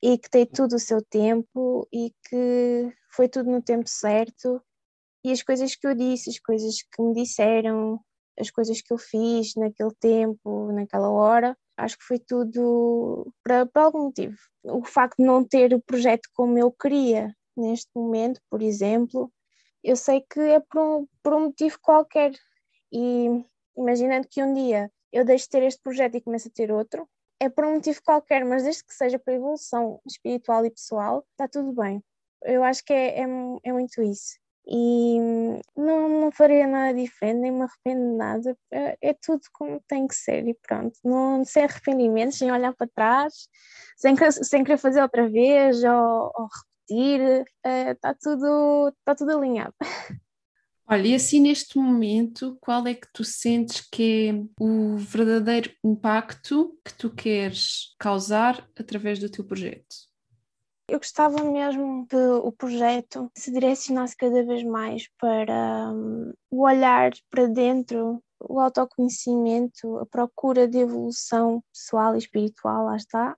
e 0.03 0.19
que 0.19 0.31
tem 0.31 0.47
tudo 0.47 0.77
o 0.77 0.79
seu 0.79 1.03
tempo 1.03 1.87
e 1.93 2.13
que 2.29 2.93
foi 3.11 3.29
tudo 3.29 3.51
no 3.51 3.63
tempo 3.63 3.89
certo. 3.89 4.63
E 5.25 5.33
as 5.33 5.43
coisas 5.43 5.75
que 5.75 5.87
eu 5.87 5.95
disse, 5.95 6.31
as 6.31 6.39
coisas 6.39 6.77
que 6.83 7.03
me 7.03 7.15
disseram, 7.15 8.01
as 8.39 8.51
coisas 8.51 8.81
que 8.81 8.93
eu 8.93 8.99
fiz 8.99 9.55
naquele 9.57 9.93
tempo, 10.01 10.73
naquela 10.73 11.11
hora, 11.11 11.57
acho 11.77 11.99
que 11.99 12.05
foi 12.05 12.19
tudo 12.19 13.33
para, 13.43 13.69
algum 13.75 14.05
motivo. 14.05 14.37
O 14.65 14.85
facto 14.85 15.19
de 15.19 15.25
não 15.25 15.45
ter 15.45 15.75
o 15.75 15.83
projeto 15.83 16.29
como 16.35 16.59
eu 16.59 16.71
queria 16.71 17.35
neste 17.57 17.91
momento, 17.95 18.41
por 18.49 18.63
exemplo, 18.63 19.33
eu 19.83 19.97
sei 19.97 20.21
que 20.21 20.41
é 20.41 20.61
por 20.61 20.81
um, 20.81 21.07
por 21.23 21.35
um 21.35 21.41
motivo 21.47 21.79
qualquer. 21.83 22.33
E 22.93 23.45
imaginando 23.77 24.29
que 24.29 24.43
um 24.43 24.53
dia 24.55 24.91
eu 25.13 25.25
deixo 25.25 25.45
de 25.45 25.51
ter 25.51 25.63
este 25.65 25.81
projeto 25.83 26.17
e 26.17 26.21
começo 26.21 26.49
a 26.49 26.51
ter 26.53 26.71
outro, 26.71 27.09
é 27.41 27.49
por 27.49 27.65
um 27.65 27.75
motivo 27.75 28.01
qualquer, 28.05 28.45
mas 28.45 28.65
desde 28.65 28.85
que 28.85 28.95
seja 28.95 29.19
para 29.19 29.35
evolução 29.35 30.01
espiritual 30.07 30.65
e 30.65 30.71
pessoal, 30.71 31.25
está 31.33 31.49
tudo 31.49 31.73
bem. 31.73 32.03
Eu 32.45 32.63
acho 32.65 32.85
que 32.85 32.93
é, 32.93 33.21
é, 33.21 33.27
é 33.65 33.73
muito 33.73 34.03
isso. 34.03 34.39
E 34.71 35.19
não, 35.75 36.09
não 36.21 36.31
faria 36.31 36.67
nada 36.67 36.93
diferente, 36.93 37.39
nem 37.41 37.51
me 37.51 37.63
arrependo 37.63 38.11
de 38.11 38.17
nada. 38.17 38.59
É, 38.71 38.99
é, 39.01 39.15
tudo 39.15 39.41
como 39.53 39.83
tem 39.89 40.07
que 40.07 40.15
ser 40.15 40.47
e 40.47 40.55
pronto. 40.67 40.99
Não, 41.03 41.43
sem 41.45 41.65
arrependimentos, 41.65 42.37
sem 42.37 42.53
olhar 42.53 42.75
para 42.75 42.87
trás, 42.95 43.49
sem, 43.97 44.15
sem 44.31 44.65
querer 44.65 44.77
fazer 44.77 45.01
outra 45.01 45.29
vez 45.29 45.83
ou, 45.83 46.33
ou 46.35 46.49
repetir. 46.89 47.47
Está 47.65 48.11
é, 48.11 48.15
tudo, 48.21 48.93
tá 49.05 49.15
tudo 49.15 49.39
alinhado. 49.39 49.75
Olha, 50.91 51.07
e 51.07 51.15
assim 51.15 51.39
neste 51.41 51.77
momento, 51.77 52.57
qual 52.63 52.87
é 52.87 52.95
que 52.95 53.07
tu 53.13 53.23
sentes 53.23 53.87
que 53.93 54.31
é 54.31 54.63
o 54.65 54.97
verdadeiro 54.97 55.71
impacto 55.85 56.75
que 56.83 56.95
tu 56.95 57.11
queres 57.11 57.95
causar 57.99 58.67
através 58.75 59.19
do 59.19 59.31
teu 59.31 59.45
projeto? 59.45 60.09
Eu 60.89 60.99
gostava 60.99 61.45
mesmo 61.45 62.07
que 62.07 62.17
o 62.17 62.51
projeto 62.51 63.31
se 63.37 63.53
direcionasse 63.53 64.17
cada 64.17 64.43
vez 64.43 64.65
mais 64.65 65.07
para 65.21 65.93
um, 65.93 66.33
o 66.51 66.63
olhar 66.65 67.13
para 67.29 67.47
dentro, 67.47 68.25
o 68.41 68.59
autoconhecimento, 68.59 69.99
a 69.99 70.07
procura 70.07 70.67
de 70.67 70.79
evolução 70.79 71.63
pessoal 71.71 72.15
e 72.15 72.19
espiritual, 72.19 72.87
lá 72.87 72.97
está. 72.97 73.37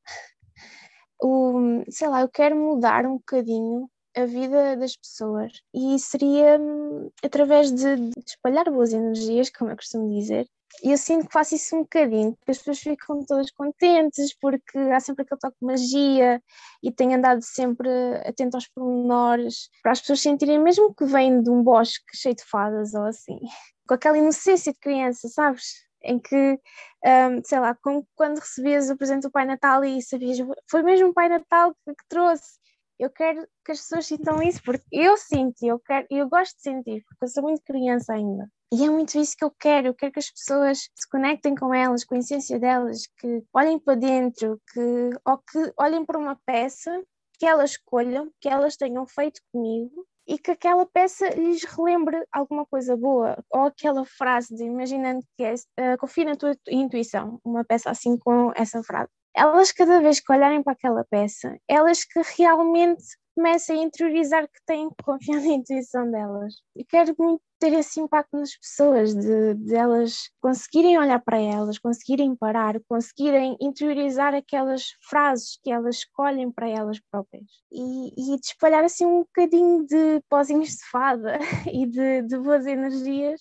O, 1.20 1.82
sei 1.90 2.06
lá, 2.06 2.20
eu 2.20 2.28
quero 2.28 2.54
mudar 2.54 3.04
um 3.04 3.14
bocadinho 3.14 3.90
a 4.16 4.24
vida 4.26 4.76
das 4.76 4.96
pessoas. 4.96 5.52
E 5.74 5.98
seria 5.98 6.58
hum, 6.60 7.10
através 7.24 7.72
de, 7.72 7.96
de 7.96 8.12
espalhar 8.26 8.70
boas 8.70 8.92
energias, 8.92 9.50
como 9.50 9.70
eu 9.70 9.76
costumo 9.76 10.08
dizer, 10.18 10.46
e 10.82 10.92
eu 10.92 10.98
sinto 10.98 11.26
que 11.26 11.32
faço 11.32 11.54
isso 11.54 11.76
um 11.76 11.80
bocadinho, 11.80 12.34
porque 12.36 12.52
as 12.52 12.58
pessoas 12.58 12.78
ficam 12.78 13.24
todas 13.26 13.50
contentes, 13.50 14.34
porque 14.40 14.78
há 14.78 15.00
sempre 15.00 15.24
aquele 15.24 15.40
toque 15.40 15.56
de 15.60 15.66
magia 15.66 16.42
e 16.82 16.92
tenho 16.92 17.16
andado 17.16 17.42
sempre 17.42 17.88
atento 18.24 18.56
aos 18.56 18.66
pormenores, 18.68 19.68
para 19.82 19.92
as 19.92 20.00
pessoas 20.00 20.20
sentirem, 20.20 20.58
mesmo 20.58 20.94
que 20.94 21.04
vêm 21.04 21.42
de 21.42 21.50
um 21.50 21.62
bosque 21.62 22.16
cheio 22.16 22.34
de 22.34 22.44
fadas 22.44 22.94
ou 22.94 23.04
assim, 23.04 23.38
com 23.86 23.94
aquela 23.94 24.16
inocência 24.16 24.72
de 24.72 24.78
criança, 24.78 25.28
sabes? 25.28 25.64
Em 26.02 26.18
que, 26.18 26.58
um, 27.04 27.44
sei 27.44 27.60
lá, 27.60 27.74
como 27.82 28.06
quando 28.14 28.38
recebias 28.38 28.88
o 28.88 28.96
presente 28.96 29.22
do 29.22 29.30
Pai 29.30 29.44
Natal 29.44 29.84
e 29.84 30.00
sabias, 30.00 30.38
foi 30.70 30.82
mesmo 30.82 31.08
o 31.08 31.14
Pai 31.14 31.28
Natal 31.28 31.74
que, 31.84 31.94
que 31.94 32.04
trouxe, 32.08 32.59
eu 33.00 33.10
quero 33.10 33.48
que 33.64 33.72
as 33.72 33.80
pessoas 33.80 34.06
sintam 34.06 34.42
isso, 34.42 34.62
porque 34.62 34.84
eu 34.92 35.16
sinto, 35.16 35.56
eu 35.62 35.78
quero, 35.80 36.06
eu 36.10 36.28
gosto 36.28 36.54
de 36.56 36.62
sentir, 36.62 37.02
porque 37.08 37.24
eu 37.24 37.28
sou 37.28 37.42
muito 37.42 37.62
criança 37.64 38.12
ainda. 38.12 38.46
E 38.72 38.84
é 38.84 38.90
muito 38.90 39.18
isso 39.18 39.34
que 39.36 39.44
eu 39.44 39.50
quero, 39.58 39.88
eu 39.88 39.94
quero 39.94 40.12
que 40.12 40.18
as 40.18 40.30
pessoas 40.30 40.78
se 40.94 41.08
conectem 41.10 41.54
com 41.54 41.74
elas, 41.74 42.04
com 42.04 42.14
a 42.14 42.18
essência 42.18 42.58
delas, 42.58 43.06
que 43.18 43.42
olhem 43.54 43.78
para 43.78 43.94
dentro, 43.94 44.60
que, 44.70 45.10
ou 45.24 45.38
que 45.38 45.72
olhem 45.78 46.04
para 46.04 46.18
uma 46.18 46.38
peça, 46.44 47.02
que 47.38 47.46
elas 47.46 47.70
escolham, 47.70 48.30
que 48.38 48.48
elas 48.50 48.76
tenham 48.76 49.06
feito 49.06 49.40
comigo 49.50 50.06
e 50.28 50.38
que 50.38 50.50
aquela 50.50 50.84
peça 50.84 51.26
lhes 51.30 51.64
relembre 51.64 52.22
alguma 52.30 52.66
coisa 52.66 52.96
boa, 52.96 53.42
ou 53.50 53.62
aquela 53.62 54.04
frase 54.04 54.54
de 54.54 54.62
imaginando 54.62 55.24
que 55.36 55.42
é 55.42 55.54
uh, 55.54 55.98
confia 55.98 56.26
na 56.26 56.36
tua 56.36 56.54
intuição, 56.68 57.40
uma 57.42 57.64
peça 57.64 57.90
assim 57.90 58.16
com 58.18 58.52
essa 58.54 58.82
frase 58.82 59.10
elas 59.34 59.72
cada 59.72 60.00
vez 60.00 60.20
que 60.20 60.32
olharem 60.32 60.62
para 60.62 60.72
aquela 60.72 61.04
peça, 61.04 61.56
elas 61.68 62.04
que 62.04 62.20
realmente 62.36 63.04
comecem 63.34 63.80
a 63.80 63.84
interiorizar 63.84 64.46
que 64.46 64.60
têm 64.66 64.90
que 64.90 65.02
confiar 65.02 65.40
na 65.40 65.54
intuição 65.54 66.10
delas. 66.10 66.54
E 66.76 66.84
quero 66.84 67.14
muito 67.18 67.42
ter 67.58 67.72
esse 67.74 68.00
impacto 68.00 68.36
nas 68.36 68.56
pessoas, 68.56 69.14
de, 69.14 69.54
de 69.54 69.74
elas 69.74 70.30
conseguirem 70.40 70.98
olhar 70.98 71.20
para 71.22 71.38
elas, 71.38 71.78
conseguirem 71.78 72.34
parar, 72.34 72.80
conseguirem 72.88 73.56
interiorizar 73.60 74.34
aquelas 74.34 74.94
frases 75.08 75.58
que 75.62 75.70
elas 75.70 75.96
escolhem 75.96 76.50
para 76.50 76.68
elas 76.68 76.98
próprias 77.10 77.44
e, 77.70 78.08
e 78.16 78.36
de 78.40 78.46
espalhar 78.46 78.82
assim 78.82 79.04
um 79.04 79.20
bocadinho 79.20 79.84
de 79.86 80.22
pozinhos 80.28 80.70
de 80.70 80.84
fada 80.90 81.38
e 81.70 81.86
de, 81.86 82.22
de 82.22 82.38
boas 82.38 82.66
energias 82.66 83.40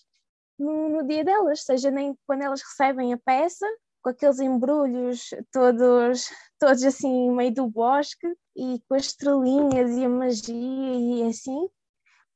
no, 0.59 0.89
no, 0.89 1.07
dia 1.07 1.23
delas, 1.23 1.63
seja 1.63 1.89
nem 1.89 2.13
quando 2.27 2.41
elas 2.41 2.61
recebem 2.61 3.13
a 3.13 3.17
peça, 3.17 3.65
com 4.01 4.09
aqueles 4.09 4.39
embrulhos 4.39 5.29
todos, 5.51 6.29
todos 6.59 6.83
assim, 6.83 7.31
meio 7.31 7.53
do 7.53 7.67
bosque 7.67 8.27
e 8.55 8.81
com 8.87 8.95
as 8.95 9.07
estrelinhas 9.07 9.91
e 9.97 10.05
a 10.05 10.09
magia 10.09 10.55
e 10.55 11.23
assim, 11.23 11.67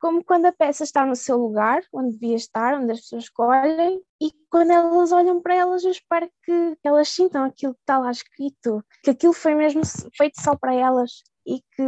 como 0.03 0.21
quando 0.21 0.47
a 0.47 0.51
peça 0.51 0.83
está 0.83 1.05
no 1.05 1.15
seu 1.15 1.37
lugar, 1.37 1.81
onde 1.93 2.17
devia 2.17 2.35
estar, 2.35 2.73
onde 2.73 2.91
as 2.91 2.99
pessoas 2.99 3.23
escolhem, 3.23 4.01
e 4.21 4.33
quando 4.49 4.71
elas 4.71 5.13
olham 5.13 5.41
para 5.41 5.55
elas, 5.55 5.85
eu 5.85 5.91
espero 5.91 6.29
que 6.43 6.77
elas 6.83 7.07
sintam 7.07 7.45
aquilo 7.45 7.73
que 7.73 7.79
está 7.79 7.97
lá 7.99 8.11
escrito, 8.11 8.83
que 9.01 9.11
aquilo 9.11 9.31
foi 9.31 9.55
mesmo 9.55 9.81
feito 10.17 10.41
só 10.41 10.57
para 10.57 10.73
elas 10.73 11.23
e 11.47 11.61
que, 11.61 11.87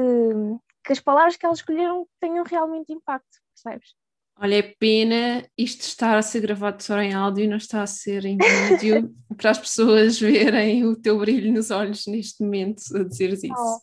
que 0.85 0.93
as 0.93 1.01
palavras 1.01 1.35
que 1.35 1.45
elas 1.45 1.59
escolheram 1.59 2.07
tenham 2.21 2.45
realmente 2.45 2.93
impacto, 2.93 3.37
percebes? 3.53 3.93
Olha, 4.37 4.55
é 4.55 4.61
pena 4.61 5.47
isto 5.57 5.81
estar 5.81 6.17
a 6.17 6.21
ser 6.21 6.41
gravado 6.41 6.83
só 6.83 6.99
em 6.99 7.13
áudio 7.13 7.45
e 7.45 7.47
não 7.47 7.55
está 7.55 7.81
a 7.81 7.87
ser 7.87 8.25
em 8.25 8.37
vídeo 8.37 9.15
para 9.37 9.51
as 9.51 9.57
pessoas 9.57 10.19
verem 10.19 10.83
o 10.83 10.93
teu 10.95 11.17
brilho 11.17 11.53
nos 11.53 11.71
olhos 11.71 12.05
neste 12.05 12.43
momento 12.43 12.81
a 12.97 13.03
dizer 13.03 13.31
isso. 13.31 13.47
Oh, 13.57 13.79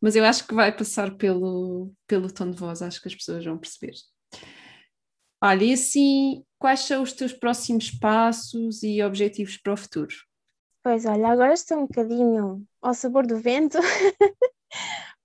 Mas 0.00 0.16
eu 0.16 0.24
acho 0.24 0.46
que 0.46 0.54
vai 0.54 0.74
passar 0.74 1.14
pelo, 1.16 1.92
pelo 2.06 2.32
tom 2.32 2.50
de 2.50 2.56
voz, 2.56 2.80
acho 2.80 3.00
que 3.02 3.08
as 3.08 3.14
pessoas 3.14 3.44
vão 3.44 3.58
perceber. 3.58 3.92
Olha, 5.42 5.64
e 5.64 5.72
assim, 5.74 6.44
quais 6.58 6.80
são 6.80 7.02
os 7.02 7.12
teus 7.12 7.34
próximos 7.34 7.90
passos 7.90 8.82
e 8.82 9.02
objetivos 9.02 9.58
para 9.58 9.74
o 9.74 9.76
futuro? 9.76 10.14
Pois 10.82 11.04
olha, 11.04 11.28
agora 11.28 11.52
estou 11.52 11.76
um 11.76 11.86
bocadinho 11.86 12.66
ao 12.80 12.94
sabor 12.94 13.26
do 13.26 13.38
vento, 13.38 13.76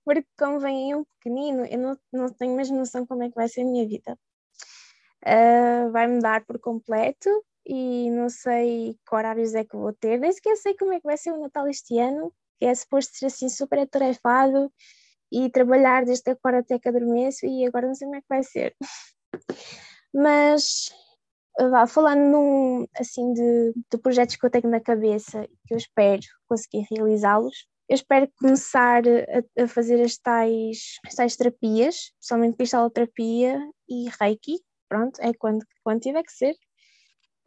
porque 0.04 0.28
como 0.38 0.60
vem 0.60 0.94
um 0.94 1.04
pequenino, 1.18 1.64
eu 1.64 1.78
não, 1.78 1.98
não 2.12 2.28
tenho 2.28 2.54
mesmo 2.54 2.76
noção 2.76 3.06
como 3.06 3.22
é 3.22 3.30
que 3.30 3.34
vai 3.34 3.48
ser 3.48 3.62
a 3.62 3.64
minha 3.64 3.88
vida 3.88 4.18
uh, 5.26 5.90
vai 5.90 6.06
mudar 6.06 6.44
por 6.46 6.58
completo 6.58 7.28
e 7.66 8.10
não 8.10 8.28
sei 8.28 8.96
que 9.06 9.14
horários 9.14 9.54
é 9.54 9.64
que 9.64 9.76
vou 9.76 9.92
ter, 9.92 10.18
nem 10.18 10.32
sequer 10.32 10.56
sei 10.56 10.74
como 10.76 10.92
é 10.92 11.00
que 11.00 11.06
vai 11.06 11.16
ser 11.16 11.32
o 11.32 11.40
Natal 11.40 11.68
este 11.68 11.98
ano, 11.98 12.32
que 12.58 12.66
é 12.66 12.74
suposto 12.74 13.16
ser 13.16 13.26
assim 13.26 13.48
super 13.48 13.80
atarefado 13.80 14.72
e 15.32 15.50
trabalhar 15.50 16.04
desde 16.04 16.30
agora 16.30 16.60
até 16.60 16.78
que 16.78 16.88
adormeço 16.88 17.44
e 17.44 17.66
agora 17.66 17.88
não 17.88 17.94
sei 17.94 18.06
como 18.06 18.16
é 18.16 18.20
que 18.20 18.28
vai 18.28 18.42
ser. 18.44 18.74
Mas 20.14 20.90
vá, 21.58 21.86
falando 21.86 22.20
num, 22.20 22.86
assim 22.96 23.32
de, 23.32 23.74
de 23.90 23.98
projetos 23.98 24.36
que 24.36 24.46
eu 24.46 24.50
tenho 24.50 24.70
na 24.70 24.80
cabeça 24.80 25.46
que 25.66 25.74
eu 25.74 25.78
espero 25.78 26.22
conseguir 26.48 26.86
realizá-los, 26.90 27.66
eu 27.88 27.94
espero 27.94 28.28
começar 28.38 29.02
a, 29.06 29.62
a 29.62 29.68
fazer 29.68 30.00
as 30.02 30.16
tais, 30.16 30.96
as 31.06 31.14
tais 31.14 31.36
terapias, 31.36 32.12
principalmente 32.18 32.56
cristaloterapia 32.56 33.60
e 33.88 34.08
reiki, 34.20 34.60
pronto, 34.88 35.20
é 35.20 35.32
quando, 35.34 35.64
quando 35.84 36.00
tiver 36.00 36.22
que 36.22 36.32
ser. 36.32 36.54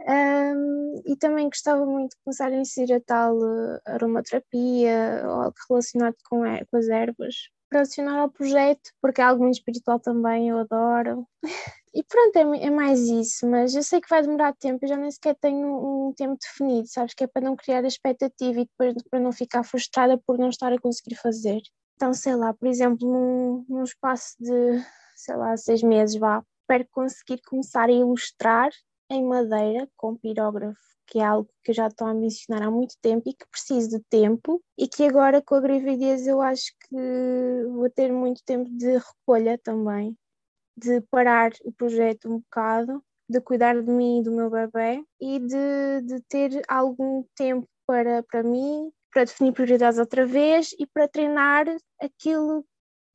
Um, 0.01 1.01
e 1.05 1.15
também 1.17 1.49
gostava 1.49 1.85
muito 1.85 2.11
de 2.11 2.23
começar 2.23 2.47
a 2.47 2.55
inserir 2.55 2.93
a 2.93 3.01
tal 3.01 3.35
uh, 3.37 3.79
aromaterapia 3.85 5.23
ou 5.25 5.31
algo 5.41 5.55
relacionado 5.69 6.15
com, 6.29 6.43
com 6.71 6.77
as 6.77 6.87
ervas 6.87 7.35
para 7.69 7.81
adicionar 7.81 8.19
ao 8.19 8.31
projeto, 8.31 8.91
porque 9.01 9.21
é 9.21 9.23
algo 9.25 9.43
muito 9.43 9.57
espiritual 9.57 9.99
também, 9.99 10.49
eu 10.49 10.59
adoro. 10.59 11.27
E 11.91 12.03
pronto, 12.03 12.35
é, 12.35 12.65
é, 12.67 12.69
mais 12.69 12.99
isso, 12.99 13.47
mas 13.49 13.73
eu 13.73 13.81
sei 13.81 13.99
que 13.99 14.07
vai 14.07 14.21
demorar 14.21 14.53
tempo, 14.53 14.85
eu 14.85 14.89
já 14.89 14.95
nem 14.95 15.09
sequer 15.09 15.35
tenho 15.35 16.07
um 16.07 16.13
tempo 16.13 16.37
definido, 16.39 16.87
sabes? 16.87 17.15
Que 17.15 17.23
é 17.23 17.27
para 17.27 17.41
não 17.41 17.55
criar 17.55 17.83
expectativa 17.83 18.61
e 18.61 18.65
depois 18.65 18.93
para 19.09 19.19
não 19.19 19.31
ficar 19.31 19.63
frustrada 19.63 20.15
por 20.15 20.37
não 20.37 20.49
estar 20.49 20.71
a 20.71 20.79
conseguir 20.79 21.15
fazer. 21.15 21.59
Então, 21.95 22.13
sei 22.13 22.35
lá, 22.35 22.53
por 22.53 22.67
exemplo, 22.67 23.11
num, 23.11 23.65
num 23.67 23.83
espaço 23.83 24.35
de, 24.39 24.85
sei 25.15 25.35
lá, 25.35 25.57
seis 25.57 25.81
meses, 25.81 26.15
vá, 26.15 26.43
espero 26.69 26.87
conseguir 26.91 27.41
começar 27.41 27.89
a 27.89 27.91
ilustrar 27.91 28.69
em 29.09 29.25
madeira 29.25 29.89
com 29.97 30.15
pirógrafo, 30.15 30.77
que 31.07 31.17
é 31.17 31.25
algo 31.25 31.49
que 31.63 31.71
eu 31.71 31.75
já 31.75 31.87
estou 31.87 32.05
a 32.05 32.13
mencionar 32.13 32.61
há 32.61 32.69
muito 32.69 32.93
tempo 33.01 33.27
e 33.27 33.33
que 33.33 33.47
preciso 33.49 33.89
de 33.89 33.99
tempo 34.07 34.61
e 34.77 34.87
que 34.87 35.03
agora 35.03 35.41
com 35.41 35.55
a 35.55 35.61
gravidez 35.61 36.27
eu 36.27 36.39
acho 36.39 36.71
que 36.87 37.65
vou 37.71 37.89
ter 37.89 38.11
muito 38.11 38.43
tempo 38.45 38.69
de 38.69 38.97
recolha 38.97 39.57
também 39.57 40.15
de 40.77 41.01
parar 41.09 41.51
o 41.65 41.71
projeto 41.71 42.29
um 42.31 42.37
bocado, 42.37 43.03
de 43.27 43.41
cuidar 43.41 43.81
de 43.81 43.89
mim 43.89 44.19
e 44.19 44.23
do 44.23 44.31
meu 44.31 44.51
bebê 44.51 45.03
e 45.19 45.39
de, 45.39 46.01
de 46.03 46.21
ter 46.29 46.61
algum 46.67 47.23
tempo 47.35 47.67
para, 47.87 48.21
para 48.21 48.43
mim, 48.43 48.91
para 49.11 49.23
definir 49.23 49.53
prioridades 49.53 49.99
outra 49.99 50.25
vez 50.25 50.71
e 50.79 50.85
para 50.85 51.07
treinar 51.07 51.65
aquilo 51.99 52.63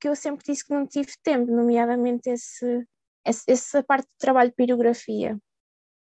que 0.00 0.09
eu 0.09 0.16
sempre 0.16 0.44
disse 0.44 0.66
que 0.66 0.74
não 0.74 0.86
tive 0.86 1.12
tempo, 1.22 1.50
nomeadamente 1.50 2.28
esse, 2.28 2.66
esse 2.66 2.86
essa 3.25 3.83
parte 3.83 4.07
de 4.07 4.18
trabalho 4.18 4.51
de 4.51 4.57
pirografia. 4.57 5.39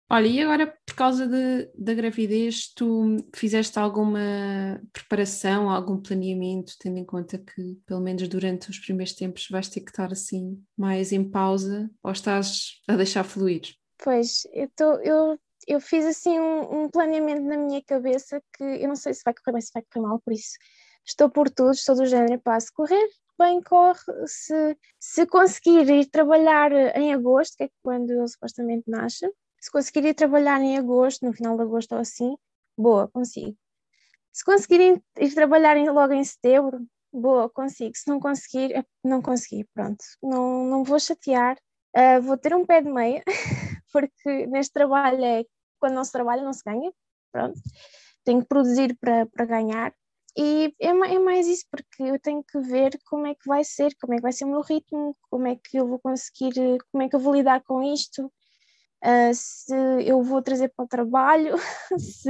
Olha, 0.10 0.28
e 0.28 0.42
agora 0.42 0.68
por 0.86 0.96
causa 0.96 1.26
de, 1.26 1.72
da 1.76 1.94
gravidez, 1.94 2.72
tu 2.76 3.18
fizeste 3.36 3.80
alguma 3.80 4.80
preparação, 4.92 5.70
algum 5.70 6.00
planeamento, 6.00 6.74
tendo 6.80 7.00
em 7.00 7.06
conta 7.06 7.40
que, 7.40 7.76
pelo 7.86 8.02
menos 8.02 8.28
durante 8.28 8.70
os 8.70 8.78
primeiros 8.78 9.14
tempos, 9.14 9.48
vais 9.50 9.70
ter 9.70 9.82
que 9.82 9.90
estar 9.90 10.12
assim 10.12 10.64
mais 10.78 11.12
em 11.12 11.28
pausa 11.28 11.90
ou 12.04 12.12
estás 12.12 12.82
a 12.88 12.96
deixar 12.96 13.24
fluir? 13.24 13.62
Pois, 14.04 14.46
eu, 14.54 14.70
tô, 14.76 14.94
eu, 14.98 15.40
eu 15.68 15.80
fiz 15.80 16.06
assim 16.06 16.38
um, 16.40 16.84
um 16.84 16.90
planeamento 16.90 17.42
na 17.42 17.58
minha 17.58 17.82
cabeça 17.82 18.40
que 18.56 18.64
eu 18.64 18.88
não 18.88 18.96
sei 18.96 19.14
se 19.14 19.24
vai 19.26 19.34
correr 19.34 19.54
bem, 19.54 19.62
se 19.62 19.72
vai 19.74 19.84
correr 19.92 20.06
mal, 20.06 20.22
por 20.24 20.34
isso 20.34 20.52
estou 21.06 21.30
por 21.30 21.50
tudo, 21.50 21.72
estou 21.72 21.96
do 21.96 22.06
género, 22.06 22.40
para 22.40 22.60
se 22.60 22.72
correr 22.72 23.10
bem 23.38 23.62
corre, 23.62 24.00
se, 24.28 24.78
se 25.00 25.26
conseguir 25.26 25.90
ir 25.90 26.10
trabalhar 26.10 26.72
em 26.96 27.14
agosto, 27.14 27.58
que 27.58 27.64
é 27.64 27.70
quando 27.84 28.12
ele 28.12 28.28
supostamente 28.28 28.84
nasce, 28.88 29.30
se 29.60 29.72
conseguir 29.72 30.06
ir 30.06 30.14
trabalhar 30.14 30.62
em 30.62 30.78
agosto, 30.78 31.26
no 31.26 31.34
final 31.34 31.56
de 31.56 31.64
agosto 31.64 31.94
ou 31.94 32.00
assim, 32.00 32.36
boa, 32.78 33.08
consigo. 33.08 33.58
Se 34.32 34.44
conseguir 34.44 35.02
ir 35.20 35.34
trabalhar 35.34 35.78
logo 35.78 36.14
em 36.14 36.24
setembro, 36.24 36.86
boa, 37.14 37.50
consigo. 37.50 37.96
Se 37.96 38.08
não 38.10 38.20
conseguir, 38.20 38.76
é 38.76 38.84
não 39.04 39.22
consegui, 39.22 39.66
pronto. 39.74 40.04
Não, 40.22 40.66
não 40.66 40.84
vou 40.84 41.00
chatear, 41.00 41.58
uh, 41.96 42.22
vou 42.22 42.38
ter 42.38 42.56
um 42.56 42.66
pé 42.66 42.82
de 42.82 42.92
meia, 42.92 43.24
porque 43.94 44.48
neste 44.48 44.74
trabalho 44.74 45.24
é 45.24 45.44
quando 45.80 45.94
não 45.96 46.04
se 46.04 46.12
trabalha, 46.12 46.42
não 46.42 46.54
se 46.54 46.64
ganha, 46.66 46.92
pronto. 47.32 47.60
Tenho 48.24 48.42
que 48.42 48.48
produzir 48.48 48.98
para, 49.00 49.26
para 49.28 49.46
ganhar. 49.46 49.94
E 50.36 50.74
é, 50.80 50.88
é 50.90 51.20
mais 51.20 51.48
isso, 51.48 51.66
porque 51.70 52.04
eu 52.04 52.20
tenho 52.20 52.44
que 52.44 52.60
ver 52.60 52.98
como 53.06 53.28
é 53.28 53.36
que 53.36 53.48
vai 53.48 53.64
ser, 53.64 53.96
como 54.02 54.14
é 54.14 54.18
que 54.18 54.24
vai 54.24 54.32
ser 54.32 54.46
o 54.46 54.50
meu 54.50 54.62
ritmo, 54.62 55.16
como 55.30 55.48
é 55.48 55.56
que 55.56 55.78
eu 55.78 55.88
vou 55.88 56.00
conseguir, 56.00 56.54
como 56.92 57.04
é 57.04 57.10
que 57.10 57.16
eu 57.16 57.20
vou 57.20 57.36
lidar 57.36 57.62
com 57.64 57.84
isto, 57.84 58.26
uh, 58.26 59.34
se 59.34 59.76
eu 60.06 60.24
vou 60.24 60.42
trazer 60.42 60.72
para 60.76 60.86
o 60.86 60.88
trabalho, 60.88 61.56
se. 62.00 62.30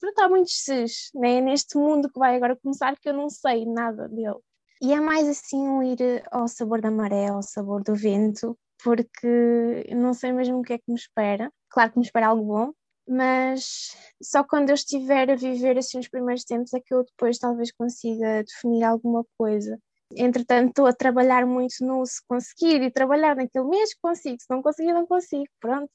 Pronto, 0.00 0.18
há 0.20 0.28
muitos 0.28 0.64
ses, 0.64 1.10
né? 1.14 1.40
neste 1.40 1.78
mundo 1.78 2.10
que 2.10 2.18
vai 2.18 2.36
agora 2.36 2.56
começar 2.56 2.96
que 2.98 3.08
eu 3.08 3.14
não 3.14 3.30
sei 3.30 3.64
nada 3.64 4.08
dele. 4.08 4.38
E 4.82 4.92
é 4.92 5.00
mais 5.00 5.28
assim 5.28 5.56
um 5.68 5.82
ir 5.82 6.24
ao 6.30 6.48
sabor 6.48 6.80
da 6.80 6.90
maré, 6.90 7.28
ao 7.28 7.42
sabor 7.42 7.84
do 7.84 7.94
vento, 7.94 8.58
porque 8.82 9.86
não 9.94 10.12
sei 10.12 10.32
mesmo 10.32 10.58
o 10.58 10.62
que 10.62 10.72
é 10.72 10.78
que 10.78 10.90
me 10.90 10.96
espera. 10.96 11.52
Claro 11.70 11.92
que 11.92 11.98
me 11.98 12.04
espera 12.04 12.28
algo 12.28 12.44
bom, 12.44 12.72
mas 13.08 13.96
só 14.22 14.44
quando 14.44 14.70
eu 14.70 14.74
estiver 14.74 15.30
a 15.30 15.36
viver 15.36 15.78
assim 15.78 15.98
os 15.98 16.08
primeiros 16.08 16.44
tempos 16.44 16.72
é 16.74 16.80
que 16.80 16.94
eu 16.94 17.04
depois 17.04 17.38
talvez 17.38 17.72
consiga 17.72 18.44
definir 18.44 18.84
alguma 18.84 19.24
coisa. 19.36 19.78
Entretanto, 20.14 20.68
estou 20.68 20.86
a 20.86 20.92
trabalhar 20.92 21.46
muito 21.46 21.74
no 21.80 22.04
se 22.04 22.20
conseguir 22.26 22.82
e 22.82 22.90
trabalhar 22.90 23.34
naquele 23.34 23.66
mês, 23.66 23.94
consigo. 23.94 24.36
Se 24.40 24.50
não 24.50 24.62
conseguir, 24.62 24.92
não 24.92 25.06
consigo. 25.06 25.46
Pronto. 25.58 25.90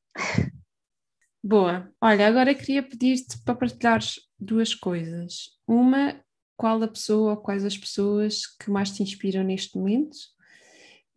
Boa. 1.43 1.91
Olha, 2.01 2.27
agora 2.27 2.55
queria 2.55 2.81
pedir-te 2.81 3.41
para 3.43 3.55
partilhares 3.55 4.15
duas 4.39 4.73
coisas. 4.73 5.51
Uma, 5.67 6.19
qual 6.57 6.81
a 6.81 6.87
pessoa 6.87 7.31
ou 7.31 7.37
quais 7.37 7.63
as 7.63 7.77
pessoas 7.77 8.47
que 8.47 8.71
mais 8.71 8.91
te 8.91 9.03
inspiram 9.03 9.43
neste 9.43 9.77
momento? 9.77 10.17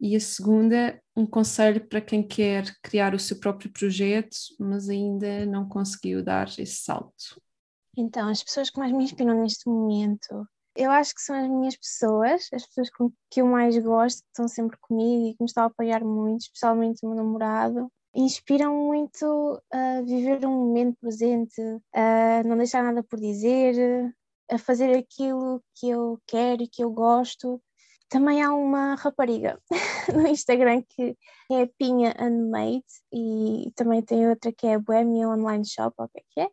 E 0.01 0.17
a 0.17 0.21
segunda, 0.21 1.01
um 1.15 1.27
conselho 1.27 1.87
para 1.87 2.01
quem 2.01 2.27
quer 2.27 2.65
criar 2.83 3.15
o 3.15 3.19
seu 3.19 3.39
próprio 3.39 3.71
projeto, 3.71 4.37
mas 4.59 4.89
ainda 4.89 5.45
não 5.45 5.69
conseguiu 5.69 6.25
dar 6.25 6.49
esse 6.49 6.83
salto. 6.83 7.41
Então, 7.97 8.29
as 8.29 8.43
pessoas 8.43 8.71
que 8.71 8.79
mais 8.79 8.93
me 8.93 9.05
inspiram 9.05 9.43
neste 9.43 9.69
momento 9.69 10.47
eu 10.77 10.91
acho 10.91 11.15
que 11.15 11.21
são 11.21 11.37
as 11.37 11.49
minhas 11.49 11.77
pessoas, 11.77 12.49
as 12.53 12.67
pessoas 12.67 12.89
que 13.31 13.41
eu 13.41 13.47
mais 13.47 13.77
gosto, 13.79 14.23
que 14.23 14.29
estão 14.29 14.49
sempre 14.49 14.77
comigo 14.81 15.27
e 15.27 15.35
que 15.35 15.43
me 15.43 15.47
estão 15.47 15.65
a 15.65 15.67
apoiar 15.67 16.05
muito, 16.05 16.43
especialmente 16.43 17.05
o 17.05 17.09
meu 17.09 17.17
namorado. 17.17 17.91
Inspiram 18.15 18.75
muito 18.75 19.61
a 19.71 20.01
viver 20.03 20.45
um 20.47 20.67
momento 20.67 20.97
presente, 21.01 21.61
a 21.95 22.43
não 22.45 22.57
deixar 22.57 22.83
nada 22.83 23.03
por 23.03 23.19
dizer, 23.19 24.15
a 24.51 24.59
fazer 24.59 24.97
aquilo 24.97 25.63
que 25.75 25.89
eu 25.89 26.19
quero 26.27 26.63
e 26.63 26.69
que 26.69 26.83
eu 26.83 26.91
gosto. 26.91 27.61
Também 28.11 28.43
há 28.43 28.53
uma 28.53 28.97
rapariga 28.97 29.59
no 30.15 30.27
Instagram 30.27 30.83
que 30.89 31.17
é 31.51 31.67
Pinha 31.79 32.15
Unmade 32.21 32.85
e 33.13 33.73
também 33.75 34.03
tem 34.03 34.29
outra 34.29 34.53
que 34.53 34.67
é 34.67 34.79
Bohemia 34.79 35.29
Online 35.29 35.65
Shop, 35.65 35.95
o 35.97 36.09
que 36.09 36.19
é 36.19 36.23
que 36.31 36.41
é? 36.41 36.51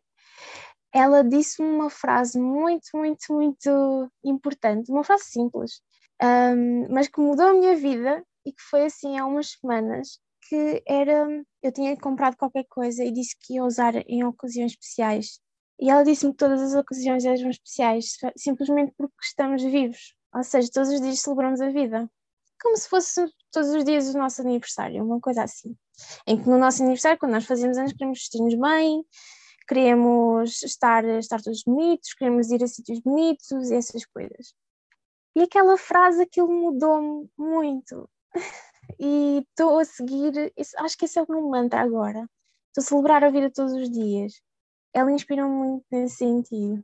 ela 0.92 1.22
disse-me 1.22 1.68
uma 1.68 1.90
frase 1.90 2.40
muito, 2.40 2.88
muito, 2.94 3.32
muito 3.32 4.10
importante, 4.24 4.90
uma 4.90 5.04
frase 5.04 5.24
simples, 5.24 5.80
um, 6.22 6.92
mas 6.92 7.08
que 7.08 7.20
mudou 7.20 7.46
a 7.46 7.54
minha 7.54 7.76
vida 7.76 8.24
e 8.44 8.52
que 8.52 8.62
foi 8.62 8.86
assim 8.86 9.18
há 9.18 9.26
umas 9.26 9.50
semanas, 9.52 10.18
que 10.48 10.82
era, 10.86 11.28
eu 11.62 11.72
tinha 11.72 11.96
comprado 11.96 12.36
qualquer 12.36 12.64
coisa 12.68 13.04
e 13.04 13.12
disse 13.12 13.36
que 13.38 13.54
ia 13.54 13.64
usar 13.64 13.94
em 14.08 14.24
ocasiões 14.24 14.72
especiais. 14.72 15.40
E 15.80 15.90
ela 15.90 16.02
disse-me 16.02 16.32
que 16.32 16.38
todas 16.38 16.60
as 16.60 16.74
ocasiões 16.74 17.24
eram 17.24 17.50
especiais, 17.50 18.16
simplesmente 18.36 18.92
porque 18.96 19.14
estamos 19.22 19.62
vivos. 19.62 20.14
Ou 20.34 20.42
seja, 20.42 20.68
todos 20.72 20.90
os 20.90 21.00
dias 21.00 21.20
celebramos 21.20 21.60
a 21.60 21.70
vida. 21.70 22.10
Como 22.60 22.76
se 22.76 22.88
fosse 22.88 23.24
todos 23.52 23.70
os 23.70 23.84
dias 23.84 24.14
o 24.14 24.18
nosso 24.18 24.42
aniversário, 24.42 25.04
uma 25.04 25.20
coisa 25.20 25.44
assim. 25.44 25.76
Em 26.26 26.40
que 26.40 26.48
no 26.48 26.58
nosso 26.58 26.82
aniversário, 26.82 27.18
quando 27.18 27.32
nós 27.32 27.44
fazemos 27.44 27.78
anos, 27.78 27.92
queremos 27.92 28.18
vestir-nos 28.18 28.54
bem, 28.54 29.04
queremos 29.68 30.62
estar, 30.62 31.04
estar 31.04 31.40
todos 31.40 31.62
bonitos, 31.64 32.14
queremos 32.14 32.50
ir 32.50 32.62
a 32.62 32.66
sítios 32.66 33.00
bonitos 33.00 33.70
e 33.70 33.74
essas 33.74 34.04
coisas. 34.06 34.54
E 35.36 35.42
aquela 35.42 35.76
frase, 35.76 36.22
aquilo 36.22 36.48
mudou-me 36.48 37.28
muito. 37.36 38.08
E 38.98 39.44
estou 39.50 39.78
a 39.78 39.84
seguir, 39.84 40.50
acho 40.78 40.96
que 40.96 41.04
esse 41.04 41.18
é 41.18 41.22
o 41.22 41.26
meu 41.28 41.42
mantra 41.42 41.82
agora. 41.82 42.26
Estou 42.68 42.82
a 42.82 42.82
celebrar 42.82 43.22
a 43.22 43.30
vida 43.30 43.50
todos 43.50 43.74
os 43.74 43.90
dias. 43.90 44.40
Ela 44.94 45.12
inspira-me 45.12 45.50
muito 45.50 45.84
nesse 45.90 46.16
sentido. 46.16 46.82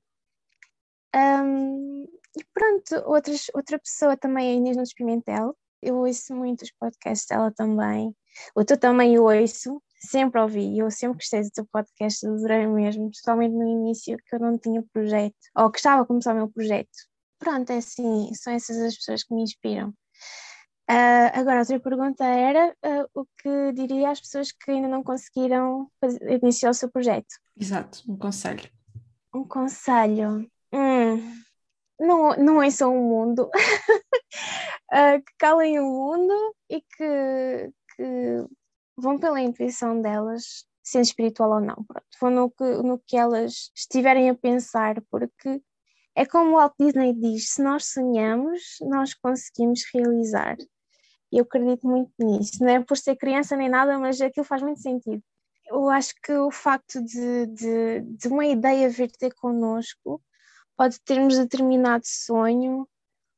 Um, 1.14 2.06
e 2.36 2.44
pronto, 2.52 3.10
outras, 3.10 3.46
outra 3.54 3.78
pessoa 3.78 4.16
também 4.16 4.48
é 4.48 4.52
a 4.52 4.54
Inês 4.54 4.76
Nunes 4.76 4.94
Pimentel. 4.94 5.56
Eu 5.82 5.96
ouço 5.96 6.34
muito 6.34 6.62
os 6.62 6.72
podcasts 6.72 7.26
dela 7.28 7.52
também. 7.52 8.14
O 8.54 8.64
teu 8.64 8.78
também 8.78 9.18
ouço 9.18 9.80
sempre 10.08 10.40
ouvi, 10.40 10.78
eu 10.78 10.90
sempre 10.90 11.18
gostei 11.18 11.42
do 11.42 11.50
teu 11.50 11.66
podcast, 11.66 12.26
adorei 12.26 12.66
mesmo, 12.66 13.08
especialmente 13.08 13.52
no 13.52 13.66
início 13.66 14.16
que 14.18 14.36
eu 14.36 14.40
não 14.40 14.58
tinha 14.58 14.82
projeto, 14.92 15.34
ou 15.56 15.70
que 15.70 15.78
estava 15.78 16.02
a 16.02 16.06
começar 16.06 16.32
o 16.32 16.36
meu 16.36 16.48
projeto. 16.48 16.90
Pronto, 17.38 17.70
é 17.70 17.78
assim, 17.78 18.32
são 18.34 18.52
essas 18.52 18.76
as 18.78 18.96
pessoas 18.96 19.22
que 19.24 19.34
me 19.34 19.42
inspiram. 19.42 19.90
Uh, 20.90 21.32
agora, 21.32 21.56
a 21.56 21.60
outra 21.60 21.80
pergunta 21.80 22.24
era 22.24 22.74
uh, 22.84 23.20
o 23.20 23.24
que 23.38 23.72
diria 23.72 24.10
às 24.10 24.20
pessoas 24.20 24.52
que 24.52 24.70
ainda 24.70 24.88
não 24.88 25.02
conseguiram 25.02 25.90
fazer, 26.00 26.42
iniciar 26.42 26.70
o 26.70 26.74
seu 26.74 26.90
projeto? 26.90 27.34
Exato, 27.58 28.02
um 28.06 28.16
conselho. 28.16 28.68
Um 29.34 29.44
conselho. 29.44 30.50
Hum, 30.72 31.43
não, 31.98 32.36
não 32.36 32.62
é 32.62 32.70
só 32.70 32.90
o 32.90 33.00
mundo. 33.00 33.50
uh, 33.50 33.50
que 35.24 35.32
calem 35.38 35.78
o 35.78 35.84
mundo 35.84 36.54
e 36.68 36.80
que, 36.80 37.72
que 37.96 38.46
vão 38.96 39.18
pela 39.18 39.40
intuição 39.40 40.00
delas, 40.00 40.66
sendo 40.82 41.04
espiritual 41.04 41.52
ou 41.52 41.60
não. 41.60 41.76
Pronto, 41.84 42.06
vou 42.20 42.30
no 42.30 42.50
que, 42.50 42.64
no 42.82 42.98
que 42.98 43.16
elas 43.16 43.70
estiverem 43.74 44.30
a 44.30 44.34
pensar, 44.34 45.00
porque 45.10 45.62
é 46.14 46.24
como 46.24 46.50
o 46.50 46.54
Walt 46.54 46.74
Disney 46.78 47.12
diz: 47.12 47.50
se 47.50 47.62
nós 47.62 47.86
sonhamos, 47.86 48.76
nós 48.82 49.14
conseguimos 49.14 49.82
realizar. 49.92 50.56
E 51.32 51.38
eu 51.38 51.42
acredito 51.42 51.86
muito 51.86 52.12
nisso. 52.20 52.62
Não 52.62 52.68
é 52.68 52.80
por 52.84 52.96
ser 52.96 53.16
criança 53.16 53.56
nem 53.56 53.68
nada, 53.68 53.98
mas 53.98 54.20
aquilo 54.20 54.46
faz 54.46 54.62
muito 54.62 54.80
sentido. 54.80 55.22
Eu 55.66 55.88
acho 55.88 56.14
que 56.22 56.32
o 56.32 56.50
facto 56.50 57.02
de, 57.02 57.46
de, 57.46 58.00
de 58.02 58.28
uma 58.28 58.46
ideia 58.46 58.88
vir 58.88 59.10
ter 59.10 59.34
connosco, 59.34 60.22
pode 60.76 61.00
termos 61.04 61.38
determinado 61.38 62.04
sonho, 62.06 62.86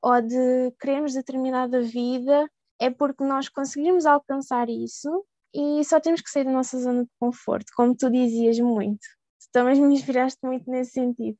ou 0.02 0.20
de 0.22 0.72
querermos 0.80 1.14
determinada 1.14 1.80
vida, 1.80 2.48
é 2.78 2.90
porque 2.90 3.24
nós 3.24 3.48
conseguimos 3.48 4.06
alcançar 4.06 4.68
isso 4.68 5.24
e 5.54 5.84
só 5.84 5.98
temos 5.98 6.20
que 6.20 6.30
sair 6.30 6.44
da 6.44 6.52
nossa 6.52 6.78
zona 6.78 7.04
de 7.04 7.10
conforto, 7.18 7.66
como 7.74 7.96
tu 7.96 8.10
dizias 8.10 8.58
muito. 8.60 9.00
Tu 9.40 9.48
também 9.52 9.80
me 9.80 9.94
inspiraste 9.94 10.38
muito 10.44 10.70
nesse 10.70 10.92
sentido. 10.92 11.38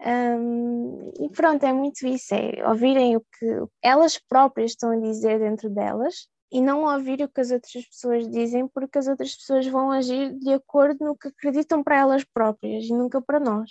Um, 0.00 1.12
e 1.20 1.28
pronto, 1.28 1.62
é 1.64 1.72
muito 1.72 2.06
isso, 2.06 2.34
é 2.34 2.66
ouvirem 2.66 3.16
o 3.16 3.20
que 3.20 3.46
elas 3.82 4.18
próprias 4.18 4.70
estão 4.70 4.92
a 4.92 4.96
dizer 4.96 5.38
dentro 5.38 5.68
delas 5.68 6.26
e 6.50 6.60
não 6.62 6.84
ouvir 6.84 7.22
o 7.22 7.28
que 7.28 7.40
as 7.40 7.50
outras 7.50 7.86
pessoas 7.86 8.28
dizem, 8.28 8.66
porque 8.66 8.98
as 8.98 9.06
outras 9.06 9.36
pessoas 9.36 9.66
vão 9.66 9.90
agir 9.90 10.34
de 10.38 10.54
acordo 10.54 11.04
no 11.04 11.16
que 11.16 11.28
acreditam 11.28 11.84
para 11.84 11.98
elas 11.98 12.24
próprias 12.24 12.84
e 12.86 12.92
nunca 12.94 13.20
para 13.20 13.38
nós. 13.38 13.70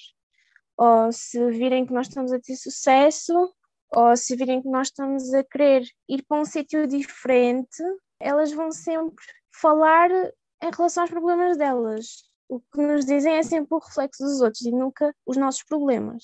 Ou 0.80 1.12
se 1.12 1.52
virem 1.52 1.86
que 1.86 1.92
nós 1.92 2.08
estamos 2.08 2.32
a 2.32 2.40
ter 2.40 2.56
sucesso, 2.56 3.54
ou 3.92 4.16
se 4.16 4.34
virem 4.38 4.62
que 4.62 4.70
nós 4.70 4.88
estamos 4.88 5.34
a 5.34 5.44
querer 5.44 5.84
ir 6.08 6.24
para 6.26 6.40
um 6.40 6.46
sítio 6.46 6.88
diferente, 6.88 7.84
elas 8.18 8.54
vão 8.54 8.72
sempre 8.72 9.26
falar 9.52 10.10
em 10.10 10.72
relação 10.74 11.04
aos 11.04 11.10
problemas 11.10 11.58
delas. 11.58 12.24
O 12.48 12.62
que 12.62 12.82
nos 12.82 13.06
dizem 13.06 13.36
é 13.36 13.44
sempre 13.44 13.76
o 13.76 13.80
reflexo 13.80 14.24
dos 14.24 14.40
outros 14.40 14.62
e 14.62 14.72
nunca 14.72 15.14
os 15.26 15.36
nossos 15.36 15.64
problemas. 15.64 16.24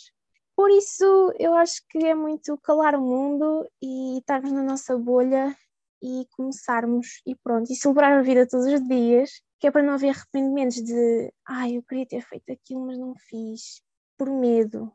Por 0.56 0.72
isso, 0.72 1.34
eu 1.38 1.54
acho 1.54 1.82
que 1.90 1.98
é 2.06 2.16
muito 2.16 2.58
calar 2.64 2.96
o 2.96 3.02
mundo 3.02 3.68
e 3.82 4.20
estarmos 4.20 4.54
na 4.54 4.64
nossa 4.64 4.98
bolha 4.98 5.54
e 6.02 6.26
começarmos 6.32 7.22
e 7.28 7.36
pronto, 7.36 7.70
e 7.70 7.76
celebrar 7.76 8.14
a 8.14 8.22
vida 8.22 8.48
todos 8.48 8.68
os 8.68 8.88
dias, 8.88 9.32
que 9.60 9.68
é 9.68 9.72
para 9.72 9.84
não 9.84 9.96
haver 9.96 10.12
arrependimentos 10.12 10.78
de 10.78 11.34
ai, 11.46 11.72
ah, 11.72 11.74
eu 11.74 11.84
queria 11.84 12.06
ter 12.06 12.22
feito 12.22 12.50
aquilo, 12.52 12.86
mas 12.86 12.98
não 12.98 13.14
fiz, 13.18 13.82
por 14.18 14.30
medo, 14.30 14.92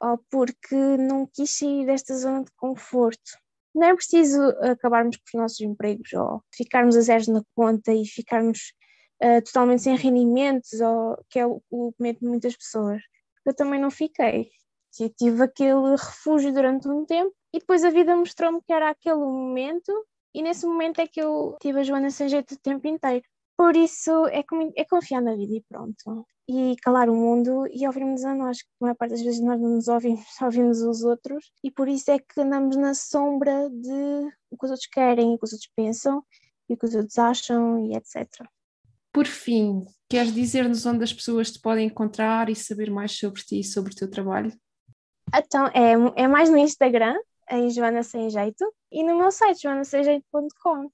ou 0.00 0.18
porque 0.30 0.76
não 0.98 1.26
quis 1.26 1.50
sair 1.50 1.86
desta 1.86 2.16
zona 2.16 2.44
de 2.44 2.50
conforto. 2.56 3.38
Não 3.74 3.88
é 3.88 3.94
preciso 3.94 4.40
acabarmos 4.60 5.16
com 5.16 5.22
os 5.26 5.40
nossos 5.40 5.60
empregos 5.60 6.12
ou 6.12 6.42
ficarmos 6.54 6.96
a 6.96 7.00
zeros 7.00 7.28
na 7.28 7.42
conta 7.54 7.92
e 7.92 8.06
ficarmos 8.06 8.72
uh, 9.22 9.42
totalmente 9.44 9.82
sem 9.82 9.96
rendimentos, 9.96 10.80
ou, 10.80 11.16
que 11.28 11.38
é 11.38 11.46
o, 11.46 11.60
o 11.70 11.92
medo 11.98 12.20
de 12.20 12.26
muitas 12.26 12.56
pessoas. 12.56 13.02
Eu 13.44 13.54
também 13.54 13.80
não 13.80 13.90
fiquei. 13.90 14.50
Eu 15.00 15.10
tive 15.10 15.42
aquele 15.42 15.90
refúgio 15.96 16.52
durante 16.52 16.88
um 16.88 17.04
tempo 17.04 17.34
e 17.52 17.58
depois 17.58 17.84
a 17.84 17.90
vida 17.90 18.14
mostrou-me 18.14 18.62
que 18.62 18.72
era 18.72 18.90
aquele 18.90 19.16
momento 19.16 19.92
e 20.32 20.42
nesse 20.42 20.66
momento 20.66 21.00
é 21.00 21.06
que 21.06 21.20
eu 21.20 21.56
tive 21.60 21.80
a 21.80 21.82
Joana 21.82 22.10
sem 22.10 22.28
jeito 22.28 22.54
o 22.54 22.58
tempo 22.58 22.86
inteiro. 22.86 23.24
Por 23.56 23.76
isso 23.76 24.26
é, 24.26 24.44
é 24.76 24.84
confiar 24.84 25.20
na 25.20 25.34
vida 25.34 25.54
e 25.54 25.64
pronto 25.68 26.26
e 26.48 26.76
calar 26.82 27.08
o 27.08 27.14
mundo 27.14 27.66
e 27.72 27.86
ouvirmos 27.86 28.24
a 28.24 28.34
nós, 28.34 28.62
que 28.62 28.68
a 28.80 28.84
maior 28.84 28.94
parte 28.94 29.12
das 29.12 29.22
vezes 29.22 29.40
nós 29.40 29.60
não 29.60 29.70
nos 29.70 29.88
ouvimos, 29.88 30.24
ouvimos 30.42 30.82
os 30.82 31.02
outros, 31.02 31.50
e 31.62 31.70
por 31.70 31.88
isso 31.88 32.10
é 32.10 32.18
que 32.18 32.40
andamos 32.40 32.76
na 32.76 32.94
sombra 32.94 33.68
de 33.70 34.32
o 34.50 34.56
que 34.58 34.64
os 34.66 34.70
outros 34.70 34.88
querem, 34.88 35.34
o 35.34 35.38
que 35.38 35.44
os 35.44 35.52
outros 35.52 35.70
pensam, 35.74 36.22
e 36.68 36.74
o 36.74 36.76
que 36.76 36.86
os 36.86 36.94
outros 36.94 37.18
acham, 37.18 37.86
e 37.86 37.96
etc. 37.96 38.28
Por 39.12 39.26
fim, 39.26 39.84
queres 40.08 40.34
dizer-nos 40.34 40.84
onde 40.84 41.04
as 41.04 41.12
pessoas 41.12 41.50
te 41.50 41.60
podem 41.60 41.86
encontrar 41.86 42.50
e 42.50 42.56
saber 42.56 42.90
mais 42.90 43.12
sobre 43.12 43.42
ti 43.42 43.60
e 43.60 43.64
sobre 43.64 43.92
o 43.92 43.96
teu 43.96 44.10
trabalho? 44.10 44.52
Então, 45.34 45.66
é, 45.68 46.22
é 46.22 46.28
mais 46.28 46.50
no 46.50 46.58
Instagram, 46.58 47.16
em 47.50 47.70
Joana 47.70 48.02
Sem 48.02 48.28
Jeito, 48.28 48.64
e 48.90 49.02
no 49.02 49.16
meu 49.16 49.30
site, 49.30 49.62
joanasemjeito.com. 49.62 50.90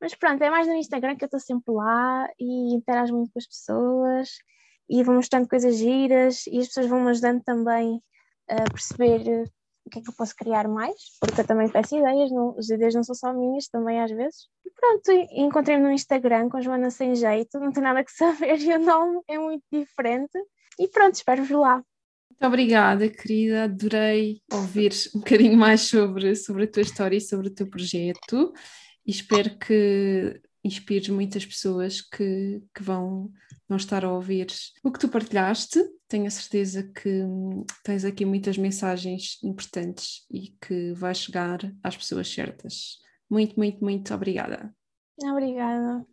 Mas 0.00 0.14
pronto, 0.14 0.42
é 0.42 0.50
mais 0.50 0.66
no 0.66 0.74
Instagram 0.74 1.16
que 1.16 1.24
eu 1.24 1.26
estou 1.26 1.40
sempre 1.40 1.72
lá 1.72 2.28
e 2.38 2.74
interajo 2.74 3.14
muito 3.14 3.32
com 3.32 3.38
as 3.38 3.46
pessoas 3.46 4.28
e 4.88 5.02
vou 5.02 5.14
mostrando 5.14 5.48
coisas 5.48 5.76
giras 5.76 6.46
e 6.46 6.58
as 6.58 6.68
pessoas 6.68 6.86
vão 6.86 7.00
me 7.00 7.10
ajudando 7.10 7.42
também 7.42 8.00
a 8.48 8.70
perceber 8.70 9.28
eh, 9.28 9.44
o 9.84 9.90
que 9.90 9.98
é 9.98 10.02
que 10.02 10.08
eu 10.08 10.14
posso 10.14 10.34
criar 10.34 10.68
mais, 10.68 10.96
porque 11.20 11.40
eu 11.40 11.46
também 11.46 11.68
peço 11.68 11.96
ideias, 11.96 12.30
não, 12.30 12.56
as 12.58 12.68
ideias 12.68 12.94
não 12.94 13.04
são 13.04 13.14
só 13.14 13.32
minhas, 13.32 13.68
também 13.68 14.00
às 14.00 14.10
vezes. 14.10 14.48
E 14.64 14.70
pronto, 14.70 15.10
encontrei-me 15.32 15.82
no 15.82 15.92
Instagram 15.92 16.48
com 16.48 16.60
Joana 16.60 16.90
Sem 16.90 17.14
Jeito, 17.14 17.60
não 17.60 17.72
tem 17.72 17.82
nada 17.82 18.04
que 18.04 18.10
saber 18.12 18.58
e 18.58 18.74
o 18.74 18.78
nome 18.78 19.20
é 19.28 19.38
muito 19.38 19.64
diferente. 19.72 20.38
E 20.78 20.88
pronto, 20.88 21.14
espero-vos 21.14 21.50
lá. 21.50 21.82
Muito 22.30 22.46
obrigada, 22.46 23.08
querida. 23.08 23.64
Adorei 23.64 24.42
ouvir 24.52 24.92
um 25.14 25.20
bocadinho 25.20 25.56
mais 25.56 25.82
sobre, 25.82 26.34
sobre 26.36 26.64
a 26.64 26.70
tua 26.70 26.82
história 26.82 27.16
e 27.16 27.20
sobre 27.20 27.48
o 27.48 27.54
teu 27.54 27.68
projeto 27.68 28.52
e 29.06 29.10
espero 29.12 29.56
que 29.56 30.40
inspires 30.66 31.08
muitas 31.08 31.46
pessoas 31.46 32.00
que, 32.00 32.62
que 32.74 32.82
vão, 32.82 33.32
vão 33.68 33.76
estar 33.76 34.04
a 34.04 34.12
ouvir 34.12 34.48
o 34.82 34.90
que 34.90 34.98
tu 34.98 35.08
partilhaste. 35.08 35.80
Tenho 36.08 36.26
a 36.26 36.30
certeza 36.30 36.82
que 36.82 37.22
tens 37.82 38.04
aqui 38.04 38.24
muitas 38.24 38.58
mensagens 38.58 39.38
importantes 39.42 40.26
e 40.30 40.54
que 40.60 40.92
vai 40.92 41.14
chegar 41.14 41.58
às 41.82 41.96
pessoas 41.96 42.28
certas. 42.28 42.98
Muito, 43.30 43.56
muito, 43.56 43.82
muito 43.82 44.14
obrigada. 44.14 44.74
Obrigada. 45.22 46.06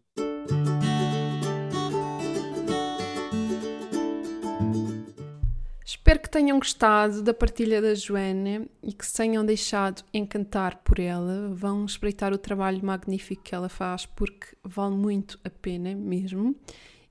Espero 6.14 6.22
que 6.22 6.30
tenham 6.30 6.60
gostado 6.60 7.24
da 7.24 7.34
partilha 7.34 7.82
da 7.82 7.96
Joana 7.96 8.68
e 8.84 8.94
que 8.94 9.04
se 9.04 9.16
tenham 9.16 9.44
deixado 9.44 10.04
encantar 10.14 10.84
por 10.84 11.00
ela. 11.00 11.50
Vão 11.56 11.84
espreitar 11.86 12.32
o 12.32 12.38
trabalho 12.38 12.86
magnífico 12.86 13.42
que 13.42 13.56
ela 13.56 13.68
faz 13.68 14.06
porque 14.06 14.46
vale 14.64 14.94
muito 14.94 15.40
a 15.44 15.50
pena 15.50 15.96
mesmo. 15.96 16.56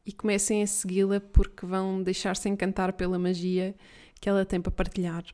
E 0.07 0.13
comecem 0.13 0.63
a 0.63 0.69
segui-la 0.69 1.19
porque 1.19 1.67
vão 1.67 2.01
deixar-se 2.01 2.49
encantar 2.49 2.93
pela 2.93 3.19
magia 3.19 3.75
que 4.21 4.29
ela 4.29 4.47
tem 4.47 4.61
para 4.61 4.71
partilhar. 4.71 5.25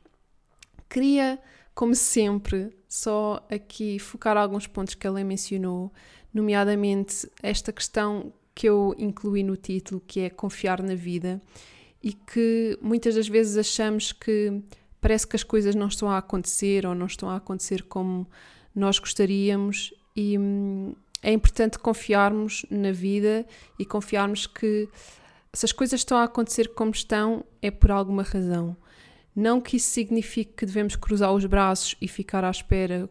Queria, 0.89 1.39
como 1.75 1.93
sempre, 1.93 2.75
só 2.87 3.45
aqui 3.51 3.99
focar 3.99 4.35
alguns 4.35 4.65
pontos 4.65 4.95
que 4.95 5.05
ela 5.05 5.23
mencionou, 5.23 5.93
nomeadamente 6.33 7.29
esta 7.43 7.71
questão 7.71 8.33
que 8.55 8.67
eu 8.67 8.95
incluí 8.97 9.43
no 9.43 9.55
título, 9.55 10.01
que 10.07 10.21
é 10.21 10.29
confiar 10.31 10.81
na 10.81 10.95
vida 10.95 11.39
e 12.01 12.13
que 12.13 12.77
muitas 12.81 13.15
das 13.15 13.27
vezes 13.27 13.57
achamos 13.57 14.11
que 14.11 14.61
parece 15.01 15.27
que 15.27 15.35
as 15.35 15.43
coisas 15.43 15.75
não 15.75 15.87
estão 15.87 16.09
a 16.09 16.17
acontecer 16.17 16.85
ou 16.85 16.95
não 16.95 17.05
estão 17.05 17.29
a 17.29 17.35
acontecer 17.35 17.83
como 17.83 18.27
nós 18.73 18.99
gostaríamos 18.99 19.93
e 20.15 20.37
hum, 20.37 20.93
é 21.21 21.31
importante 21.31 21.77
confiarmos 21.79 22.65
na 22.69 22.91
vida 22.91 23.45
e 23.77 23.85
confiarmos 23.85 24.47
que 24.47 24.87
se 25.53 25.65
as 25.65 25.71
coisas 25.71 26.01
estão 26.01 26.17
a 26.17 26.23
acontecer 26.23 26.69
como 26.69 26.91
estão 26.91 27.43
é 27.61 27.71
por 27.71 27.91
alguma 27.91 28.23
razão. 28.23 28.77
Não 29.35 29.59
que 29.59 29.77
isso 29.77 29.89
signifique 29.89 30.53
que 30.53 30.65
devemos 30.65 30.95
cruzar 30.95 31.33
os 31.33 31.45
braços 31.45 31.95
e 32.01 32.07
ficar 32.07 32.43
à 32.43 32.49
espera 32.49 33.09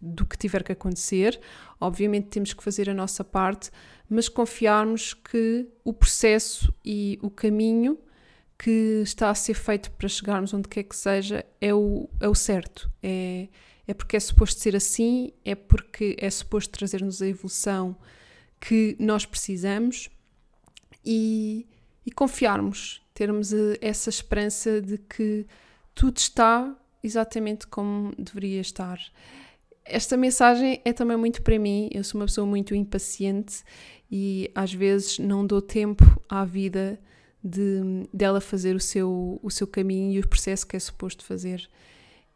do 0.00 0.26
que 0.26 0.36
tiver 0.36 0.62
que 0.62 0.72
acontecer. 0.72 1.40
Obviamente 1.80 2.28
temos 2.28 2.52
que 2.52 2.62
fazer 2.62 2.90
a 2.90 2.94
nossa 2.94 3.24
parte, 3.24 3.70
mas 4.08 4.28
confiarmos 4.28 5.14
que 5.14 5.66
o 5.84 5.92
processo 5.92 6.72
e 6.84 7.18
o 7.22 7.30
caminho 7.30 7.98
que 8.62 9.00
está 9.02 9.30
a 9.30 9.34
ser 9.34 9.54
feito 9.54 9.90
para 9.92 10.06
chegarmos 10.06 10.52
onde 10.52 10.68
quer 10.68 10.82
que 10.82 10.94
seja 10.94 11.46
é 11.62 11.72
o, 11.72 12.10
é 12.20 12.28
o 12.28 12.34
certo. 12.34 12.90
É, 13.02 13.48
é 13.88 13.94
porque 13.94 14.18
é 14.18 14.20
suposto 14.20 14.60
ser 14.60 14.76
assim, 14.76 15.32
é 15.42 15.54
porque 15.54 16.14
é 16.18 16.28
suposto 16.28 16.70
trazer-nos 16.70 17.22
a 17.22 17.26
evolução 17.26 17.96
que 18.60 18.94
nós 19.00 19.24
precisamos 19.24 20.10
e, 21.02 21.66
e 22.04 22.10
confiarmos, 22.10 23.00
termos 23.14 23.50
essa 23.80 24.10
esperança 24.10 24.78
de 24.78 24.98
que 24.98 25.46
tudo 25.94 26.18
está 26.18 26.76
exatamente 27.02 27.66
como 27.66 28.12
deveria 28.18 28.60
estar. 28.60 29.00
Esta 29.86 30.18
mensagem 30.18 30.82
é 30.84 30.92
também 30.92 31.16
muito 31.16 31.40
para 31.40 31.58
mim. 31.58 31.88
Eu 31.94 32.04
sou 32.04 32.20
uma 32.20 32.26
pessoa 32.26 32.46
muito 32.46 32.74
impaciente 32.74 33.64
e 34.12 34.50
às 34.54 34.70
vezes 34.70 35.18
não 35.18 35.46
dou 35.46 35.62
tempo 35.62 36.04
à 36.28 36.44
vida 36.44 37.00
de 37.42 38.06
dela 38.12 38.40
fazer 38.40 38.76
o 38.76 38.80
seu, 38.80 39.40
o 39.42 39.50
seu 39.50 39.66
caminho 39.66 40.12
e 40.12 40.20
o 40.20 40.28
processo 40.28 40.66
que 40.66 40.76
é 40.76 40.78
suposto 40.78 41.24
fazer. 41.24 41.68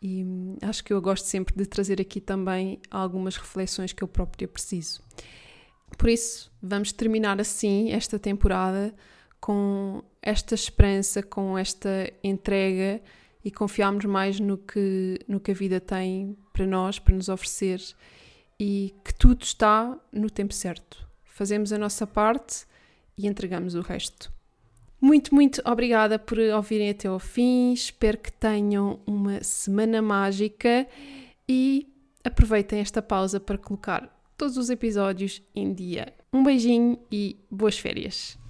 E 0.01 0.25
hum, 0.25 0.57
acho 0.63 0.83
que 0.85 0.93
eu 0.93 1.01
gosto 1.01 1.27
sempre 1.27 1.55
de 1.55 1.67
trazer 1.67 2.01
aqui 2.01 2.21
também 2.21 2.81
algumas 2.91 3.37
reflexões 3.37 3.93
que 3.93 4.03
eu 4.03 4.09
própria 4.09 4.49
preciso. 4.49 5.03
Por 5.97 6.09
isso, 6.09 6.53
vamos 6.63 6.93
terminar 6.93 7.41
assim 7.41 7.93
esta 7.93 8.19
temporada 8.19 8.95
com 9.41 10.03
esta 10.21 10.55
esperança, 10.55 11.23
com 11.23 11.57
esta 11.57 12.13
entrega 12.23 13.01
e 13.45 13.51
confiarmos 13.51 14.05
mais 14.07 14.41
no 14.41 14.57
que, 14.57 15.19
no 15.29 15.39
que 15.39 15.51
a 15.51 15.55
vida 15.55 15.81
tem 15.81 16.37
para 16.53 16.67
nós, 16.67 16.99
para 16.99 17.15
nos 17.15 17.29
oferecer 17.29 17.81
e 18.59 18.95
que 19.05 19.15
tudo 19.15 19.43
está 19.43 19.99
no 20.11 20.31
tempo 20.31 20.55
certo. 20.55 21.07
Fazemos 21.25 21.73
a 21.73 21.79
nossa 21.79 22.07
parte 22.07 22.67
e 23.19 23.27
entregamos 23.27 23.75
o 23.75 23.81
resto. 23.81 24.34
Muito, 25.05 25.35
muito 25.35 25.61
obrigada 25.67 26.19
por 26.19 26.39
ouvirem 26.39 26.89
até 26.89 27.09
ao 27.09 27.19
fim. 27.19 27.75
Espero 27.75 28.17
que 28.17 28.33
tenham 28.33 28.99
uma 29.07 29.45
semana 29.45 30.01
mágica 30.01 30.89
e 31.47 31.87
aproveitem 32.25 32.81
esta 32.81 33.03
pausa 33.03 33.39
para 33.39 33.59
colocar 33.59 34.09
todos 34.35 34.57
os 34.57 34.71
episódios 34.71 35.43
em 35.55 35.75
dia. 35.75 36.15
Um 36.33 36.43
beijinho 36.43 36.99
e 37.13 37.37
boas 37.51 37.79
férias! 37.79 38.43